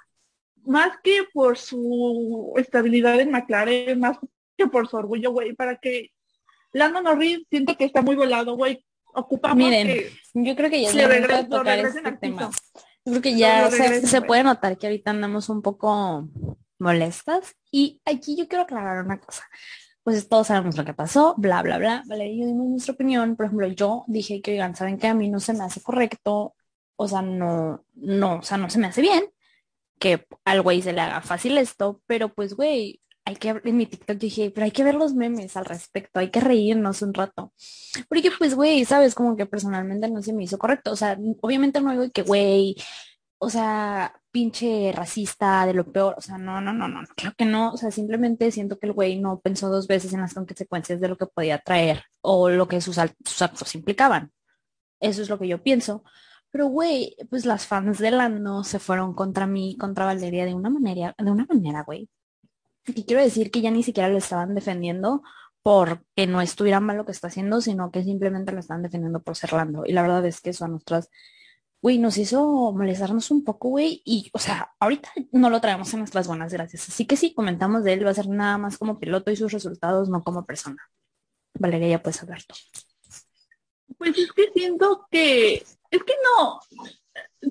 más 0.65 0.97
que 1.03 1.23
por 1.33 1.57
su 1.57 2.53
estabilidad 2.57 3.19
en 3.19 3.31
McLaren, 3.31 3.99
más 3.99 4.17
que 4.57 4.67
por 4.67 4.87
su 4.87 4.97
orgullo, 4.97 5.31
güey, 5.31 5.53
para 5.53 5.77
que 5.77 6.11
Lando 6.73 7.01
Norris 7.01 7.45
siento 7.49 7.75
que 7.75 7.85
está 7.85 8.01
muy 8.01 8.15
volado, 8.15 8.55
güey. 8.55 8.85
Ocupamos 9.13 9.57
Miren, 9.57 10.05
yo 10.33 10.55
creo 10.55 10.69
que 10.69 10.81
ya 10.81 10.91
se 10.91 11.03
a 11.03 11.49
tocar 11.49 11.79
este 11.79 12.11
tema. 12.13 12.49
Yo 13.03 13.11
creo 13.13 13.21
que 13.21 13.37
ya 13.37 13.69
se, 13.69 14.21
puede 14.21 14.43
notar 14.43 14.77
que 14.77 14.87
ahorita 14.87 15.11
andamos 15.11 15.49
un 15.49 15.61
poco 15.61 16.29
molestas 16.79 17.55
y 17.71 17.99
aquí 18.05 18.37
yo 18.37 18.47
quiero 18.47 18.63
aclarar 18.63 19.03
una 19.03 19.19
cosa. 19.19 19.43
Pues 20.03 20.27
todos 20.29 20.47
sabemos 20.47 20.77
lo 20.77 20.85
que 20.85 20.93
pasó, 20.93 21.35
bla, 21.37 21.61
bla, 21.61 21.77
bla. 21.77 22.03
Vale, 22.07 22.35
yo 22.37 22.45
dimos 22.45 22.69
nuestra 22.69 22.93
opinión. 22.93 23.35
Por 23.35 23.47
ejemplo, 23.47 23.67
yo 23.67 24.05
dije 24.07 24.41
que, 24.41 24.51
oigan, 24.51 24.75
saben 24.75 24.97
que 24.97 25.07
a 25.07 25.13
mí 25.13 25.29
no 25.29 25.39
se 25.39 25.53
me 25.53 25.63
hace 25.63 25.81
correcto, 25.81 26.55
o 26.95 27.07
sea, 27.07 27.21
no, 27.21 27.83
no, 27.95 28.37
o 28.37 28.41
sea, 28.43 28.57
no 28.57 28.69
se 28.69 28.79
me 28.79 28.87
hace 28.87 29.01
bien 29.01 29.25
que 30.01 30.25
al 30.45 30.61
güey 30.63 30.81
se 30.81 30.93
le 30.93 31.01
haga 31.01 31.21
fácil 31.21 31.57
esto, 31.59 32.01
pero 32.07 32.33
pues 32.33 32.55
güey, 32.55 32.99
hay 33.23 33.35
que, 33.35 33.61
en 33.63 33.77
mi 33.77 33.85
TikTok 33.85 34.17
dije, 34.17 34.51
pero 34.51 34.65
hay 34.65 34.71
que 34.71 34.83
ver 34.83 34.95
los 34.95 35.13
memes 35.13 35.55
al 35.55 35.65
respecto, 35.65 36.19
hay 36.19 36.31
que 36.31 36.41
reírnos 36.41 37.03
un 37.03 37.13
rato. 37.13 37.53
Porque 38.09 38.31
pues 38.37 38.55
güey, 38.55 38.83
sabes, 38.83 39.13
como 39.13 39.37
que 39.37 39.45
personalmente 39.45 40.09
no 40.09 40.23
se 40.23 40.33
me 40.33 40.43
hizo 40.43 40.57
correcto, 40.57 40.91
o 40.91 40.95
sea, 40.95 41.17
obviamente 41.41 41.79
no 41.81 41.91
digo 41.91 42.11
que 42.11 42.23
güey, 42.23 42.75
o 43.37 43.49
sea, 43.49 44.13
pinche 44.31 44.91
racista 44.91 45.67
de 45.67 45.75
lo 45.75 45.85
peor, 45.91 46.15
o 46.17 46.21
sea, 46.21 46.39
no, 46.39 46.61
no, 46.61 46.73
no, 46.73 46.87
no, 46.87 47.01
creo 47.15 47.33
que 47.37 47.45
no, 47.45 47.71
o 47.73 47.77
sea, 47.77 47.91
simplemente 47.91 48.51
siento 48.51 48.79
que 48.79 48.87
el 48.87 48.93
güey 48.93 49.19
no 49.19 49.39
pensó 49.39 49.69
dos 49.69 49.87
veces 49.87 50.13
en 50.13 50.21
las 50.21 50.33
consecuencias 50.33 50.99
de 50.99 51.07
lo 51.09 51.17
que 51.17 51.27
podía 51.27 51.59
traer 51.59 52.03
o 52.21 52.49
lo 52.49 52.67
que 52.67 52.81
sus, 52.81 52.97
sus 53.25 53.41
actos 53.41 53.75
implicaban. 53.75 54.31
Eso 54.99 55.21
es 55.21 55.29
lo 55.29 55.39
que 55.39 55.47
yo 55.47 55.61
pienso. 55.61 56.03
Pero, 56.51 56.67
güey, 56.67 57.15
pues 57.29 57.45
las 57.45 57.65
fans 57.65 57.97
de 57.99 58.11
Lando 58.11 58.63
se 58.63 58.79
fueron 58.79 59.13
contra 59.13 59.47
mí, 59.47 59.77
contra 59.77 60.05
Valeria 60.05 60.45
de 60.45 60.53
una 60.53 60.69
manera, 60.69 61.15
de 61.17 61.31
una 61.31 61.45
manera, 61.45 61.83
güey. 61.83 62.09
Y 62.87 63.05
quiero 63.05 63.21
decir 63.21 63.51
que 63.51 63.61
ya 63.61 63.71
ni 63.71 63.83
siquiera 63.83 64.09
lo 64.09 64.17
estaban 64.17 64.55
defendiendo 64.55 65.23
porque 65.63 66.27
no 66.27 66.41
estuviera 66.41 66.79
mal 66.79 66.97
lo 66.97 67.05
que 67.05 67.11
está 67.11 67.27
haciendo, 67.27 67.61
sino 67.61 67.91
que 67.91 68.03
simplemente 68.03 68.51
lo 68.51 68.59
estaban 68.59 68.83
defendiendo 68.83 69.21
por 69.21 69.35
ser 69.35 69.53
Lando. 69.53 69.83
Y 69.85 69.93
la 69.93 70.01
verdad 70.01 70.25
es 70.25 70.41
que 70.41 70.49
eso 70.49 70.65
a 70.65 70.67
nosotras, 70.67 71.09
güey, 71.81 71.99
nos 71.99 72.17
hizo 72.17 72.73
molestarnos 72.73 73.31
un 73.31 73.43
poco, 73.43 73.69
güey. 73.69 74.01
Y, 74.05 74.29
o 74.33 74.39
sea, 74.39 74.73
ahorita 74.79 75.09
no 75.31 75.49
lo 75.49 75.61
traemos 75.61 75.93
en 75.93 75.99
nuestras 75.99 76.27
buenas 76.27 76.51
gracias. 76.51 76.89
Así 76.89 77.05
que 77.05 77.17
sí, 77.17 77.33
comentamos 77.33 77.83
de 77.83 77.93
él, 77.93 78.05
va 78.05 78.11
a 78.11 78.15
ser 78.15 78.27
nada 78.27 78.57
más 78.57 78.77
como 78.77 78.99
piloto 78.99 79.31
y 79.31 79.35
sus 79.35 79.51
resultados, 79.53 80.09
no 80.09 80.23
como 80.23 80.45
persona. 80.45 80.81
Valeria, 81.53 81.89
ya 81.89 82.03
puedes 82.03 82.21
hablar 82.23 82.43
tú. 82.43 82.55
Pues 83.97 84.17
es 84.17 84.31
que 84.31 84.51
siento 84.53 85.07
que 85.11 85.63
es 85.91 86.03
que 86.03 86.13
no, 86.23 86.59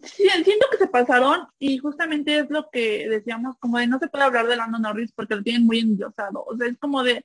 siento 0.02 0.66
que 0.70 0.78
se 0.78 0.86
pasaron 0.86 1.46
y 1.58 1.78
justamente 1.78 2.38
es 2.38 2.50
lo 2.50 2.70
que 2.70 3.08
decíamos, 3.08 3.56
como 3.58 3.78
de 3.78 3.86
no 3.86 3.98
se 3.98 4.08
puede 4.08 4.24
hablar 4.24 4.46
de 4.46 4.56
Lando 4.56 4.78
Norris 4.78 5.12
porque 5.12 5.34
lo 5.34 5.42
tienen 5.42 5.66
muy 5.66 5.80
endiosado. 5.80 6.44
O 6.44 6.56
sea, 6.56 6.66
es 6.66 6.78
como 6.78 7.02
de, 7.02 7.24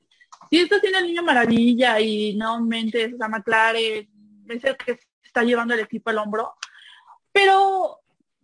si 0.49 0.59
está 0.59 0.79
siendo 0.79 0.99
el 0.99 1.07
niño 1.07 1.23
maravilla 1.23 1.99
y 1.99 2.35
no 2.35 2.61
mentes, 2.61 3.13
o 3.13 3.29
McLaren 3.29 4.09
es 4.47 4.63
el 4.63 4.77
que 4.77 4.99
está 5.23 5.43
llevando 5.43 5.73
el 5.73 5.79
equipo 5.79 6.09
al 6.09 6.17
hombro, 6.17 6.53
pero 7.31 7.99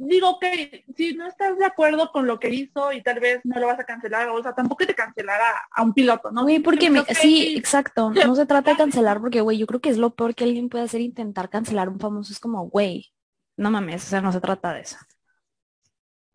digo 0.08 0.40
que 0.40 0.84
si 0.96 1.14
no 1.14 1.28
estás 1.28 1.58
de 1.58 1.66
acuerdo 1.66 2.12
con 2.12 2.26
lo 2.26 2.40
que 2.40 2.50
hizo 2.50 2.92
y 2.92 3.04
tal 3.04 3.20
vez 3.20 3.42
no 3.44 3.60
lo 3.60 3.68
vas 3.68 3.80
a 3.80 3.84
cancelar, 3.84 4.30
o 4.30 4.42
sea, 4.42 4.56
tampoco 4.56 4.86
te 4.86 4.96
cancelará 4.96 5.54
a 5.72 5.84
un 5.84 5.94
piloto, 5.94 6.32
¿no? 6.32 6.44
Güey, 6.44 6.60
porque 6.60 6.90
me, 6.90 7.04
sí, 7.06 7.56
exacto, 7.56 8.12
no 8.28 8.36
se 8.36 8.46
trata 8.46 8.72
de 8.72 8.78
cancelar 8.78 9.20
porque, 9.20 9.42
güey, 9.42 9.58
yo 9.58 9.68
creo 9.68 9.80
que 9.80 9.90
es 9.90 9.98
lo 9.98 10.16
peor 10.16 10.34
que 10.34 10.44
alguien 10.44 10.70
puede 10.70 10.86
hacer 10.86 11.02
intentar 11.02 11.50
cancelar 11.50 11.88
un 11.88 12.00
famoso, 12.00 12.34
es 12.34 12.40
como, 12.40 12.68
güey, 12.68 13.12
no 13.58 13.70
mames, 13.70 14.06
o 14.06 14.10
sea, 14.10 14.22
no 14.22 14.32
se 14.32 14.42
trata 14.42 14.74
de 14.74 14.82
eso. 14.82 14.98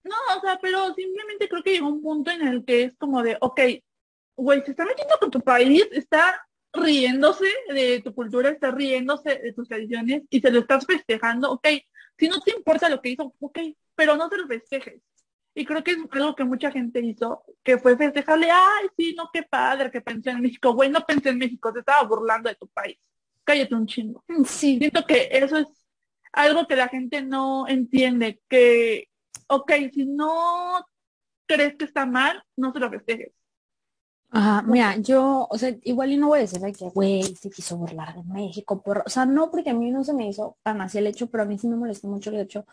No, 0.04 0.14
o 0.36 0.40
sea, 0.40 0.58
pero 0.62 0.94
simplemente 0.94 1.48
creo 1.48 1.62
que 1.64 1.72
llegó 1.72 1.88
un 1.88 2.00
punto 2.00 2.30
en 2.30 2.46
el 2.46 2.64
que 2.64 2.84
es 2.84 2.96
como 2.96 3.22
de, 3.22 3.36
ok, 3.40 3.60
güey, 4.36 4.62
se 4.62 4.70
está 4.70 4.84
metiendo 4.84 5.18
con 5.18 5.30
tu 5.30 5.40
país, 5.40 5.88
está 5.90 6.46
riéndose 6.72 7.46
de 7.68 8.00
tu 8.02 8.14
cultura, 8.14 8.50
está 8.50 8.70
riéndose 8.70 9.38
de 9.38 9.52
tus 9.52 9.66
tradiciones 9.66 10.22
y 10.30 10.40
se 10.40 10.52
lo 10.52 10.60
estás 10.60 10.86
festejando, 10.86 11.50
ok, 11.50 11.66
si 12.18 12.28
no 12.28 12.40
te 12.40 12.52
importa 12.52 12.88
lo 12.88 13.00
que 13.00 13.10
hizo, 13.10 13.34
ok, 13.40 13.58
pero 13.94 14.16
no 14.16 14.28
te 14.28 14.38
lo 14.38 14.46
festejes. 14.46 15.02
Y 15.54 15.64
creo 15.64 15.82
que 15.82 15.92
es 15.92 15.98
algo 16.10 16.34
que 16.34 16.44
mucha 16.44 16.70
gente 16.70 17.00
hizo, 17.00 17.42
que 17.62 17.78
fue 17.78 17.96
festejarle, 17.96 18.50
ay, 18.50 18.88
sí, 18.96 19.14
no, 19.16 19.30
qué 19.32 19.42
padre 19.42 19.90
que 19.90 20.02
pensé 20.02 20.30
en 20.30 20.42
México. 20.42 20.74
Güey, 20.74 20.90
no 20.90 21.00
pensé 21.06 21.30
en 21.30 21.38
México, 21.38 21.72
te 21.72 21.78
estaba 21.80 22.06
burlando 22.06 22.50
de 22.50 22.56
tu 22.56 22.68
país. 22.68 22.98
Cállate 23.42 23.74
un 23.74 23.86
chingo. 23.86 24.22
Mm, 24.28 24.44
sí. 24.44 24.78
Siento 24.78 25.06
que 25.06 25.30
eso 25.32 25.56
es 25.56 25.68
algo 26.32 26.66
que 26.66 26.76
la 26.76 26.88
gente 26.88 27.22
no 27.22 27.66
entiende, 27.68 28.42
que, 28.50 29.08
ok, 29.46 29.72
si 29.94 30.04
no 30.04 30.84
crees 31.46 31.74
que 31.76 31.86
está 31.86 32.04
mal, 32.04 32.42
no 32.56 32.72
se 32.72 32.78
lo 32.78 32.90
festejes. 32.90 33.32
Ajá, 34.30 34.62
mira, 34.62 34.96
yo, 34.98 35.46
o 35.48 35.58
sea, 35.58 35.74
igual 35.84 36.12
y 36.12 36.16
no 36.16 36.28
voy 36.28 36.40
a 36.40 36.42
decir 36.42 36.60
que, 36.76 36.88
güey, 36.90 37.22
se 37.36 37.48
quiso 37.48 37.76
burlar 37.76 38.14
de 38.14 38.24
México, 38.24 38.82
por, 38.82 39.02
o 39.06 39.08
sea, 39.08 39.24
no, 39.24 39.50
porque 39.50 39.70
a 39.70 39.74
mí 39.74 39.90
no 39.90 40.04
se 40.04 40.12
me 40.12 40.28
hizo 40.28 40.58
tan 40.62 40.80
así 40.80 40.98
el 40.98 41.06
hecho, 41.06 41.28
pero 41.28 41.44
a 41.44 41.46
mí 41.46 41.58
sí 41.58 41.68
me 41.68 41.76
molestó 41.76 42.08
mucho 42.08 42.30
el 42.30 42.40
hecho 42.40 42.66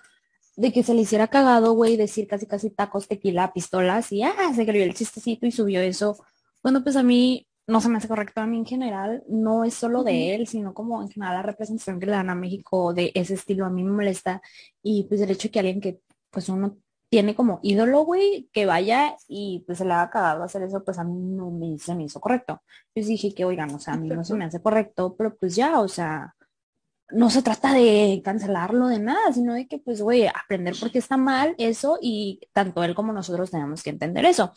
de 0.56 0.72
que 0.72 0.84
se 0.84 0.94
le 0.94 1.02
hiciera 1.02 1.28
cagado, 1.28 1.74
güey, 1.74 1.96
decir 1.98 2.28
casi 2.28 2.46
casi 2.48 2.70
tacos, 2.70 3.08
tequila, 3.08 3.54
pistolas, 3.54 4.12
y 4.12 4.24
ah, 4.24 4.54
se 4.56 4.66
creyó 4.66 4.84
el 4.84 4.94
chistecito 4.94 5.46
y 5.46 5.52
subió 5.52 5.82
eso. 5.82 6.18
Bueno, 6.64 6.84
pues 6.84 6.96
a 6.96 7.04
mí, 7.04 7.48
no 7.68 7.82
se 7.82 7.90
me 7.90 7.98
hace 7.98 8.08
correcto 8.08 8.42
a 8.42 8.48
mí 8.48 8.58
en 8.58 8.66
general, 8.66 9.24
no 9.30 9.64
es 9.64 9.74
solo 9.74 10.04
de 10.04 10.36
él, 10.36 10.48
sino 10.48 10.74
como 10.74 11.02
en 11.02 11.10
general 11.10 11.36
la 11.36 11.44
representación 11.44 12.00
que 12.00 12.08
le 12.08 12.12
dan 12.14 12.30
a 12.30 12.36
México 12.36 12.94
de 12.94 13.12
ese 13.16 13.36
estilo 13.36 13.66
a 13.66 13.70
mí 13.70 13.84
me 13.84 13.92
molesta 13.92 14.42
y 14.82 15.04
pues 15.04 15.22
el 15.22 15.32
hecho 15.32 15.48
de 15.48 15.52
que 15.52 15.60
alguien 15.60 15.82
que 15.82 16.02
pues 16.30 16.50
uno 16.50 16.78
tiene 17.14 17.36
como 17.36 17.60
ídolo, 17.62 18.06
güey, 18.06 18.50
que 18.52 18.66
vaya 18.66 19.16
y 19.28 19.64
pues 19.68 19.78
se 19.78 19.86
le 19.86 19.94
haga 19.94 20.10
cagado 20.10 20.44
hacer 20.44 20.64
eso, 20.64 20.84
pues 20.84 20.98
a 20.98 21.04
mí 21.04 21.14
no 21.14 21.52
me, 21.52 21.78
se 21.78 21.94
me 21.94 22.06
hizo 22.06 22.20
correcto. 22.20 22.64
Yo 22.96 23.06
dije 23.06 23.36
que, 23.36 23.46
oigan, 23.46 23.70
o 23.70 23.78
sea, 23.78 23.94
a 23.94 23.98
mí 23.98 24.10
no 24.10 24.24
se 24.24 24.34
me 24.34 24.46
hace 24.46 24.60
correcto, 24.60 25.14
pero 25.16 25.36
pues 25.36 25.56
ya, 25.56 25.80
o 25.80 25.88
sea, 25.88 26.34
no 27.12 27.30
se 27.30 27.44
trata 27.44 27.72
de 27.72 28.20
cancelarlo 28.26 28.88
de 28.88 28.98
nada, 28.98 29.32
sino 29.32 29.54
de 29.54 29.68
que, 29.68 29.78
pues, 29.78 30.02
güey, 30.02 30.26
aprender 30.26 30.74
por 30.80 30.90
qué 30.90 30.98
está 30.98 31.16
mal 31.16 31.54
eso 31.60 32.00
y 32.02 32.42
tanto 32.52 32.84
él 32.84 32.96
como 32.96 33.14
nosotros 33.14 33.52
tenemos 33.52 33.84
que 33.84 33.92
entender 33.92 34.26
eso. 34.26 34.52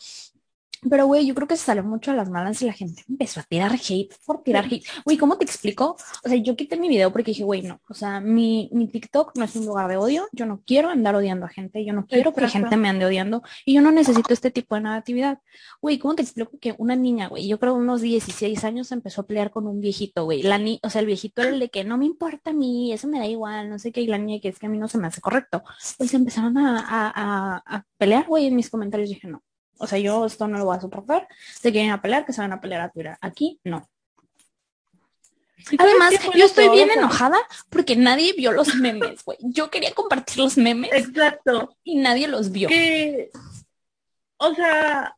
Pero, 0.89 1.05
güey, 1.07 1.25
yo 1.25 1.35
creo 1.35 1.47
que 1.47 1.57
se 1.57 1.65
salió 1.65 1.83
mucho 1.83 2.11
a 2.11 2.15
las 2.15 2.29
malas 2.29 2.61
y 2.61 2.65
la 2.65 2.73
gente 2.73 3.03
empezó 3.07 3.39
a 3.39 3.43
tirar 3.43 3.73
hate 3.73 4.13
por 4.25 4.43
tirar 4.43 4.65
hate. 4.65 4.85
Güey, 5.05 5.17
¿cómo 5.17 5.37
te 5.37 5.45
explico? 5.45 5.97
O 6.23 6.29
sea, 6.29 6.37
yo 6.37 6.55
quité 6.55 6.77
mi 6.77 6.89
video 6.89 7.11
porque 7.11 7.31
dije, 7.31 7.43
güey, 7.43 7.61
no. 7.61 7.79
O 7.89 7.93
sea, 7.93 8.19
mi, 8.19 8.69
mi 8.71 8.87
TikTok 8.87 9.35
no 9.35 9.45
es 9.45 9.55
un 9.55 9.65
lugar 9.65 9.87
de 9.89 9.97
odio. 9.97 10.27
Yo 10.31 10.45
no 10.45 10.61
quiero 10.65 10.89
andar 10.89 11.15
odiando 11.15 11.45
a 11.45 11.49
gente. 11.49 11.83
Yo 11.85 11.93
no 11.93 12.05
quiero 12.05 12.33
que 12.33 12.41
la 12.41 12.49
gente 12.49 12.77
me 12.77 12.89
ande 12.89 13.05
odiando. 13.05 13.43
Y 13.65 13.73
yo 13.75 13.81
no 13.81 13.91
necesito 13.91 14.33
este 14.33 14.51
tipo 14.51 14.75
de 14.75 14.81
negatividad. 14.81 15.39
Güey, 15.81 15.99
¿cómo 15.99 16.15
te 16.15 16.21
explico 16.21 16.57
que 16.59 16.75
una 16.77 16.95
niña, 16.95 17.27
güey, 17.27 17.47
yo 17.47 17.59
creo 17.59 17.75
unos 17.75 18.01
16 18.01 18.63
años 18.63 18.91
empezó 18.91 19.21
a 19.21 19.27
pelear 19.27 19.51
con 19.51 19.67
un 19.67 19.81
viejito, 19.81 20.25
güey. 20.25 20.43
La 20.43 20.57
ni 20.57 20.79
o 20.83 20.89
sea, 20.89 21.01
el 21.01 21.07
viejito 21.07 21.41
era 21.41 21.51
el 21.51 21.59
de 21.59 21.69
que 21.69 21.83
no 21.83 21.97
me 21.97 22.05
importa 22.05 22.51
a 22.51 22.53
mí, 22.53 22.91
eso 22.93 23.07
me 23.07 23.19
da 23.19 23.27
igual, 23.27 23.69
no 23.69 23.79
sé 23.79 23.91
qué. 23.91 24.01
Y 24.01 24.07
la 24.07 24.17
niña 24.17 24.39
que 24.41 24.49
es 24.49 24.59
que 24.59 24.67
a 24.67 24.69
mí 24.69 24.77
no 24.77 24.87
se 24.87 24.97
me 24.97 25.07
hace 25.07 25.21
correcto. 25.21 25.63
Pues 25.97 26.13
empezaron 26.13 26.57
a, 26.57 26.79
a, 26.79 27.11
a, 27.15 27.77
a 27.77 27.85
pelear, 27.97 28.27
güey, 28.27 28.47
en 28.47 28.55
mis 28.55 28.69
comentarios. 28.69 29.09
Dije, 29.09 29.27
no 29.27 29.43
o 29.79 29.87
sea, 29.87 29.99
yo 29.99 30.25
esto 30.25 30.47
no 30.47 30.57
lo 30.57 30.65
voy 30.65 30.77
a 30.77 30.81
soportar. 30.81 31.27
Se 31.53 31.71
quieren 31.71 31.91
a 31.91 32.01
pelear, 32.01 32.25
que 32.25 32.33
se 32.33 32.41
van 32.41 32.53
a 32.53 32.61
pelear 32.61 32.81
a 32.81 32.89
Twitter. 32.89 33.17
Aquí 33.21 33.59
no. 33.63 33.87
Además, 35.77 36.13
yo 36.35 36.45
estoy 36.45 36.69
bien 36.69 36.89
enojada 36.91 37.37
porque 37.69 37.95
nadie 37.95 38.33
vio 38.33 38.51
los 38.51 38.75
memes, 38.75 39.23
güey. 39.25 39.37
Yo 39.41 39.69
quería 39.69 39.93
compartir 39.93 40.37
los 40.37 40.57
memes. 40.57 40.91
Exacto. 40.93 41.75
Y 41.83 41.97
nadie 41.97 42.27
los 42.27 42.51
vio. 42.51 42.69
Que, 42.69 43.31
o 44.37 44.53
sea, 44.53 45.15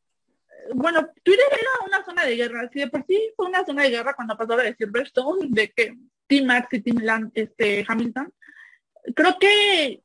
bueno, 0.74 1.08
Twitter 1.24 1.46
era 1.52 1.86
una 1.86 2.04
zona 2.04 2.26
de 2.26 2.36
guerra. 2.36 2.70
Si 2.72 2.80
de 2.80 2.88
por 2.88 3.06
sí 3.06 3.32
fue 3.36 3.48
una 3.48 3.66
zona 3.66 3.84
de 3.84 3.90
guerra 3.90 4.16
cuando 4.16 4.38
pasó 4.38 4.56
la 4.56 4.64
de 4.64 4.76
Silverstone, 4.76 5.48
de 5.50 5.72
que 5.72 5.96
Team 6.28 6.46
Max 6.46 6.68
y 6.72 6.82
Team 6.82 6.98
Land, 7.04 7.32
este, 7.36 7.86
Hamilton. 7.88 8.34
Creo 9.16 9.38
que 9.40 10.02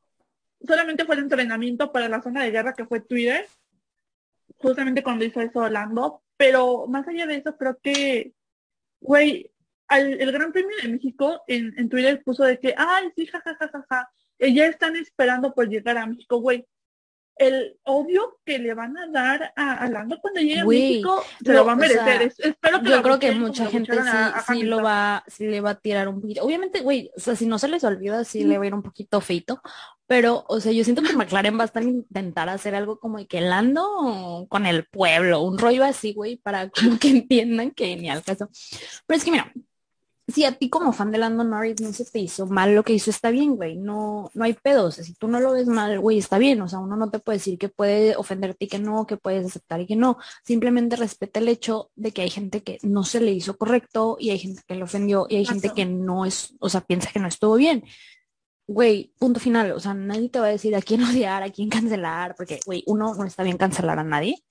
solamente 0.65 1.05
fue 1.05 1.15
el 1.15 1.23
entrenamiento 1.23 1.91
para 1.91 2.09
la 2.09 2.21
zona 2.21 2.43
de 2.43 2.51
guerra 2.51 2.73
que 2.73 2.85
fue 2.85 2.99
Twitter 2.99 3.47
justamente 4.57 5.03
cuando 5.03 5.25
hizo 5.25 5.41
eso 5.41 5.59
Orlando, 5.59 6.23
pero 6.37 6.85
más 6.87 7.07
allá 7.07 7.25
de 7.27 7.37
eso, 7.37 7.55
creo 7.57 7.77
que, 7.81 8.33
güey, 8.99 9.51
el 9.89 10.31
Gran 10.31 10.51
Premio 10.51 10.75
de 10.81 10.89
México 10.89 11.41
en, 11.47 11.73
en 11.77 11.89
Twitter 11.89 12.21
puso 12.23 12.43
de 12.43 12.59
que, 12.59 12.73
ay, 12.77 13.11
sí, 13.15 13.27
jajajaja, 13.27 13.85
ja, 13.89 14.09
ya 14.39 14.65
están 14.65 14.95
esperando 14.95 15.53
por 15.53 15.69
llegar 15.69 15.97
a 15.97 16.05
México, 16.05 16.39
güey. 16.39 16.65
El 17.37 17.77
odio 17.83 18.39
que 18.45 18.59
le 18.59 18.73
van 18.73 18.97
a 18.97 19.07
dar 19.07 19.51
a 19.57 19.85
Orlando 19.85 20.19
cuando 20.21 20.39
llegue 20.39 20.61
a 20.61 20.65
México 20.65 21.21
se 21.43 21.51
lo, 21.51 21.65
va 21.65 21.73
a 21.73 21.75
merecer. 21.75 22.31
espero 22.37 22.81
que 22.81 22.89
yo 22.89 23.03
creo 23.03 23.19
que 23.19 23.31
mucha 23.33 23.65
gente 23.65 23.93
sí, 23.93 24.53
sí 24.53 24.63
lo 24.63 24.81
va, 24.81 25.21
sí 25.27 25.45
le 25.45 25.59
va 25.59 25.71
a 25.71 25.75
tirar 25.75 26.07
un 26.07 26.21
poquito. 26.21 26.45
Obviamente, 26.45 26.79
güey, 26.79 27.11
o 27.13 27.19
sea, 27.19 27.35
si 27.35 27.45
no 27.45 27.59
se 27.59 27.67
les 27.67 27.83
olvida, 27.83 28.23
sí 28.23 28.45
le 28.45 28.57
va 28.57 28.63
a 28.63 28.67
ir 28.67 28.73
un 28.73 28.83
poquito 28.83 29.19
feito, 29.19 29.61
pero, 30.07 30.45
o 30.47 30.59
sea, 30.59 30.71
yo 30.71 30.83
siento 30.83 31.01
que 31.01 31.13
McLaren 31.13 31.57
va 31.57 31.63
a 31.63 31.65
estar 31.65 31.83
intentar 31.83 32.49
hacer 32.49 32.75
algo 32.75 32.99
como 32.99 33.25
que 33.27 33.41
Lando 33.41 34.45
con 34.49 34.65
el 34.65 34.85
pueblo, 34.85 35.41
un 35.41 35.57
rollo 35.57 35.83
así, 35.83 36.13
güey, 36.13 36.37
para 36.37 36.69
como 36.69 36.99
que 36.99 37.09
entiendan 37.09 37.71
que 37.71 37.95
ni 37.95 38.09
al 38.09 38.23
caso. 38.23 38.49
Pero 39.07 39.17
es 39.17 39.23
que 39.23 39.31
mira, 39.31 39.51
si 40.27 40.43
a 40.43 40.51
ti 40.53 40.69
como 40.69 40.91
fan 40.91 41.11
de 41.11 41.19
Lando 41.19 41.43
Norris 41.43 41.81
no 41.81 41.93
se 41.93 42.05
te 42.05 42.19
hizo 42.19 42.47
mal 42.47 42.73
lo 42.73 42.83
que 42.83 42.93
hizo, 42.93 43.11
está 43.11 43.29
bien, 43.29 43.55
güey. 43.55 43.77
No, 43.77 44.31
no 44.33 44.43
hay 44.43 44.53
pedos. 44.53 44.95
Si 44.95 45.13
tú 45.13 45.27
no 45.27 45.39
lo 45.39 45.53
ves 45.53 45.67
mal, 45.67 45.99
güey, 45.99 46.17
está 46.17 46.39
bien. 46.39 46.61
O 46.61 46.67
sea, 46.67 46.79
uno 46.79 46.95
no 46.95 47.11
te 47.11 47.19
puede 47.19 47.37
decir 47.37 47.59
que 47.59 47.69
puede 47.69 48.15
ofenderte 48.15 48.65
y 48.65 48.67
que 48.67 48.79
no, 48.79 49.05
que 49.05 49.17
puedes 49.17 49.45
aceptar 49.45 49.81
y 49.81 49.85
que 49.85 49.95
no. 49.95 50.17
Simplemente 50.43 50.95
respeta 50.95 51.39
el 51.39 51.47
hecho 51.47 51.91
de 51.95 52.11
que 52.11 52.23
hay 52.23 52.29
gente 52.31 52.63
que 52.63 52.79
no 52.81 53.03
se 53.03 53.21
le 53.21 53.31
hizo 53.31 53.57
correcto 53.57 54.17
y 54.19 54.31
hay 54.31 54.39
gente 54.39 54.63
que 54.67 54.75
le 54.75 54.83
ofendió 54.83 55.27
y 55.29 55.35
hay 55.35 55.45
gente 55.45 55.69
que 55.75 55.85
no 55.85 56.25
es, 56.25 56.55
o 56.59 56.69
sea, 56.69 56.81
piensa 56.81 57.11
que 57.11 57.19
no 57.19 57.27
estuvo 57.27 57.55
bien 57.55 57.83
güey, 58.67 59.13
punto 59.19 59.39
final, 59.39 59.71
o 59.71 59.79
sea, 59.79 59.93
nadie 59.93 60.29
te 60.29 60.39
va 60.39 60.47
a 60.47 60.49
decir 60.49 60.75
a 60.75 60.81
quién 60.81 61.03
odiar, 61.03 61.43
a 61.43 61.49
quién 61.51 61.69
cancelar, 61.69 62.35
porque, 62.35 62.59
güey, 62.65 62.83
uno, 62.87 63.13
no 63.15 63.25
está 63.25 63.43
bien 63.43 63.57
cancelar 63.57 63.99
a 63.99 64.03
nadie. 64.03 64.43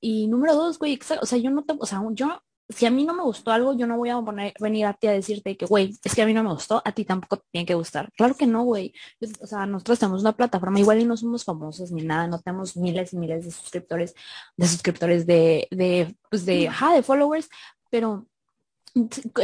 Y 0.00 0.28
número 0.28 0.54
dos, 0.54 0.78
güey, 0.78 0.98
o 1.20 1.26
sea, 1.26 1.38
yo 1.38 1.50
no 1.50 1.64
te, 1.64 1.74
o 1.78 1.86
sea, 1.86 2.02
yo, 2.12 2.40
si 2.68 2.86
a 2.86 2.90
mí 2.90 3.04
no 3.04 3.14
me 3.14 3.22
gustó 3.22 3.50
algo, 3.50 3.74
yo 3.74 3.86
no 3.86 3.96
voy 3.96 4.10
a 4.10 4.20
poner, 4.20 4.52
venir 4.60 4.86
a 4.86 4.92
ti 4.92 5.06
a 5.08 5.12
decirte 5.12 5.56
que, 5.56 5.66
güey, 5.66 5.96
es 6.04 6.14
que 6.14 6.22
a 6.22 6.26
mí 6.26 6.34
no 6.34 6.44
me 6.44 6.52
gustó, 6.52 6.82
a 6.84 6.92
ti 6.92 7.04
tampoco 7.04 7.38
te 7.38 7.44
tiene 7.50 7.66
que 7.66 7.74
gustar. 7.74 8.12
Claro 8.16 8.34
que 8.36 8.46
no, 8.46 8.62
güey. 8.62 8.92
O 9.40 9.46
sea, 9.46 9.66
nosotros 9.66 9.98
tenemos 9.98 10.20
una 10.20 10.36
plataforma 10.36 10.78
igual 10.78 11.00
y 11.00 11.04
no 11.04 11.16
somos 11.16 11.44
famosos 11.44 11.90
ni 11.92 12.02
nada, 12.02 12.28
no 12.28 12.40
tenemos 12.40 12.76
miles 12.76 13.12
y 13.12 13.16
miles 13.18 13.44
de 13.44 13.50
suscriptores, 13.50 14.14
de 14.56 14.68
suscriptores 14.68 15.26
de, 15.26 15.66
de, 15.70 16.16
pues 16.30 16.46
de, 16.46 16.68
ajá, 16.68 16.94
de 16.94 17.02
followers, 17.02 17.48
pero 17.90 18.26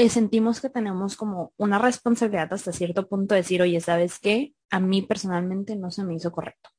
sentimos 0.09 0.61
que 0.61 0.71
tenemos 0.71 1.17
como 1.17 1.53
una 1.57 1.79
responsabilidad 1.79 2.53
hasta 2.53 2.73
cierto 2.73 3.09
punto 3.09 3.35
de 3.35 3.43
decir, 3.43 3.63
oye, 3.63 3.81
¿sabes 3.81 4.19
qué? 4.19 4.55
A 4.71 4.81
mí 4.81 5.03
personalmente 5.03 5.77
no 5.77 5.91
se 5.91 6.05
me 6.05 6.15
hizo 6.15 6.33
correcto. 6.33 6.71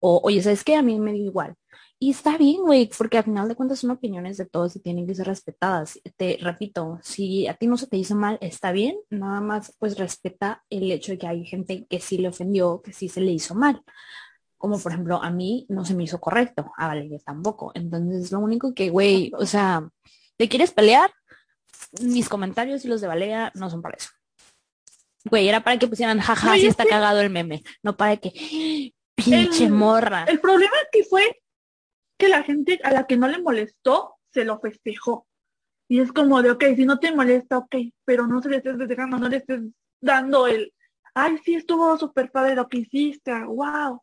O, 0.00 0.20
oye, 0.24 0.42
¿sabes 0.42 0.64
qué? 0.64 0.76
A 0.76 0.82
mí 0.82 0.98
me 1.00 1.12
dio 1.12 1.26
igual. 1.26 1.56
Y 2.00 2.10
está 2.10 2.38
bien, 2.38 2.62
güey, 2.62 2.88
porque 2.96 3.18
al 3.18 3.24
final 3.24 3.48
de 3.48 3.56
cuentas 3.56 3.80
son 3.80 3.90
opiniones 3.90 4.36
de 4.36 4.46
todos 4.46 4.76
y 4.76 4.80
tienen 4.80 5.06
que 5.06 5.16
ser 5.16 5.26
respetadas. 5.26 5.98
Te 6.16 6.38
repito, 6.40 7.00
si 7.02 7.48
a 7.48 7.54
ti 7.54 7.66
no 7.66 7.76
se 7.76 7.88
te 7.88 7.96
hizo 7.96 8.14
mal, 8.14 8.38
está 8.40 8.70
bien, 8.70 8.96
nada 9.10 9.40
más 9.40 9.74
pues 9.80 9.98
respeta 9.98 10.62
el 10.70 10.92
hecho 10.92 11.12
de 11.12 11.18
que 11.18 11.26
hay 11.26 11.44
gente 11.44 11.86
que 11.86 11.98
sí 11.98 12.18
le 12.18 12.28
ofendió, 12.28 12.82
que 12.82 12.92
sí 12.92 13.08
se 13.08 13.20
le 13.20 13.32
hizo 13.32 13.56
mal. 13.56 13.82
Como 14.58 14.78
por 14.78 14.92
ejemplo, 14.92 15.22
a 15.22 15.30
mí 15.30 15.66
no 15.68 15.84
se 15.84 15.94
me 15.94 16.04
hizo 16.04 16.20
correcto, 16.20 16.72
a 16.76 16.86
Valeria 16.88 17.18
tampoco. 17.24 17.72
Entonces, 17.74 18.30
lo 18.30 18.40
único 18.40 18.74
que, 18.74 18.90
güey, 18.90 19.32
o 19.36 19.46
sea, 19.46 19.88
¿te 20.36 20.48
quieres 20.48 20.72
pelear? 20.72 21.10
Mis 22.00 22.28
comentarios 22.28 22.84
y 22.84 22.88
los 22.88 23.00
de 23.00 23.08
Valeria 23.08 23.52
no 23.54 23.70
son 23.70 23.82
para 23.82 23.96
eso. 23.96 24.10
Güey, 25.24 25.48
era 25.48 25.62
para 25.62 25.78
que 25.78 25.88
pusieran 25.88 26.20
jaja, 26.20 26.54
si 26.54 26.66
está 26.66 26.84
cagado 26.86 27.20
el 27.20 27.30
meme, 27.30 27.62
no 27.82 27.96
para 27.96 28.16
que 28.16 28.92
pinche 29.14 29.68
morra. 29.68 30.24
El 30.24 30.40
problema 30.40 30.76
que 30.92 31.04
fue 31.04 31.42
que 32.18 32.28
la 32.28 32.42
gente 32.42 32.80
a 32.82 32.92
la 32.92 33.06
que 33.06 33.16
no 33.16 33.28
le 33.28 33.40
molestó 33.40 34.16
se 34.32 34.44
lo 34.44 34.58
festejó. 34.60 35.26
Y 35.88 36.00
es 36.00 36.12
como 36.12 36.42
de, 36.42 36.50
ok, 36.50 36.64
si 36.76 36.84
no 36.84 36.98
te 36.98 37.14
molesta, 37.14 37.58
ok, 37.58 37.76
pero 38.04 38.26
no 38.26 38.42
se 38.42 38.50
le 38.50 38.58
estés 38.58 38.76
festejando, 38.76 39.18
no 39.18 39.28
le 39.28 39.38
estés 39.38 39.62
dando 40.00 40.46
el, 40.46 40.72
ay, 41.14 41.38
sí, 41.44 41.54
estuvo 41.54 41.96
súper 41.98 42.30
padre 42.30 42.54
lo 42.54 42.68
que 42.68 42.78
hiciste, 42.78 43.32
wow. 43.44 44.00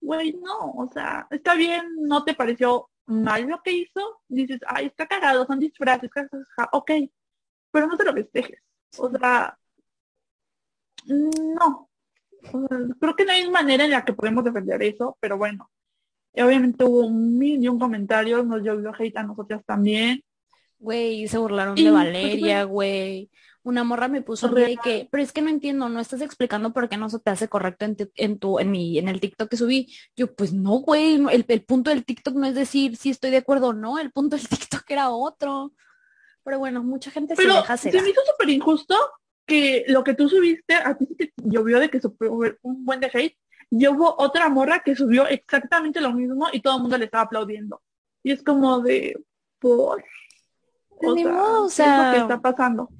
Güey, 0.00 0.32
no, 0.32 0.72
o 0.72 0.90
sea, 0.92 1.26
está 1.30 1.54
bien, 1.54 1.84
no 2.00 2.24
te 2.24 2.34
pareció 2.34 2.90
mal 3.10 3.46
lo 3.46 3.60
que 3.62 3.72
hizo, 3.72 4.22
dices, 4.28 4.60
ay, 4.66 4.86
está 4.86 5.06
cagado, 5.06 5.46
son 5.46 5.58
disfraces, 5.58 6.10
ok, 6.72 6.90
pero 7.70 7.86
no 7.86 7.96
te 7.96 8.04
lo 8.04 8.12
festejes. 8.12 8.60
O 8.98 9.10
sea, 9.10 9.56
no. 11.06 11.88
creo 13.00 13.16
que 13.16 13.24
no 13.24 13.32
hay 13.32 13.50
manera 13.50 13.84
en 13.84 13.90
la 13.90 14.04
que 14.04 14.12
podemos 14.12 14.44
defender 14.44 14.82
eso, 14.82 15.16
pero 15.20 15.36
bueno. 15.38 15.70
Obviamente 16.34 16.84
hubo 16.84 17.06
un 17.06 17.38
millón 17.38 17.76
de 17.76 17.80
comentarios, 17.80 18.46
nos 18.46 18.62
llovió 18.62 18.92
hate 18.96 19.16
a 19.16 19.24
nosotras 19.24 19.64
también. 19.64 20.22
Güey, 20.78 21.26
se 21.28 21.38
burlaron 21.38 21.74
de 21.74 21.82
pues, 21.82 21.92
Valeria, 21.92 22.64
güey. 22.64 23.30
Una 23.62 23.84
morra 23.84 24.08
me 24.08 24.22
puso 24.22 24.48
de 24.48 24.78
que, 24.82 25.08
pero 25.10 25.22
es 25.22 25.32
que 25.32 25.42
no 25.42 25.50
entiendo, 25.50 25.88
no 25.88 26.00
estás 26.00 26.22
explicando 26.22 26.72
por 26.72 26.88
qué 26.88 26.96
no 26.96 27.10
se 27.10 27.18
te 27.18 27.30
hace 27.30 27.48
correcto 27.48 27.84
en, 27.84 27.96
en 28.14 28.38
tu, 28.38 28.58
en 28.58 28.70
mi, 28.70 28.98
en 28.98 29.08
el 29.08 29.20
TikTok 29.20 29.50
que 29.50 29.56
subí. 29.56 29.94
Yo, 30.16 30.34
pues 30.34 30.52
no, 30.52 30.78
güey, 30.78 31.16
el, 31.30 31.44
el 31.46 31.62
punto 31.64 31.90
del 31.90 32.04
TikTok 32.04 32.34
no 32.34 32.46
es 32.46 32.54
decir 32.54 32.96
si 32.96 33.10
estoy 33.10 33.30
de 33.30 33.38
acuerdo 33.38 33.68
o 33.68 33.72
no, 33.74 33.98
el 33.98 34.12
punto 34.12 34.36
del 34.36 34.48
TikTok 34.48 34.90
era 34.90 35.10
otro. 35.10 35.72
Pero 36.42 36.58
bueno, 36.58 36.82
mucha 36.82 37.10
gente 37.10 37.36
se 37.36 37.42
deja 37.42 37.74
hacer. 37.74 37.92
Se 37.92 38.00
me 38.00 38.08
hizo 38.08 38.20
súper 38.24 38.48
injusto 38.48 38.96
que 39.46 39.84
lo 39.88 40.04
que 40.04 40.14
tú 40.14 40.28
subiste, 40.28 40.74
a 40.74 40.96
ti 40.96 41.06
te 41.06 41.32
llovió 41.36 41.80
de 41.80 41.90
que 41.90 42.00
subió 42.00 42.32
un 42.62 42.84
buen 42.84 43.00
de 43.00 43.10
hate, 43.12 43.36
y 43.70 43.86
hubo 43.86 44.14
otra 44.18 44.48
morra 44.48 44.80
que 44.80 44.96
subió 44.96 45.26
exactamente 45.26 46.00
lo 46.00 46.12
mismo 46.12 46.48
y 46.52 46.60
todo 46.60 46.76
el 46.76 46.82
mundo 46.82 46.98
le 46.98 47.04
estaba 47.04 47.24
aplaudiendo. 47.24 47.80
Y 48.22 48.32
es 48.32 48.42
como 48.42 48.80
de, 48.80 49.18
por... 49.58 50.04
O 51.02 51.68
sea, 51.68 52.12
¿qué 52.12 52.20
está 52.20 52.40
pasando? 52.40 52.90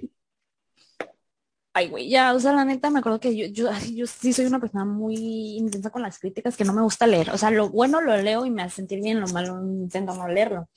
Ay, 1.73 1.89
güey, 1.89 2.09
ya, 2.09 2.35
o 2.35 2.41
sea, 2.41 2.53
la 2.53 2.65
neta 2.65 2.91
me 2.91 2.99
acuerdo 2.99 3.21
que 3.21 3.37
yo, 3.37 3.47
yo, 3.47 3.71
yo 3.93 4.07
sí 4.07 4.33
soy 4.33 4.47
una 4.47 4.59
persona 4.59 4.85
muy 4.85 5.15
intensa 5.57 5.91
con 5.91 6.03
las 6.03 6.19
críticas 6.19 6.57
que 6.57 6.65
no 6.65 6.73
me 6.73 6.83
gusta 6.83 7.07
leer. 7.07 7.31
O 7.31 7.39
sea, 7.39 7.51
lo 7.51 7.69
bueno 7.69 8.01
lo 8.01 8.17
leo 8.17 8.45
y 8.45 8.51
me 8.51 8.63
hace 8.63 8.77
sentir 8.77 9.01
bien, 9.01 9.21
lo 9.21 9.29
malo 9.29 9.63
intento 9.63 10.15
no 10.15 10.27
leerlo. 10.27 10.69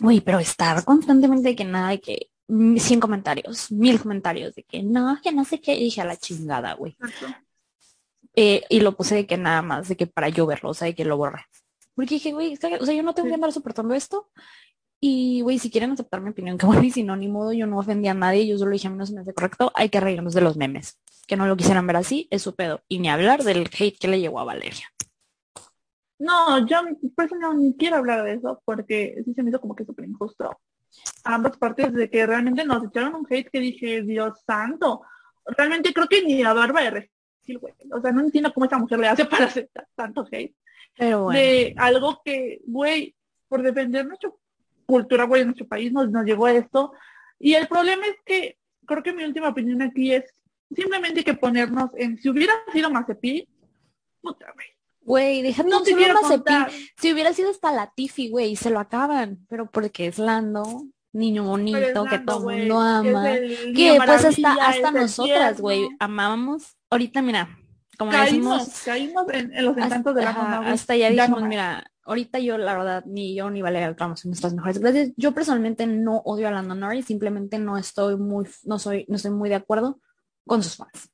Uy, 0.00 0.20
pero 0.20 0.38
estar 0.38 0.84
constantemente 0.84 1.50
de 1.50 1.56
que 1.56 1.64
nada, 1.64 1.90
de 1.90 2.00
que 2.00 2.30
100 2.48 3.00
comentarios, 3.00 3.70
mil 3.70 4.00
comentarios, 4.00 4.54
de 4.54 4.64
que 4.64 4.82
no, 4.82 5.18
que 5.22 5.32
no 5.32 5.44
sé 5.44 5.60
qué, 5.60 5.74
dije 5.76 6.00
a 6.00 6.04
la 6.04 6.16
chingada, 6.16 6.74
güey. 6.74 6.96
Eh, 8.34 8.64
y 8.70 8.80
lo 8.80 8.96
puse 8.96 9.14
de 9.14 9.26
que 9.26 9.36
nada 9.36 9.60
más, 9.60 9.88
de 9.88 9.96
que 9.96 10.06
para 10.06 10.30
yo 10.30 10.46
verlo, 10.46 10.70
o 10.70 10.74
sea, 10.74 10.86
de 10.86 10.94
que 10.94 11.04
lo 11.04 11.18
borré. 11.18 11.44
Porque 11.94 12.14
dije, 12.14 12.32
güey, 12.32 12.54
o 12.54 12.56
sea, 12.86 12.94
yo 12.94 13.02
no 13.02 13.14
tengo 13.14 13.28
que 13.28 13.34
andar 13.34 13.52
soportando 13.52 13.94
esto. 13.94 14.30
Y, 15.04 15.40
güey, 15.40 15.58
si 15.58 15.68
quieren 15.68 15.90
aceptar 15.90 16.20
mi 16.20 16.30
opinión, 16.30 16.56
qué 16.58 16.64
bueno, 16.64 16.84
y 16.84 16.92
si 16.92 17.02
no, 17.02 17.16
ni 17.16 17.26
modo, 17.26 17.52
yo 17.52 17.66
no 17.66 17.78
ofendí 17.78 18.06
a 18.06 18.14
nadie, 18.14 18.46
yo 18.46 18.56
solo 18.56 18.70
dije, 18.70 18.86
a 18.86 18.90
mí 18.90 18.96
no 18.96 19.04
se 19.04 19.12
me 19.12 19.22
hace 19.22 19.34
correcto, 19.34 19.72
hay 19.74 19.88
que 19.88 19.98
reírnos 19.98 20.32
de 20.32 20.40
los 20.40 20.56
memes. 20.56 21.00
Que 21.26 21.36
no 21.36 21.46
lo 21.46 21.56
quisieran 21.56 21.86
ver 21.88 21.96
así, 21.96 22.28
es 22.30 22.42
su 22.42 22.54
pedo. 22.54 22.82
Y 22.86 23.00
ni 23.00 23.08
hablar 23.08 23.42
del 23.42 23.68
hate 23.76 23.98
que 23.98 24.06
le 24.06 24.20
llegó 24.20 24.38
a 24.38 24.44
Valeria. 24.44 24.86
No, 26.20 26.64
yo 26.66 26.82
por 27.16 27.24
eso 27.24 27.34
no 27.34 27.52
ni 27.52 27.74
quiero 27.76 27.96
hablar 27.96 28.22
de 28.22 28.34
eso, 28.34 28.62
porque 28.64 29.20
sí 29.24 29.34
se 29.34 29.42
me 29.42 29.50
hizo 29.50 29.60
como 29.60 29.74
que 29.74 29.84
súper 29.84 30.04
injusto. 30.04 30.60
Ambas 31.24 31.56
partes 31.56 31.92
de 31.92 32.08
que 32.08 32.24
realmente 32.24 32.64
nos 32.64 32.84
echaron 32.84 33.16
un 33.16 33.26
hate 33.28 33.50
que 33.50 33.58
dije, 33.58 34.02
Dios 34.02 34.40
santo. 34.46 35.02
Realmente 35.44 35.92
creo 35.92 36.06
que 36.06 36.22
ni 36.22 36.44
a 36.44 36.52
Barba 36.52 36.82
de 36.82 36.90
Regil, 36.90 37.58
güey. 37.58 37.74
O 37.92 38.00
sea, 38.00 38.12
no 38.12 38.20
entiendo 38.20 38.52
cómo 38.52 38.66
esta 38.66 38.78
mujer 38.78 39.00
le 39.00 39.08
hace 39.08 39.24
para 39.26 39.46
aceptar 39.46 39.88
tanto 39.96 40.24
hate. 40.30 40.54
Pero 40.96 41.24
bueno. 41.24 41.40
De 41.40 41.74
algo 41.76 42.20
que, 42.24 42.60
güey, 42.66 43.16
por 43.48 43.62
defender 43.62 44.06
nuestra 44.06 44.30
cultura, 44.86 45.24
güey, 45.24 45.42
en 45.42 45.48
nuestro 45.48 45.66
país 45.66 45.92
nos, 45.92 46.10
nos 46.10 46.24
llegó 46.24 46.46
a 46.46 46.52
esto. 46.52 46.92
Y 47.38 47.54
el 47.54 47.66
problema 47.68 48.06
es 48.06 48.16
que 48.24 48.58
creo 48.86 49.02
que 49.02 49.12
mi 49.12 49.24
última 49.24 49.48
opinión 49.48 49.82
aquí 49.82 50.12
es 50.12 50.24
simplemente 50.74 51.24
que 51.24 51.34
ponernos 51.34 51.90
en, 51.96 52.18
si 52.18 52.28
hubiera 52.28 52.54
sido 52.72 52.90
Mazepin, 52.90 53.46
puta, 54.20 54.52
güey. 54.54 54.66
Güey, 55.04 55.42
déjame 55.42 55.70
No 55.70 55.82
te 55.82 55.94
quiero 55.94 56.20
contar. 56.20 56.70
Si 56.96 57.12
hubiera 57.12 57.32
sido 57.32 57.50
hasta 57.50 57.72
la 57.72 57.92
Tiffy, 57.94 58.30
güey, 58.30 58.54
se 58.54 58.70
lo 58.70 58.78
acaban. 58.78 59.44
Pero 59.48 59.68
porque 59.68 60.06
es 60.06 60.18
Lando, 60.18 60.84
niño 61.12 61.44
bonito, 61.44 62.04
que 62.04 62.20
todo 62.20 62.50
el 62.50 62.60
mundo 62.60 62.80
ama. 62.80 63.24
Que 63.74 63.98
pues 64.04 64.24
hasta, 64.24 64.52
hasta 64.54 64.90
nosotras, 64.92 65.60
güey, 65.60 65.88
amábamos. 65.98 66.76
Ahorita, 66.88 67.20
mira, 67.20 67.58
como 67.98 68.12
Caímos, 68.12 68.58
decimos, 68.58 68.82
caímos 68.84 69.26
en, 69.32 69.54
en 69.54 69.64
los 69.64 69.76
hasta, 69.76 69.86
encantos 69.86 70.14
de 70.14 70.22
la 70.22 70.58
hasta 70.70 70.96
ya 70.96 71.10
dijimos, 71.10 71.42
mira, 71.42 71.91
ahorita 72.04 72.38
yo, 72.38 72.58
la 72.58 72.74
verdad, 72.74 73.04
ni 73.06 73.34
yo 73.34 73.50
ni 73.50 73.62
Valeria 73.62 73.88
Alcalá 73.88 74.16
somos 74.16 74.26
nuestras 74.26 74.54
mejores 74.54 74.78
gracias. 74.78 75.12
Yo 75.16 75.32
personalmente 75.32 75.86
no 75.86 76.18
odio 76.24 76.48
a 76.48 76.50
Lando 76.50 76.74
Norris, 76.74 77.06
simplemente 77.06 77.58
no 77.58 77.76
estoy 77.78 78.16
muy, 78.16 78.46
no 78.64 78.78
soy, 78.78 79.06
no 79.08 79.16
estoy 79.16 79.30
muy 79.30 79.48
de 79.48 79.56
acuerdo 79.56 80.00
con 80.46 80.62
sus 80.62 80.76
fans. 80.76 81.10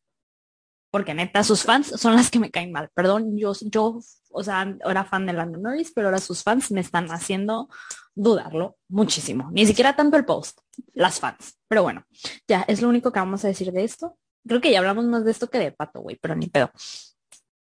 Porque 0.90 1.12
neta, 1.12 1.44
sus 1.44 1.64
fans 1.64 1.88
son 1.88 2.14
las 2.16 2.30
que 2.30 2.38
me 2.38 2.50
caen 2.50 2.72
mal. 2.72 2.88
Perdón, 2.94 3.36
yo, 3.36 3.52
yo, 3.60 4.00
o 4.30 4.42
sea, 4.42 4.74
era 4.88 5.04
fan 5.04 5.26
de 5.26 5.34
Lando 5.34 5.58
Norris, 5.58 5.92
pero 5.94 6.08
ahora 6.08 6.18
sus 6.18 6.42
fans 6.42 6.70
me 6.70 6.80
están 6.80 7.10
haciendo 7.10 7.68
dudarlo 8.14 8.78
muchísimo. 8.88 9.50
Ni 9.52 9.66
siquiera 9.66 9.94
tanto 9.94 10.16
el 10.16 10.24
post, 10.24 10.60
las 10.94 11.20
fans. 11.20 11.58
Pero 11.68 11.82
bueno, 11.82 12.04
ya, 12.46 12.62
es 12.62 12.80
lo 12.80 12.88
único 12.88 13.12
que 13.12 13.20
vamos 13.20 13.44
a 13.44 13.48
decir 13.48 13.70
de 13.70 13.84
esto. 13.84 14.16
Creo 14.46 14.62
que 14.62 14.72
ya 14.72 14.78
hablamos 14.78 15.04
más 15.04 15.24
de 15.24 15.30
esto 15.30 15.50
que 15.50 15.58
de 15.58 15.72
Pato, 15.72 16.00
güey, 16.00 16.16
pero 16.16 16.34
ni 16.34 16.46
pedo. 16.46 16.70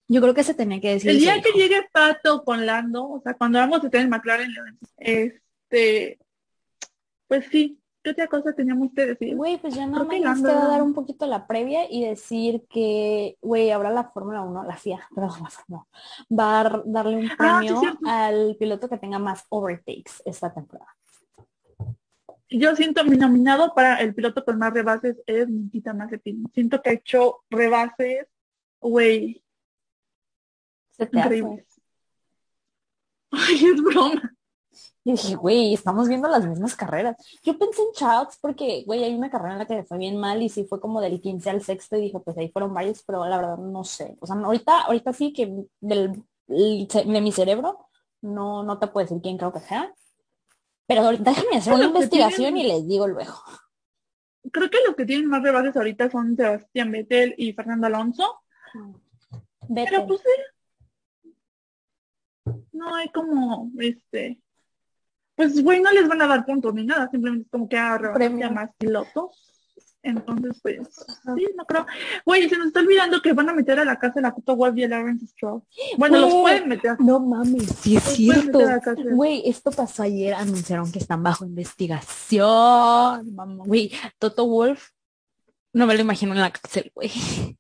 Yo 0.08 0.20
creo 0.20 0.34
que 0.34 0.44
se 0.44 0.54
tenía 0.54 0.80
que 0.80 0.90
decir. 0.94 1.10
El 1.10 1.18
día 1.18 1.40
que 1.42 1.50
llegue 1.58 1.88
Pato 1.92 2.44
con 2.44 2.64
Lando, 2.64 3.08
o 3.08 3.20
sea, 3.20 3.34
cuando 3.34 3.58
vamos 3.58 3.84
a 3.84 3.90
tener 3.90 4.08
McLaren, 4.08 4.50
este, 4.98 6.18
pues 7.26 7.46
sí, 7.50 7.80
¿qué 8.04 8.10
otra 8.10 8.28
cosa 8.28 8.52
teníamos 8.52 8.90
que 8.94 9.04
decir? 9.06 9.34
Güey, 9.34 9.58
pues 9.58 9.74
ya 9.74 9.84
nada 9.86 10.04
más 10.04 10.20
nos 10.20 10.38
queda 10.42 10.68
dar 10.68 10.82
un 10.82 10.94
poquito 10.94 11.26
la 11.26 11.48
previa 11.48 11.90
y 11.90 12.04
decir 12.04 12.64
que, 12.70 13.36
güey, 13.42 13.72
ahora 13.72 13.90
la 13.90 14.04
Fórmula 14.10 14.42
1, 14.42 14.62
la 14.64 14.76
FIA, 14.76 15.00
perdón, 15.14 15.42
la 15.42 15.50
Fórmula 15.50 15.86
1, 16.28 16.38
va 16.38 16.60
a 16.60 16.62
dar- 16.62 16.82
darle 16.86 17.16
un 17.16 17.30
Ah, 17.38 17.58
premio 17.60 17.80
al 18.06 18.56
piloto 18.60 18.88
que 18.88 18.98
tenga 18.98 19.18
más 19.18 19.44
overtakes 19.48 20.22
esta 20.24 20.52
temporada. 20.54 20.94
Yo 22.48 22.76
siento 22.76 23.04
mi 23.04 23.16
nominado 23.16 23.74
para 23.74 23.96
el 23.96 24.14
piloto 24.14 24.44
con 24.44 24.56
más 24.56 24.72
rebases 24.72 25.16
es 25.26 25.48
Nikita 25.48 25.92
Mazepin. 25.94 26.46
Siento 26.54 26.80
que 26.80 26.90
ha 26.90 26.92
hecho 26.92 27.40
rebases, 27.50 28.28
güey, 28.80 29.42
Se 30.96 31.06
te 31.06 31.20
hace. 31.20 31.36
increíbles. 31.38 31.66
Ay, 33.30 33.66
es 33.66 33.82
broma. 33.82 34.32
Y 35.04 35.12
dije, 35.12 35.36
güey, 35.36 35.72
estamos 35.74 36.08
viendo 36.08 36.28
las 36.28 36.44
mismas 36.46 36.74
carreras. 36.74 37.16
Yo 37.42 37.56
pensé 37.58 37.80
en 37.82 37.92
Charles 37.94 38.36
porque, 38.40 38.82
güey, 38.86 39.04
hay 39.04 39.14
una 39.14 39.30
carrera 39.30 39.52
en 39.52 39.58
la 39.60 39.66
que 39.66 39.84
fue 39.84 39.98
bien 39.98 40.16
mal 40.16 40.42
y 40.42 40.48
sí 40.48 40.64
fue 40.68 40.80
como 40.80 41.00
del 41.00 41.20
15 41.20 41.48
al 41.50 41.62
sexto 41.62 41.96
y 41.96 42.02
dije, 42.02 42.18
pues 42.18 42.36
ahí 42.38 42.48
fueron 42.50 42.74
varios, 42.74 43.02
pero 43.04 43.24
la 43.24 43.36
verdad 43.36 43.56
no 43.58 43.84
sé. 43.84 44.16
O 44.20 44.26
sea, 44.26 44.34
ahorita, 44.36 44.80
ahorita 44.82 45.12
sí 45.12 45.32
que 45.32 45.64
del, 45.80 46.24
de 46.48 47.20
mi 47.20 47.30
cerebro 47.30 47.86
no, 48.20 48.64
no 48.64 48.78
te 48.80 48.88
puedo 48.88 49.06
decir 49.06 49.22
quién 49.22 49.38
creo 49.38 49.52
que 49.52 49.60
sea. 49.60 49.92
Pero 50.88 51.02
ahorita 51.02 51.30
déjame 51.30 51.56
hacer 51.58 51.74
una 51.74 51.84
investigación 51.84 52.54
tienen- 52.54 52.64
y 52.64 52.68
les 52.68 52.88
digo 52.88 53.06
luego. 53.06 53.34
Creo 54.52 54.70
que 54.70 54.78
los 54.86 54.94
que 54.96 55.04
tienen 55.06 55.28
más 55.28 55.42
rebases 55.42 55.76
ahorita 55.76 56.10
son 56.10 56.36
Sebastián 56.36 56.90
Vettel 56.90 57.34
y 57.36 57.52
Fernando 57.52 57.86
Alonso. 57.86 58.40
Pero 59.72 60.06
pues 60.06 60.20
eh, 60.20 60.42
no 62.72 62.94
hay 62.94 63.08
como 63.08 63.70
este 63.78 64.40
pues 65.36 65.62
güey 65.62 65.80
no 65.80 65.92
les 65.92 66.08
van 66.08 66.22
a 66.22 66.26
dar 66.26 66.44
puntos 66.44 66.74
ni 66.74 66.84
nada, 66.84 67.08
simplemente 67.10 67.44
es 67.44 67.50
como 67.50 67.68
que 67.68 67.76
a 67.76 67.98
más 68.50 68.70
pilotos. 68.78 69.52
Entonces, 70.02 70.60
pues, 70.62 70.88
sí, 71.36 71.46
no 71.56 71.64
creo. 71.66 71.84
Güey, 72.24 72.48
se 72.48 72.56
nos 72.56 72.68
está 72.68 72.78
olvidando 72.78 73.20
que 73.20 73.32
van 73.32 73.48
a 73.48 73.52
meter 73.52 73.80
a 73.80 73.84
la 73.84 73.98
cárcel 73.98 74.24
a 74.24 74.32
Toto 74.32 74.54
Wolff 74.54 74.78
y 74.78 74.84
a 74.84 74.88
Lawrence 74.88 75.26
Stroll. 75.26 75.62
Bueno, 75.98 76.20
los 76.20 76.32
pueden 76.32 76.68
meter. 76.68 76.96
No 77.00 77.18
mames, 77.18 77.66
sí 77.80 77.96
es 77.96 78.04
Los 78.06 78.14
cierto. 78.14 78.60
la. 78.60 78.80
Güey, 79.12 79.42
esto 79.46 79.72
pasó 79.72 80.04
ayer, 80.04 80.34
anunciaron 80.34 80.92
que 80.92 81.00
están 81.00 81.24
bajo 81.24 81.44
investigación. 81.44 83.34
Güey, 83.66 83.90
Toto 84.20 84.46
Wolf, 84.46 84.90
no 85.72 85.86
me 85.86 85.94
lo 85.96 86.02
imagino 86.02 86.34
en 86.34 86.40
la 86.40 86.50
cárcel, 86.50 86.90
güey. 86.94 87.10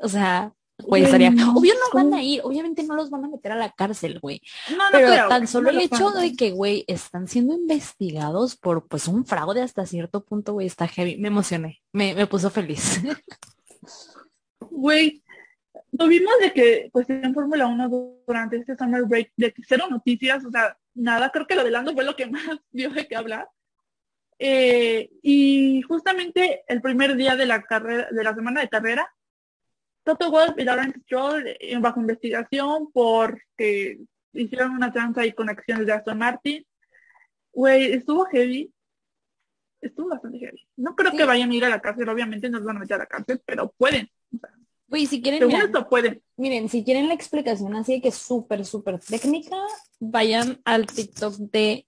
O 0.00 0.08
sea, 0.08 0.54
güey, 0.78 1.02
Güey, 1.02 1.04
estaría. 1.04 1.30
no, 1.30 1.54
Obvio 1.56 1.74
no 1.74 1.98
van 2.00 2.14
a 2.14 2.22
ir, 2.22 2.40
obviamente 2.44 2.82
no 2.84 2.94
los 2.94 3.10
van 3.10 3.24
a 3.24 3.28
meter 3.28 3.52
a 3.52 3.56
la 3.56 3.70
cárcel, 3.72 4.20
güey. 4.20 4.40
No, 4.70 4.76
no 4.76 4.84
Pero 4.92 5.08
creo, 5.08 5.28
tan 5.28 5.46
solo 5.46 5.72
no 5.72 5.78
el 5.78 5.84
hecho 5.84 6.10
de 6.12 6.34
que, 6.36 6.50
güey, 6.52 6.84
están 6.86 7.26
siendo 7.28 7.54
investigados 7.54 8.56
por, 8.56 8.86
pues, 8.88 9.08
un 9.08 9.24
fraude 9.26 9.60
hasta 9.62 9.86
cierto 9.86 10.24
punto, 10.24 10.52
güey, 10.54 10.66
está 10.66 10.86
heavy. 10.88 11.16
Me 11.16 11.28
emocioné, 11.28 11.80
me, 11.92 12.14
me 12.14 12.26
puso 12.26 12.50
feliz. 12.50 13.00
Güey, 14.70 15.22
tuvimos 15.96 16.32
de 16.40 16.52
que, 16.52 16.90
pues 16.92 17.08
en 17.10 17.34
Fórmula 17.34 17.66
1 17.66 17.88
du- 17.88 18.22
durante 18.26 18.56
este 18.58 18.76
summer 18.76 19.02
break, 19.04 19.32
de 19.36 19.52
que 19.52 19.62
cero 19.66 19.86
noticias, 19.90 20.44
o 20.44 20.50
sea, 20.50 20.76
nada, 20.94 21.30
creo 21.30 21.46
que 21.46 21.54
lo 21.56 21.64
de 21.64 21.70
Lando 21.70 21.92
fue 21.94 22.04
lo 22.04 22.16
que 22.16 22.26
más 22.30 22.58
dio 22.70 22.90
de 22.90 23.06
qué 23.08 23.16
hablar. 23.16 23.48
Eh, 24.38 25.10
y 25.22 25.82
justamente 25.82 26.62
el 26.68 26.80
primer 26.80 27.16
día 27.16 27.34
de 27.34 27.46
la 27.46 27.62
carrera, 27.62 28.08
de 28.10 28.22
la 28.22 28.34
semana 28.34 28.60
de 28.60 28.68
carrera, 28.68 29.12
Toto 30.08 30.30
Wolff 30.30 30.54
y 30.56 30.64
Lawrence 30.64 31.00
Stroll 31.00 31.46
eh, 31.46 31.78
bajo 31.80 32.00
investigación 32.00 32.90
porque 32.92 33.98
hicieron 34.32 34.72
una 34.72 34.90
tranza 34.90 35.26
y 35.26 35.32
con 35.32 35.50
acciones 35.50 35.86
de 35.86 35.92
Aston 35.92 36.16
Martin. 36.16 36.64
Güey, 37.52 37.92
estuvo 37.92 38.24
heavy. 38.24 38.72
Estuvo 39.82 40.08
bastante 40.08 40.38
heavy. 40.38 40.66
No 40.76 40.96
creo 40.96 41.10
Sí. 41.10 41.18
que 41.18 41.24
vayan 41.24 41.50
a 41.50 41.54
ir 41.54 41.64
a 41.66 41.68
la 41.68 41.82
cárcel, 41.82 42.08
obviamente 42.08 42.48
no 42.48 42.56
los 42.56 42.66
van 42.66 42.78
a 42.78 42.80
meter 42.80 42.94
a 42.94 42.98
la 43.00 43.06
cárcel, 43.06 43.42
pero 43.44 43.70
pueden. 43.76 44.08
Güey, 44.86 45.04
si 45.04 45.20
quieren, 45.20 45.40
Según 45.40 45.52
mira, 45.52 45.66
esto 45.66 45.86
pueden. 45.90 46.22
Miren, 46.38 46.70
si 46.70 46.82
quieren 46.82 47.08
la 47.08 47.14
explicación 47.14 47.76
así 47.76 47.96
de 47.96 48.00
que 48.00 48.08
es 48.08 48.14
súper, 48.14 48.64
súper 48.64 48.98
técnica, 49.00 49.58
vayan 50.00 50.58
al 50.64 50.86
TikTok 50.86 51.34
de 51.34 51.86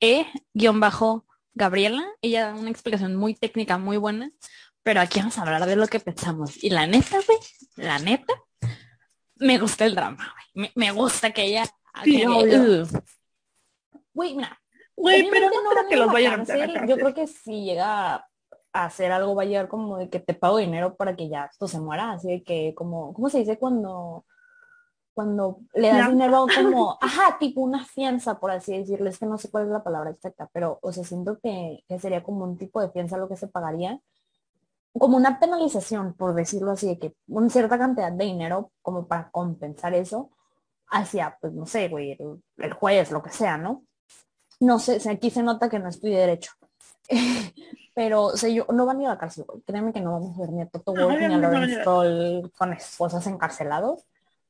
E-Gabriela. 0.00 2.06
Ella 2.22 2.46
da 2.46 2.54
una 2.54 2.70
explicación 2.70 3.16
muy 3.16 3.34
técnica, 3.34 3.76
muy 3.76 3.98
buena. 3.98 4.32
Pero 4.82 5.00
aquí 5.00 5.18
vamos 5.18 5.38
a 5.38 5.42
hablar 5.42 5.66
de 5.66 5.76
lo 5.76 5.86
que 5.86 6.00
pensamos. 6.00 6.62
Y 6.62 6.70
la 6.70 6.86
neta, 6.86 7.18
güey, 7.26 7.38
la 7.76 7.98
neta, 7.98 8.34
me 9.36 9.58
gusta 9.58 9.84
el 9.84 9.94
drama, 9.94 10.34
güey. 10.54 10.72
Me, 10.74 10.86
me 10.86 10.92
gusta 10.92 11.32
que 11.32 11.44
ella... 11.44 11.64
Sí. 12.04 12.26
Ugh. 12.26 12.88
Güey, 14.12 14.36
mira, 14.36 14.58
Güey, 14.98 15.30
pero 15.30 15.46
no 15.46 15.70
creo 15.70 15.88
que 15.88 15.94
a 15.94 15.98
los 15.98 16.12
vayan. 16.12 16.88
Yo 16.88 16.96
creo 16.96 17.14
que 17.14 17.26
si 17.28 17.64
llega 17.64 18.14
a 18.16 18.84
hacer 18.84 19.12
algo 19.12 19.34
va 19.34 19.42
a 19.42 19.46
llegar 19.46 19.68
como 19.68 19.96
de 19.96 20.10
que 20.10 20.18
te 20.18 20.34
pago 20.34 20.58
dinero 20.58 20.96
para 20.96 21.14
que 21.14 21.28
ya 21.28 21.44
esto 21.44 21.68
se 21.68 21.78
muera, 21.78 22.12
así 22.12 22.28
de 22.28 22.42
que 22.42 22.74
como, 22.74 23.14
¿cómo 23.14 23.30
se 23.30 23.38
dice 23.38 23.58
cuando 23.58 24.24
cuando 25.14 25.58
le 25.74 25.88
das 25.88 25.96
Fianza. 25.96 26.12
dinero 26.12 26.46
como, 26.54 26.98
ajá, 27.00 27.38
tipo 27.40 27.60
una 27.60 27.84
fianza, 27.84 28.38
por 28.38 28.52
así 28.52 28.76
decirlo, 28.76 29.08
es 29.08 29.18
que 29.18 29.26
no 29.26 29.36
sé 29.36 29.50
cuál 29.50 29.64
es 29.64 29.70
la 29.70 29.82
palabra 29.82 30.10
exacta, 30.10 30.48
pero, 30.52 30.78
o 30.80 30.92
sea, 30.92 31.02
siento 31.02 31.40
que, 31.42 31.82
que 31.88 31.98
sería 31.98 32.22
como 32.22 32.44
un 32.44 32.56
tipo 32.56 32.80
de 32.80 32.90
fianza 32.90 33.16
lo 33.16 33.28
que 33.28 33.36
se 33.36 33.48
pagaría, 33.48 33.98
como 34.98 35.16
una 35.16 35.38
penalización, 35.40 36.14
por 36.14 36.34
decirlo 36.34 36.72
así, 36.72 36.86
de 36.88 36.98
que 36.98 37.14
una 37.28 37.48
cierta 37.50 37.78
cantidad 37.78 38.12
de 38.12 38.24
dinero 38.24 38.72
como 38.82 39.06
para 39.06 39.30
compensar 39.30 39.94
eso 39.94 40.30
hacia, 40.90 41.36
pues, 41.40 41.52
no 41.52 41.66
sé, 41.66 41.88
güey, 41.88 42.12
el, 42.12 42.42
el 42.58 42.72
juez, 42.72 43.10
lo 43.10 43.22
que 43.22 43.30
sea, 43.30 43.58
¿no? 43.58 43.84
No 44.60 44.78
sé, 44.78 44.98
aquí 45.10 45.30
se 45.30 45.42
nota 45.42 45.68
que 45.68 45.78
no 45.78 45.88
estudié 45.88 46.18
derecho. 46.18 46.52
Pero, 47.94 48.24
o 48.26 48.36
sea, 48.36 48.48
yo 48.48 48.64
no 48.72 48.86
van 48.86 48.98
a 48.98 49.02
ir 49.02 49.06
a 49.08 49.10
la 49.10 49.18
cárcel, 49.18 49.44
güey. 49.46 49.60
Créeme 49.62 49.92
que 49.92 50.00
no 50.00 50.12
vamos 50.12 50.36
a 50.36 50.40
ver 50.40 50.52
ni 50.52 50.62
a 50.62 50.66
Toto 50.66 50.92
Wolff 50.94 51.18
ni 51.18 51.24
a 51.24 51.28
no 51.30 51.38
Lawrence 51.38 51.80
Stroll 51.80 52.52
con 52.56 52.72
esposas 52.72 53.26
encarcelados. 53.26 54.04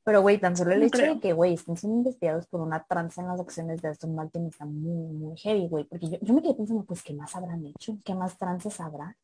Pero, 0.05 0.23
güey, 0.23 0.39
tan 0.39 0.57
solo 0.57 0.73
el 0.73 0.81
No 0.81 0.87
hecho 0.87 0.99
creo. 0.99 1.15
de 1.15 1.21
que, 1.21 1.33
güey, 1.33 1.55
estén 1.55 1.77
siendo 1.77 1.99
investigados 1.99 2.47
por 2.47 2.61
una 2.61 2.85
tranza 2.85 3.23
en 3.23 3.29
las 3.29 3.41
acciones 3.41 3.81
de 3.81 3.89
Aston 3.89 4.15
Martin 4.15 4.47
está 4.47 4.65
muy, 4.67 5.13
muy 5.15 5.37
heavy, 5.39 5.69
güey. 5.69 5.85
Porque 5.85 6.09
yo, 6.11 6.19
yo 6.21 6.35
me 6.35 6.43
quedé 6.43 6.55
pensando, 6.55 6.85
pues, 6.85 7.03
¿qué 7.03 7.15
más 7.15 7.35
habrán 7.37 7.65
hecho? 7.67 7.97
¿Qué 8.05 8.15
más 8.15 8.37
tranzas 8.37 8.81
habrá? 8.81 9.17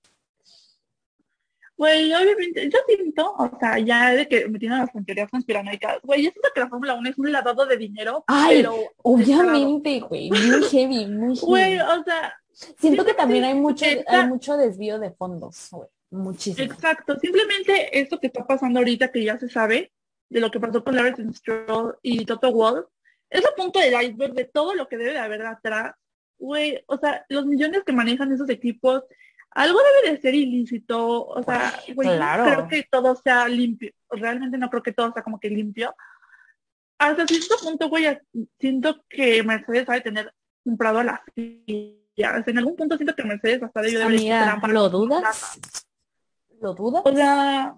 Güey, 1.84 2.14
obviamente, 2.14 2.70
yo 2.70 2.78
siento, 2.86 3.34
o 3.36 3.58
sea, 3.60 3.78
ya 3.78 4.14
de 4.14 4.26
que 4.26 4.48
me 4.48 4.58
tienen 4.58 4.78
las 4.78 4.90
teorías 5.04 5.30
conspiranoicas, 5.30 6.00
güey, 6.02 6.22
yo 6.22 6.30
siento 6.30 6.48
que 6.54 6.60
la 6.60 6.68
Fórmula 6.70 6.94
1 6.94 7.10
es 7.10 7.18
un 7.18 7.30
lavado 7.30 7.66
de 7.66 7.76
dinero, 7.76 8.24
Ay, 8.26 8.62
pero... 8.62 8.74
Obviamente, 9.02 10.00
güey, 10.00 10.30
muy 10.30 10.62
heavy, 10.70 11.06
muy 11.06 11.36
heavy. 11.36 11.46
Güey, 11.46 11.78
o 11.78 12.04
sea, 12.04 12.34
Siento 12.78 13.04
que 13.04 13.14
también 13.14 13.44
hay 13.44 13.54
mucho, 13.54 13.84
hay 14.06 14.26
mucho 14.26 14.56
desvío 14.56 14.98
de 14.98 15.10
fondos, 15.10 15.68
güey. 15.72 15.88
Muchísimo. 16.10 16.64
exacto, 16.64 17.18
simplemente 17.18 17.98
esto 17.98 18.20
que 18.20 18.28
está 18.28 18.46
pasando 18.46 18.78
ahorita 18.78 19.10
que 19.10 19.24
ya 19.24 19.36
se 19.36 19.48
sabe, 19.48 19.92
de 20.30 20.40
lo 20.40 20.50
que 20.50 20.60
pasó 20.60 20.82
con 20.84 20.94
Lawrence 20.94 21.22
Stroll 21.34 21.98
y 22.02 22.24
Toto 22.24 22.52
Wolff, 22.52 22.86
es 23.28 23.40
el 23.40 23.54
punto 23.56 23.80
del 23.80 24.00
iceberg 24.00 24.32
de 24.32 24.44
todo 24.44 24.74
lo 24.74 24.88
que 24.88 24.96
debe 24.96 25.12
de 25.12 25.18
haber 25.18 25.44
atrás. 25.44 25.94
Güey, 26.38 26.82
o 26.86 26.96
sea, 26.98 27.26
los 27.28 27.44
millones 27.46 27.82
que 27.84 27.92
manejan 27.92 28.32
esos 28.32 28.48
equipos, 28.48 29.02
algo 29.54 29.78
debe 30.02 30.14
de 30.16 30.20
ser 30.20 30.34
ilícito, 30.34 31.26
o 31.26 31.42
sea, 31.42 31.80
güey, 31.94 32.08
no 32.08 32.16
Claro. 32.16 32.44
creo 32.44 32.68
que 32.68 32.88
todo 32.90 33.14
sea 33.16 33.48
limpio, 33.48 33.92
realmente 34.10 34.58
no 34.58 34.68
creo 34.70 34.82
que 34.82 34.92
todo 34.92 35.12
sea 35.12 35.22
como 35.22 35.38
que 35.40 35.48
limpio. 35.48 35.94
Hasta 36.98 37.26
cierto 37.26 37.56
punto, 37.62 37.88
güey, 37.88 38.06
siento 38.58 39.04
que 39.08 39.42
Mercedes 39.42 39.86
sabe 39.86 40.00
tener 40.00 40.32
comprado 40.64 40.98
a 40.98 41.04
la 41.04 41.22
sea, 42.16 42.42
en 42.46 42.58
algún 42.58 42.76
punto 42.76 42.96
siento 42.96 43.14
que 43.16 43.24
Mercedes 43.24 43.62
hasta 43.62 43.80
debió 43.82 43.98
de 43.98 44.04
haber. 44.32 44.68
¿lo 44.72 44.88
dudas? 44.88 45.58
¿Lo 46.60 46.74
dudas? 46.74 47.02
O 47.04 47.12
sea, 47.12 47.74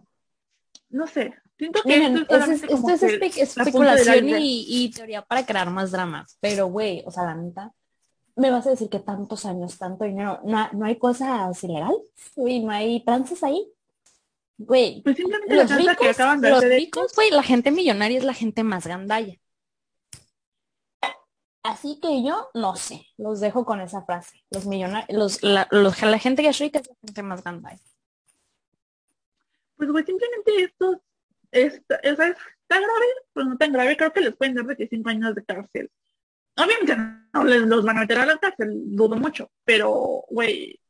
no 0.91 1.07
sé, 1.07 1.35
siento 1.59 1.81
que 1.83 1.89
Miren, 1.99 2.17
esto 2.19 2.37
es, 2.37 2.49
es- 2.49 2.63
esto 2.65 2.91
es 2.91 3.03
espe- 3.03 3.43
especulación 3.43 4.29
y, 4.29 4.67
y 4.69 4.91
teoría 4.91 5.23
para 5.23 5.45
crear 5.47 5.71
más 5.71 5.91
dramas. 5.91 6.37
Pero, 6.41 6.67
güey, 6.67 7.03
o 7.07 7.11
sea, 7.11 7.25
la 7.25 7.35
neta, 7.35 7.73
me 8.37 8.51
vas 8.51 8.67
a 8.67 8.71
decir 8.71 8.89
que 8.89 9.01
tantos 9.01 9.45
años, 9.47 9.79
tanto 9.79 10.05
dinero, 10.05 10.41
no, 10.45 10.69
no 10.73 10.85
hay 10.87 10.99
cosas 10.99 11.63
ilegales, 11.65 11.99
güey, 12.35 12.61
no 12.61 12.71
hay 12.71 13.05
tranzas 13.05 13.43
ahí. 13.43 13.67
Güey, 14.59 15.03
Pues 15.03 15.17
simplemente 15.17 15.55
la 15.55 15.63
los 15.65 15.71
que 15.73 15.77
ricos, 15.79 16.09
acaban 16.09 16.41
de 16.41 16.49
los 16.51 16.59
hacer 16.59 16.73
ricos, 16.73 17.13
güey, 17.15 17.31
la 17.31 17.43
gente 17.43 17.71
millonaria 17.71 18.19
es 18.19 18.25
la 18.25 18.35
gente 18.35 18.63
más 18.63 18.87
gandalla. 18.87 19.35
Así 21.63 21.99
que 22.01 22.23
yo 22.23 22.49
no 22.55 22.77
sé, 22.77 23.07
los 23.17 23.41
dejo 23.41 23.65
con 23.65 23.81
esa 23.81 24.03
frase. 24.03 24.45
Los 24.51 24.67
millonarios, 24.67 25.19
los, 25.19 25.43
la, 25.43 25.67
los- 25.73 26.01
la 26.01 26.19
gente 26.19 26.43
que 26.43 26.49
es 26.51 26.59
rica 26.59 26.79
es 26.79 26.89
la 26.89 26.95
gente 27.03 27.23
más 27.25 27.43
gandalla. 27.43 27.81
Pues, 29.77 29.91
güey, 29.91 30.05
simplemente 30.05 30.63
esto 30.63 30.91
o 30.91 32.17
sea, 32.17 32.27
está 32.29 32.77
grave, 32.81 33.07
pero 33.33 33.47
no 33.47 33.57
tan 33.57 33.73
grave. 33.73 33.97
Creo 33.97 34.13
que 34.13 34.21
les 34.21 34.37
pueden 34.37 34.55
dar 34.55 34.67
de 34.67 34.77
que 34.77 34.89
cinco 34.89 35.09
años 35.11 35.35
de 35.35 35.45
cárcel. 35.45 35.91
Obviamente 36.57 36.97
no 37.33 37.45
les 37.45 37.63
los 37.63 37.85
van 37.85 37.99
a 37.99 38.01
meter 38.01 38.19
a 38.19 38.27
la 38.27 38.39
cárcel, 38.39 38.71
dudo 38.87 39.17
mucho, 39.17 39.51
pero, 39.65 40.25
güey, 40.31 40.81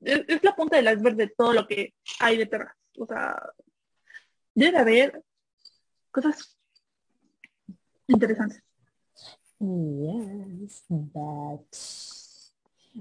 es, 0.00 0.22
es 0.28 0.42
la 0.42 0.56
punta 0.56 0.76
del 0.76 0.92
iceberg 0.92 1.16
de 1.16 1.28
todo 1.28 1.52
lo 1.52 1.66
que 1.66 1.94
hay 2.20 2.38
detrás. 2.38 2.74
O 2.98 3.06
sea, 3.06 3.36
debe 4.54 4.78
haber 4.78 5.22
cosas 6.10 6.56
interesantes. 8.06 8.62
Yes, 9.58 10.84
but... 10.88 11.74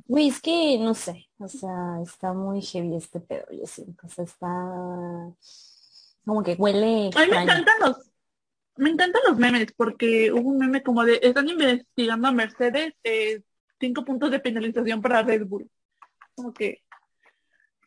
Güey, 0.08 0.30
es 0.30 0.42
que 0.42 0.80
no 0.80 0.96
sé, 0.96 1.30
o 1.38 1.48
sea, 1.48 2.02
está 2.02 2.34
muy 2.34 2.62
heavy 2.64 2.96
este 2.96 3.20
pedo, 3.20 3.46
yo 3.52 3.68
siento, 3.68 4.08
o 4.08 4.10
sea, 4.10 4.24
está 4.24 4.48
como 6.26 6.42
que 6.42 6.56
huele 6.56 7.12
A 7.16 7.20
mí 7.20 7.28
me 7.30 7.42
extraño. 7.42 7.42
encantan 7.42 7.76
los, 7.80 7.98
me 8.78 8.90
encantan 8.90 9.22
los 9.28 9.38
memes 9.38 9.72
porque 9.76 10.32
hubo 10.32 10.50
un 10.50 10.58
meme 10.58 10.84
como 10.84 11.04
de 11.06 11.20
están 11.22 11.48
investigando 11.50 12.28
a 12.28 12.32
Mercedes 12.32 12.94
eh, 13.04 13.42
cinco 13.80 14.04
puntos 14.06 14.32
de 14.32 14.40
penalización 14.40 15.02
para 15.02 15.24
Red 15.24 15.46
Bull. 15.46 15.70
Como 16.36 16.54
que 16.54 16.84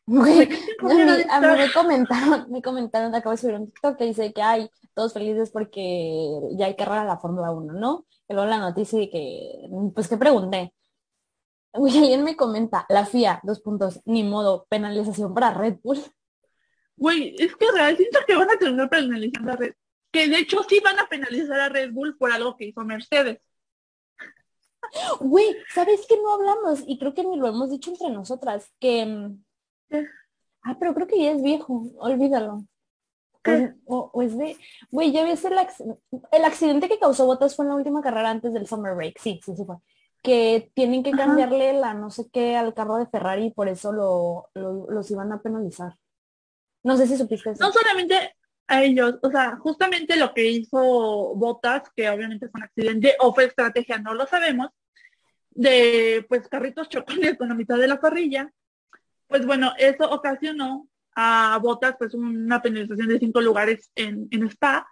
Güey, 0.09 0.39
¿de 0.39 0.49
qué 0.49 0.57
cinco 0.57 0.89
a 0.89 0.95
mí, 0.95 1.23
a 1.29 1.41
me 1.57 1.73
comentaron, 1.73 2.47
me 2.51 2.63
comentaron, 2.63 3.13
acabo 3.13 3.33
de 3.33 3.39
subir 3.39 3.57
un 3.57 3.67
TikTok 3.67 3.97
que 3.97 4.05
dice 4.05 4.33
que 4.33 4.41
hay 4.41 4.71
todos 4.95 5.13
felices 5.13 5.51
porque 5.51 6.41
ya 6.53 6.67
hay 6.67 6.77
carrera 6.77 7.03
a 7.03 7.05
la 7.05 7.19
Fórmula 7.19 7.51
1, 7.51 7.73
¿no? 7.73 8.07
Y 8.29 8.35
luego 8.35 8.49
la 8.49 8.59
noticia 8.59 9.01
de 9.01 9.11
que, 9.11 9.69
pues 9.95 10.07
que 10.07 10.17
pregunté. 10.17 10.73
Güey, 11.73 11.99
alguien 11.99 12.23
me 12.23 12.37
comenta, 12.37 12.87
la 12.89 13.05
FIA, 13.05 13.41
dos 13.43 13.61
puntos, 13.61 14.01
ni 14.05 14.23
modo, 14.23 14.67
penalización 14.69 15.35
para 15.35 15.53
Red 15.53 15.79
Bull. 15.83 15.99
Güey, 16.97 17.35
es 17.39 17.57
que 17.57 17.71
real 17.73 17.97
siento 17.97 18.21
que 18.27 18.37
van 18.37 18.51
a 18.51 18.59
terminar 18.59 18.89
penalizando 18.89 19.53
a 19.53 19.57
Red 19.57 19.75
que 20.17 20.29
de 20.29 20.39
hecho 20.39 20.63
sí 20.69 20.81
van 20.83 20.99
a 20.99 21.09
penalizar 21.09 21.61
a 21.61 21.69
Red 21.69 21.93
Bull 21.93 22.17
por 22.17 22.33
algo 22.33 22.57
que 22.57 22.67
hizo 22.67 22.83
Mercedes. 22.85 23.39
Güey, 25.21 25.57
¿sabes 25.75 26.07
qué 26.09 26.17
no 26.17 26.33
hablamos? 26.35 26.83
Y 26.87 26.99
creo 26.99 27.13
que 27.13 27.25
ni 27.25 27.37
lo 27.37 27.49
hemos 27.49 27.71
dicho 27.71 27.91
entre 27.91 28.11
nosotras, 28.11 28.71
que... 28.81 29.05
mm, 29.05 29.45
¿Qué? 29.91 30.07
Ah, 30.63 30.77
pero 30.79 30.95
creo 30.95 31.07
que 31.07 31.19
ya 31.23 31.33
es 31.33 31.43
viejo, 31.43 31.85
olvídalo. 31.99 32.65
O, 33.85 34.11
o- 34.13 34.23
es 34.23 34.37
de... 34.37 34.57
Güey, 34.91 35.13
ya 35.13 35.23
ves 35.25 35.45
el, 35.45 35.53
acc- 35.55 35.99
el 36.33 36.45
accidente 36.45 36.89
que 36.89 36.99
causó 36.99 37.27
Bottas 37.27 37.55
fue 37.55 37.65
en 37.65 37.69
la 37.71 37.77
última 37.77 38.03
carrera 38.03 38.31
antes 38.31 38.53
del 38.53 38.67
Summer 38.67 38.95
Break, 38.97 39.19
sí, 39.21 39.39
sí, 39.45 39.55
sí 39.55 39.65
fue. 39.65 39.77
Que 40.23 40.73
tienen 40.75 41.03
que 41.05 41.11
Ajá. 41.11 41.19
cambiarle 41.27 41.73
la 41.75 41.95
no 41.95 42.11
sé 42.11 42.29
qué 42.33 42.57
al 42.57 42.75
carro 42.75 42.97
de 42.97 43.07
Ferrari 43.07 43.47
y 43.47 43.51
por 43.53 43.69
eso 43.69 43.93
lo, 43.93 44.49
lo- 44.55 44.91
los 44.91 45.11
iban 45.13 45.31
a 45.33 45.41
penalizar. 45.41 45.95
No 46.83 46.97
sé 46.97 47.07
si 47.07 47.17
supiste 47.17 47.51
eso. 47.51 47.65
No 47.65 47.73
solamente 47.73 48.35
a 48.69 48.83
ellos, 48.83 49.17
o 49.23 49.31
sea, 49.31 49.57
justamente 49.57 50.17
lo 50.17 50.35
que 50.35 50.49
hizo 50.51 50.79
Bottas, 51.37 51.91
que 51.95 52.09
obviamente 52.11 52.49
fue 52.49 52.59
un 52.61 52.65
accidente 52.65 53.15
o 53.21 53.33
fue 53.35 53.45
estrategia, 53.45 53.99
no 53.99 54.15
lo 54.15 54.27
sabemos, 54.27 54.71
de 55.51 56.25
pues 56.29 56.49
carritos 56.49 56.89
chocones 56.89 57.37
con 57.39 57.49
la 57.49 57.55
mitad 57.55 57.79
de 57.79 57.89
la 57.89 58.01
parrilla, 58.01 58.51
pues 59.29 59.47
bueno, 59.47 59.73
eso 59.79 60.11
ocasionó 60.11 60.89
a 61.15 61.59
Bottas 61.63 61.95
pues 61.99 62.15
una 62.15 62.61
penalización 62.61 63.09
de 63.09 63.19
cinco 63.19 63.41
lugares 63.41 63.91
en, 63.95 64.29
en 64.31 64.47
Spa, 64.49 64.87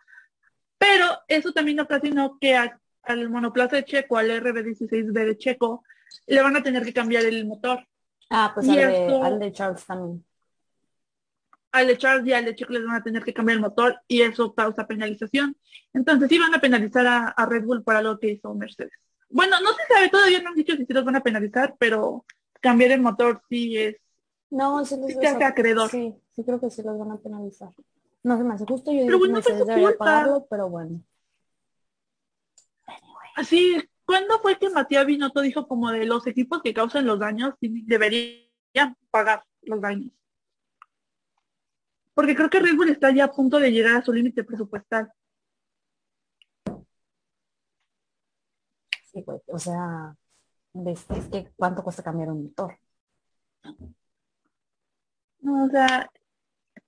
pero 0.79 1.07
eso 1.29 1.53
también 1.53 1.81
ocasionó 1.81 2.39
que 2.41 2.57
a- 2.57 2.79
al 3.03 3.29
monoplaza 3.29 3.77
de 3.77 3.85
Checo, 3.85 4.17
al 4.17 4.31
RB16B 4.31 5.13
de 5.13 5.37
Checo, 5.37 5.85
le 6.27 6.41
van 6.43 6.57
a 6.57 6.63
tener 6.63 6.85
que 6.85 6.93
cambiar 6.95 7.25
el 7.25 7.45
motor. 7.47 7.87
Ah, 8.31 8.53
pues 8.55 8.67
de, 8.67 8.83
al 9.23 9.39
de 9.39 9.53
Charles 9.53 9.85
también. 9.85 10.25
Al 11.75 11.89
de 11.89 11.99
Charles 11.99 12.27
y 12.27 12.33
al 12.33 12.45
de 12.45 12.55
les 12.69 12.87
van 12.87 12.95
a 12.95 13.03
tener 13.03 13.25
que 13.25 13.35
cambiar 13.35 13.57
el 13.57 13.63
motor 13.63 14.01
y 14.07 14.23
eso 14.23 14.55
causa 14.55 14.87
penalización. 14.87 15.57
Entonces 15.93 16.29
sí 16.29 16.39
van 16.39 16.55
a 16.55 16.61
penalizar 16.61 17.05
a, 17.05 17.29
a 17.29 17.47
Red 17.47 17.65
Bull 17.65 17.83
por 17.83 17.97
algo 17.97 18.19
que 18.21 18.31
hizo 18.31 18.55
Mercedes. 18.55 18.93
Bueno, 19.29 19.57
no 19.61 19.71
se 19.73 19.93
sabe, 19.93 20.09
todavía 20.09 20.41
no 20.41 20.51
han 20.51 20.55
dicho 20.55 20.77
si 20.77 20.87
los 20.89 21.05
van 21.05 21.17
a 21.17 21.23
penalizar, 21.23 21.75
pero 21.77 22.25
cambiar 22.61 22.93
el 22.93 23.01
motor 23.01 23.43
sí 23.49 23.77
es. 23.77 23.97
No, 24.51 24.85
sí 24.85 24.97
los 24.97 25.11
Sí 25.11 25.27
hace 25.27 25.43
acreedor. 25.43 25.91
Sí, 25.91 26.15
sí 26.37 26.45
creo 26.45 26.61
que 26.61 26.71
sí 26.71 26.81
los 26.85 26.97
van 26.97 27.11
a 27.11 27.19
penalizar. 27.19 27.71
No 28.23 28.39
se 28.39 28.45
me 28.45 28.55
hace 28.55 28.65
justo, 28.67 28.93
yo 28.93 28.99
Pero 28.99 29.07
digo 29.07 29.19
bueno, 29.19 29.35
Mercedes 29.35 29.67
debería 29.67 29.99
pagarlo, 29.99 30.47
pero 30.49 30.69
bueno. 30.69 31.01
Así, 33.35 33.83
¿cuándo 34.05 34.39
fue 34.39 34.59
que 34.59 34.71
Matías 34.71 35.07
Binotto 35.07 35.41
dijo 35.41 35.67
como 35.67 35.91
de 35.91 36.07
los 36.07 36.25
equipos 36.29 36.63
que 36.63 36.73
causan 36.73 37.05
los 37.05 37.19
daños 37.19 37.55
deberían 37.61 38.97
pagar 39.11 39.43
los 39.63 39.81
daños? 39.81 40.13
Porque 42.15 42.35
creo 42.37 42.51
que 42.51 42.61
Red 42.61 42.77
Bull 42.77 42.91
está 42.91 43.11
ya 43.13 43.25
a 43.25 43.33
punto 43.33 43.59
de 43.59 43.71
llegar 43.73 43.97
a 43.97 44.03
su 44.03 44.13
límite 44.13 44.45
presupuestal. 44.45 45.13
Sí, 49.03 49.23
güey, 49.23 49.41
o 49.47 49.59
sea, 49.59 50.17
ves, 50.73 51.07
es 51.11 51.29
que 51.29 51.51
cuánto 51.57 51.83
cuesta 51.83 52.03
cambiar 52.03 52.31
un 52.31 52.45
motor. 52.45 52.79
No, 55.41 55.65
o 55.65 55.69
sea, 55.69 56.11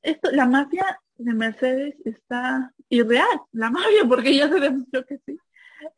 esto, 0.03 0.31
la 0.33 0.47
mafia 0.47 1.01
de 1.17 1.35
Mercedes 1.35 1.95
está 2.05 2.73
irreal, 2.89 3.41
la 3.53 3.71
mafia, 3.71 4.05
porque 4.09 4.37
ya 4.37 4.49
se 4.49 4.61
demostró 4.61 5.05
que 5.07 5.19
sí. 5.27 5.39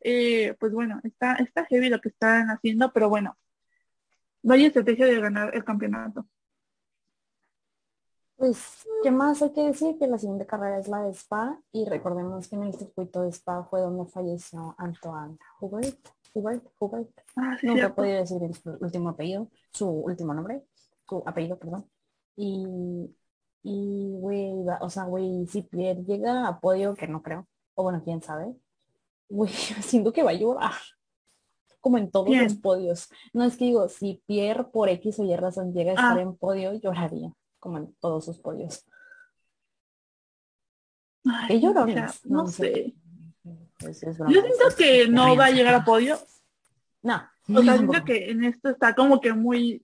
Eh, 0.01 0.55
pues 0.59 0.71
bueno, 0.73 0.99
está, 1.03 1.35
está 1.35 1.65
heavy 1.65 1.89
lo 1.89 2.01
que 2.01 2.09
están 2.09 2.49
haciendo, 2.49 2.91
pero 2.93 3.09
bueno, 3.09 3.37
vaya 4.43 4.67
estrategia 4.67 5.05
de 5.05 5.19
ganar 5.19 5.55
el 5.55 5.63
campeonato. 5.63 6.27
Pues, 8.39 8.87
¿qué 9.03 9.11
más 9.11 9.41
hay 9.41 9.51
que 9.51 9.63
decir? 9.63 9.97
Que 9.99 10.07
la 10.07 10.17
siguiente 10.17 10.45
carrera 10.45 10.79
es 10.79 10.87
la 10.87 11.01
de 11.03 11.09
Spa 11.13 11.59
y 11.73 11.83
recordemos 11.85 12.47
que 12.47 12.55
en 12.55 12.63
el 12.63 12.73
circuito 12.73 13.21
de 13.21 13.29
Spa 13.33 13.65
fue 13.65 13.81
donde 13.81 14.05
falleció 14.09 14.73
Antoine 14.77 15.37
Hubert. 15.59 15.99
Hubert, 16.33 16.63
Hubert. 16.79 17.09
Ah, 17.35 17.57
sí, 17.59 17.67
Nunca 17.67 17.87
he 17.87 17.89
podido 17.89 18.19
decir 18.19 18.39
su 18.55 18.77
último 18.79 19.09
apellido, 19.09 19.49
su 19.73 19.89
último 19.89 20.33
nombre, 20.33 20.63
su 21.05 21.21
apellido, 21.25 21.59
perdón. 21.59 21.85
Y, 22.37 23.13
y, 23.63 24.11
güey, 24.13 24.53
o 24.79 24.89
sea, 24.89 25.03
güey, 25.03 25.45
si 25.47 25.63
Pierre 25.63 26.03
llega 26.05 26.47
a 26.47 26.61
podio, 26.61 26.95
que 26.95 27.09
no 27.09 27.21
creo, 27.21 27.45
o 27.75 27.83
bueno, 27.83 28.01
quién 28.05 28.21
sabe, 28.21 28.55
güey, 29.27 29.51
siento 29.81 30.13
que 30.13 30.23
va 30.23 30.31
a 30.31 30.35
llorar, 30.35 30.71
como 31.81 31.97
en 31.97 32.09
todos 32.09 32.29
los 32.29 32.53
podios. 32.55 33.09
No 33.33 33.43
es 33.43 33.57
que 33.57 33.65
digo, 33.65 33.89
si 33.89 34.23
Pierre 34.27 34.63
por 34.65 34.87
X 34.87 35.19
o 35.19 35.23
Y 35.25 35.35
razón 35.35 35.73
llega 35.73 35.91
a 35.91 35.95
estar 35.95 36.17
Ah. 36.17 36.21
en 36.21 36.37
podio, 36.37 36.71
lloraría, 36.73 37.33
como 37.59 37.77
en 37.77 37.93
todos 37.95 38.25
sus 38.25 38.39
podios. 38.39 38.85
Ay, 41.25 41.47
¿Qué 41.47 41.53
no, 41.65 41.69
o 41.71 41.73
llorones? 41.73 41.95
sea, 41.95 42.19
no 42.25 42.43
No 42.43 42.47
sé. 42.47 42.95
Es- 43.79 44.03
es 44.03 44.17
broma, 44.17 44.33
Yo 44.33 44.41
siento 44.41 44.67
es- 44.67 44.75
que 44.75 45.07
no 45.07 45.35
va 45.35 45.45
a 45.45 45.51
llegar 45.51 45.73
a 45.73 45.83
podio. 45.85 46.17
No. 47.01 47.21
O 47.55 47.61
sea, 47.63 47.77
siento 47.77 48.03
que 48.05 48.29
en 48.29 48.43
esto 48.43 48.69
está 48.69 48.93
como 48.93 49.19
que 49.21 49.33
muy 49.33 49.83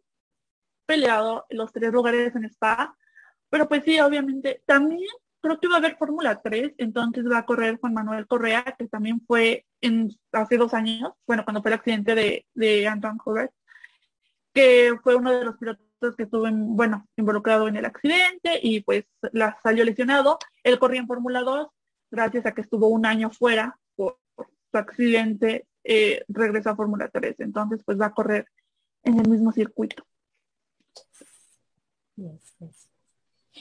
peleado 0.86 1.46
los 1.50 1.72
tres 1.72 1.92
lugares 1.92 2.36
en 2.36 2.46
Spa, 2.46 2.96
Pero 3.50 3.68
pues 3.70 3.84
sí, 3.86 4.00
obviamente. 4.00 4.64
También 4.66 5.08
creo 5.40 5.60
que 5.60 5.68
va 5.68 5.76
a 5.76 5.78
haber 5.78 5.96
Fórmula 5.98 6.42
3, 6.42 6.74
entonces 6.78 7.24
va 7.30 7.38
a 7.40 7.46
correr 7.46 7.78
Juan 7.80 7.94
Manuel 7.94 8.28
Correa, 8.28 8.64
que 8.78 8.88
también 8.88 9.22
fue 9.26 9.66
en, 9.82 10.10
hace 10.34 10.58
dos 10.58 10.74
años, 10.74 11.14
bueno, 11.28 11.44
cuando 11.46 11.62
fue 11.62 11.70
el 11.72 11.76
accidente 11.76 12.16
de, 12.16 12.46
de 12.56 12.88
Anton 12.88 13.18
Hubert, 13.24 13.54
que 14.54 14.98
fue 15.04 15.16
uno 15.16 15.32
de 15.32 15.46
los 15.46 15.58
pilotos 15.58 15.86
que 16.16 16.24
estuvo, 16.24 16.45
bueno, 16.51 17.08
involucrado 17.16 17.68
en 17.68 17.78
el 17.78 17.86
accidente 17.86 18.60
y 18.62 18.82
pues 18.82 19.06
la 19.32 19.58
salió 19.64 19.84
lesionado. 19.84 20.38
Él 20.64 20.78
corría 20.78 20.99
en 20.99 21.08
Fórmula 21.08 21.41
2, 21.41 21.68
gracias 22.12 22.45
a 22.45 22.51
que 22.53 22.62
estuvo 22.62 22.88
un 22.88 23.06
año 23.06 23.30
fuera 23.30 23.80
por, 23.95 24.18
su 24.72 24.78
accidente, 24.78 25.68
eh, 25.84 26.26
regresó 26.28 26.72
a 26.72 26.76
Fórmula 26.76 27.10
3, 27.12 27.39
entonces 27.39 27.82
pues 27.86 27.99
va 27.99 28.08
a 28.08 28.14
correr 28.14 28.47
en 29.03 29.20
el 29.20 29.30
mismo 29.30 29.51
circuito. 29.51 30.03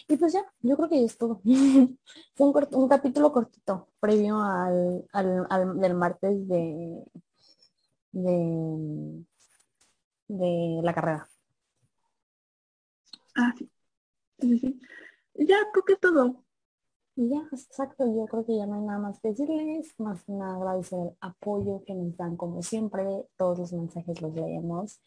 Y 0.08 0.16
pues 0.16 0.32
ya, 0.32 0.44
yo 0.60 0.76
creo 0.76 0.88
que 0.88 1.00
ya 1.00 1.06
es 1.06 1.16
todo. 1.16 1.40
Fue 2.34 2.46
un, 2.48 2.66
un, 2.72 2.88
capítulo 2.88 3.32
cortito, 3.32 3.88
previo 4.00 4.40
al, 4.40 5.06
al, 5.12 5.46
al, 5.48 5.80
del 5.80 5.94
martes 5.94 6.48
de, 6.48 7.04
de, 8.12 9.24
de 10.28 10.80
la 10.82 10.94
carrera. 10.94 11.28
Ah, 13.34 13.54
sí. 13.56 13.70
sí, 14.40 14.58
sí. 14.58 14.80
Ya 15.34 15.56
creo 15.72 15.84
que 15.84 15.92
es 15.94 16.00
todo. 16.00 16.44
Ya, 17.16 17.38
exacto, 17.52 18.04
yo 18.06 18.26
creo 18.26 18.44
que 18.44 18.56
ya 18.56 18.66
no 18.66 18.74
hay 18.74 18.80
nada 18.82 18.98
más 18.98 19.20
que 19.20 19.28
decirles, 19.28 19.94
más 19.98 20.24
que 20.24 20.32
nada 20.32 20.56
agradecer 20.56 20.98
el 20.98 21.10
apoyo 21.20 21.84
que 21.86 21.94
nos 21.94 22.16
dan 22.16 22.36
como 22.36 22.60
siempre, 22.60 23.04
todos 23.36 23.58
los 23.58 23.72
mensajes 23.72 24.20
los 24.20 24.34
leemos. 24.34 25.00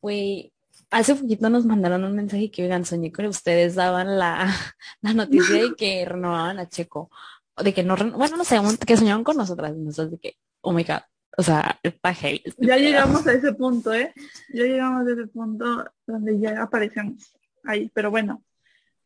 Güey, 0.00 0.52
hace 0.90 1.16
poquito 1.16 1.50
nos 1.50 1.66
mandaron 1.66 2.04
un 2.04 2.14
mensaje 2.14 2.50
que, 2.52 2.62
oigan, 2.62 2.84
soñé 2.84 3.10
que 3.10 3.26
ustedes 3.26 3.74
daban 3.74 4.18
la, 4.18 4.46
la 5.00 5.14
noticia 5.14 5.62
de 5.62 5.74
que 5.74 6.04
renovaban 6.08 6.60
a 6.60 6.68
Checo. 6.68 7.10
De 7.56 7.74
que 7.74 7.82
no, 7.82 7.96
bueno, 7.96 8.36
no 8.36 8.44
sé, 8.44 8.60
que 8.86 8.96
soñaban 8.96 9.24
con 9.24 9.36
nosotras, 9.36 9.76
nosotros 9.76 10.12
de 10.12 10.18
que, 10.18 10.36
oh 10.60 10.72
my 10.72 10.84
god, 10.84 11.02
o 11.36 11.42
sea, 11.42 11.76
está 11.82 12.14
heavy. 12.14 12.40
Ya 12.58 12.76
llegamos 12.76 13.26
a 13.26 13.32
ese 13.32 13.52
punto, 13.52 13.92
¿eh? 13.92 14.14
Ya 14.54 14.62
llegamos 14.62 15.08
a 15.08 15.10
ese 15.10 15.26
punto 15.26 15.84
donde 16.06 16.38
ya 16.38 16.62
aparecemos 16.62 17.32
ahí, 17.68 17.90
pero 17.94 18.10
bueno, 18.10 18.42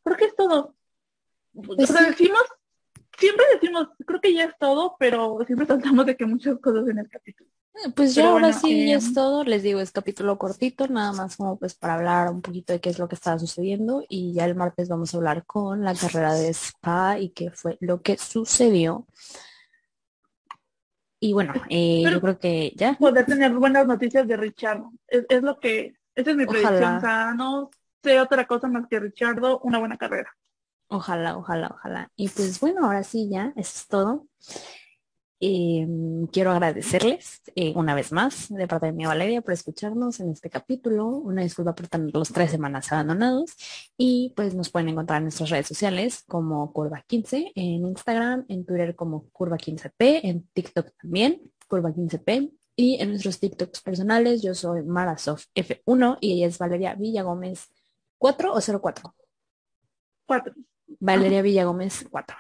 creo 0.04 0.16
que 0.16 0.24
es 0.26 0.36
todo. 0.36 0.74
Pues 1.52 1.90
o 1.90 1.92
sea, 1.92 2.08
decimos, 2.08 2.42
siempre 3.18 3.44
decimos, 3.52 3.88
creo 4.06 4.20
que 4.20 4.34
ya 4.34 4.44
es 4.44 4.56
todo, 4.58 4.96
pero 4.98 5.38
siempre 5.46 5.66
tratamos 5.66 6.06
de 6.06 6.16
que 6.16 6.26
muchas 6.26 6.58
cosas 6.58 6.88
en 6.88 6.98
el 6.98 7.08
capítulo. 7.08 7.50
Pues 7.96 8.14
ya 8.14 8.28
ahora 8.28 8.52
sí 8.52 8.86
ya 8.86 8.96
es 8.96 9.06
em, 9.06 9.14
todo, 9.14 9.44
les 9.44 9.62
digo, 9.62 9.80
es 9.80 9.92
capítulo 9.92 10.36
cortito, 10.36 10.86
nada 10.88 11.12
más 11.12 11.36
como 11.36 11.58
pues 11.58 11.74
para 11.74 11.94
hablar 11.94 12.30
un 12.30 12.42
poquito 12.42 12.74
de 12.74 12.80
qué 12.80 12.90
es 12.90 12.98
lo 12.98 13.08
que 13.08 13.14
estaba 13.14 13.38
sucediendo 13.38 14.04
y 14.10 14.34
ya 14.34 14.44
el 14.44 14.54
martes 14.54 14.90
vamos 14.90 15.14
a 15.14 15.16
hablar 15.16 15.46
con 15.46 15.82
la 15.82 15.94
carrera 15.94 16.34
de 16.34 16.50
Spa 16.50 17.18
y 17.18 17.30
qué 17.30 17.50
fue 17.50 17.78
lo 17.80 18.02
que 18.02 18.18
sucedió. 18.18 19.06
Y 21.18 21.32
bueno, 21.32 21.54
eh, 21.70 22.02
yo 22.04 22.20
creo 22.20 22.38
que 22.38 22.72
ya. 22.76 22.94
Poder 22.98 23.24
tener 23.24 23.52
buenas 23.52 23.86
noticias 23.86 24.28
de 24.28 24.36
Richard, 24.36 24.82
es, 25.08 25.24
es 25.28 25.42
lo 25.42 25.58
que, 25.58 25.96
esa 26.14 26.30
es 26.30 26.36
mi 26.36 26.46
predicción, 26.46 26.96
o 26.96 27.00
sea, 27.00 27.32
no 27.32 27.70
sé 28.02 28.20
otra 28.20 28.46
cosa 28.46 28.68
más 28.68 28.86
que 28.88 29.00
Richardo, 29.00 29.60
una 29.60 29.78
buena 29.78 29.96
carrera. 29.96 30.30
Ojalá, 30.88 31.38
ojalá, 31.38 31.68
ojalá. 31.74 32.10
Y 32.16 32.28
pues 32.28 32.60
bueno, 32.60 32.84
ahora 32.84 33.02
sí 33.02 33.28
ya, 33.30 33.52
eso 33.56 33.72
es 33.74 33.86
todo. 33.88 34.26
Eh, 35.44 35.88
quiero 36.30 36.52
agradecerles 36.52 37.42
eh, 37.56 37.72
una 37.74 37.96
vez 37.96 38.12
más 38.12 38.48
de 38.48 38.68
parte 38.68 38.86
de 38.86 38.92
mi 38.92 39.06
Valeria 39.06 39.42
por 39.42 39.52
escucharnos 39.52 40.20
en 40.20 40.30
este 40.30 40.50
capítulo. 40.50 41.08
Una 41.08 41.42
disculpa 41.42 41.74
por 41.74 41.88
tener 41.88 42.14
los 42.14 42.30
tres 42.30 42.52
semanas 42.52 42.92
abandonados. 42.92 43.56
Y 43.96 44.32
pues 44.36 44.54
nos 44.54 44.70
pueden 44.70 44.90
encontrar 44.90 45.18
en 45.18 45.24
nuestras 45.24 45.50
redes 45.50 45.66
sociales 45.66 46.22
como 46.28 46.72
Curva15, 46.72 47.52
en 47.56 47.86
Instagram, 47.86 48.44
en 48.48 48.64
Twitter 48.64 48.94
como 48.94 49.30
Curva15P, 49.32 50.20
en 50.22 50.46
TikTok 50.52 50.92
también, 51.00 51.40
Curva15P. 51.68 52.52
Y 52.76 53.00
en 53.00 53.08
nuestros 53.08 53.40
TikToks 53.40 53.80
personales, 53.80 54.42
yo 54.42 54.54
soy 54.54 54.82
Marasoft 54.82 55.46
F1 55.54 56.18
y 56.20 56.34
ella 56.34 56.46
es 56.46 56.58
Valeria 56.58 56.94
Villagómez 56.94 57.68
4 58.22 58.54
o 58.54 58.60
04. 58.60 59.14
4. 60.26 60.54
Valeria 61.00 61.42
Villagómez 61.42 62.06
4 62.08 62.36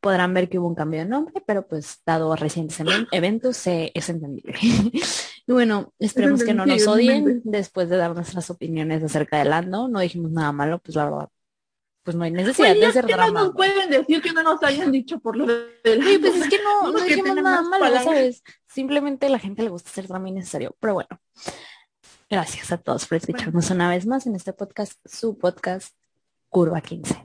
podrán 0.00 0.34
ver 0.34 0.48
que 0.48 0.58
hubo 0.58 0.66
un 0.66 0.74
cambio 0.74 1.00
de 1.00 1.06
nombre, 1.06 1.40
pero 1.46 1.68
pues 1.68 2.00
dado 2.04 2.34
recientes 2.34 2.80
eventos 3.12 3.62
es 3.66 4.08
entendible. 4.08 4.54
y 4.60 5.02
bueno, 5.46 5.92
esperemos 6.00 6.42
que 6.42 6.52
no 6.52 6.66
nos 6.66 6.84
odien 6.88 7.42
después 7.44 7.88
de 7.88 7.96
dar 7.96 8.12
nuestras 8.12 8.50
opiniones 8.50 9.04
acerca 9.04 9.38
del 9.38 9.50
Lando. 9.50 9.86
No 9.86 10.00
dijimos 10.00 10.32
nada 10.32 10.50
malo, 10.50 10.80
pues 10.80 10.96
la 10.96 11.04
verdad, 11.04 11.28
pues 12.02 12.16
no 12.16 12.24
hay 12.24 12.32
necesidad 12.32 12.74
de 12.74 12.86
hacer 12.86 13.06
drama. 13.06 13.26
No 13.26 13.44
nos 13.46 13.54
pueden 13.54 13.90
decir 13.90 14.20
que 14.20 14.32
no 14.32 14.42
nos 14.42 14.60
hayan 14.64 14.90
dicho 14.90 15.20
por 15.20 15.36
lo 15.36 15.46
de 15.46 15.68
Sí, 15.84 16.18
pues 16.18 16.34
es 16.34 16.48
que 16.48 16.58
no, 16.60 16.90
no 16.92 16.98
dijimos 16.98 17.36
nada 17.36 17.62
malo, 17.62 18.02
¿sabes? 18.02 18.42
Simplemente 18.66 19.26
a 19.26 19.30
la 19.30 19.38
gente 19.38 19.62
le 19.62 19.68
gusta 19.68 19.90
hacer 19.90 20.08
drama 20.08 20.28
innecesario. 20.28 20.74
Pero 20.80 20.94
bueno, 20.94 21.20
gracias 22.30 22.72
a 22.72 22.78
todos 22.78 23.06
por 23.06 23.18
escucharnos 23.18 23.70
una 23.70 23.90
vez 23.90 24.06
más 24.06 24.26
en 24.26 24.36
este 24.36 24.52
podcast, 24.52 24.94
su 25.04 25.36
podcast 25.38 25.94
Curva 26.50 26.80
15. 26.80 27.16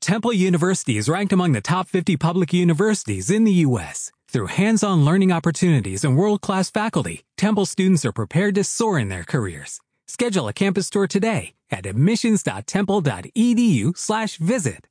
Temple 0.00 0.32
University 0.32 0.96
is 0.96 1.08
ranked 1.08 1.32
among 1.32 1.52
the 1.52 1.60
top 1.60 1.86
50 1.86 2.16
public 2.16 2.52
universities 2.52 3.30
in 3.30 3.44
the 3.44 3.52
U.S. 3.66 4.10
Through 4.28 4.46
hands-on 4.46 5.04
learning 5.04 5.30
opportunities 5.30 6.02
and 6.04 6.16
world-class 6.16 6.70
faculty, 6.70 7.22
Temple 7.36 7.66
students 7.66 8.04
are 8.04 8.12
prepared 8.12 8.56
to 8.56 8.64
soar 8.64 8.98
in 8.98 9.08
their 9.08 9.24
careers. 9.24 9.80
Schedule 10.08 10.48
a 10.48 10.52
campus 10.52 10.90
tour 10.90 11.06
today 11.06 11.54
at 11.70 11.86
admissions.temple.edu/visit. 11.86 14.86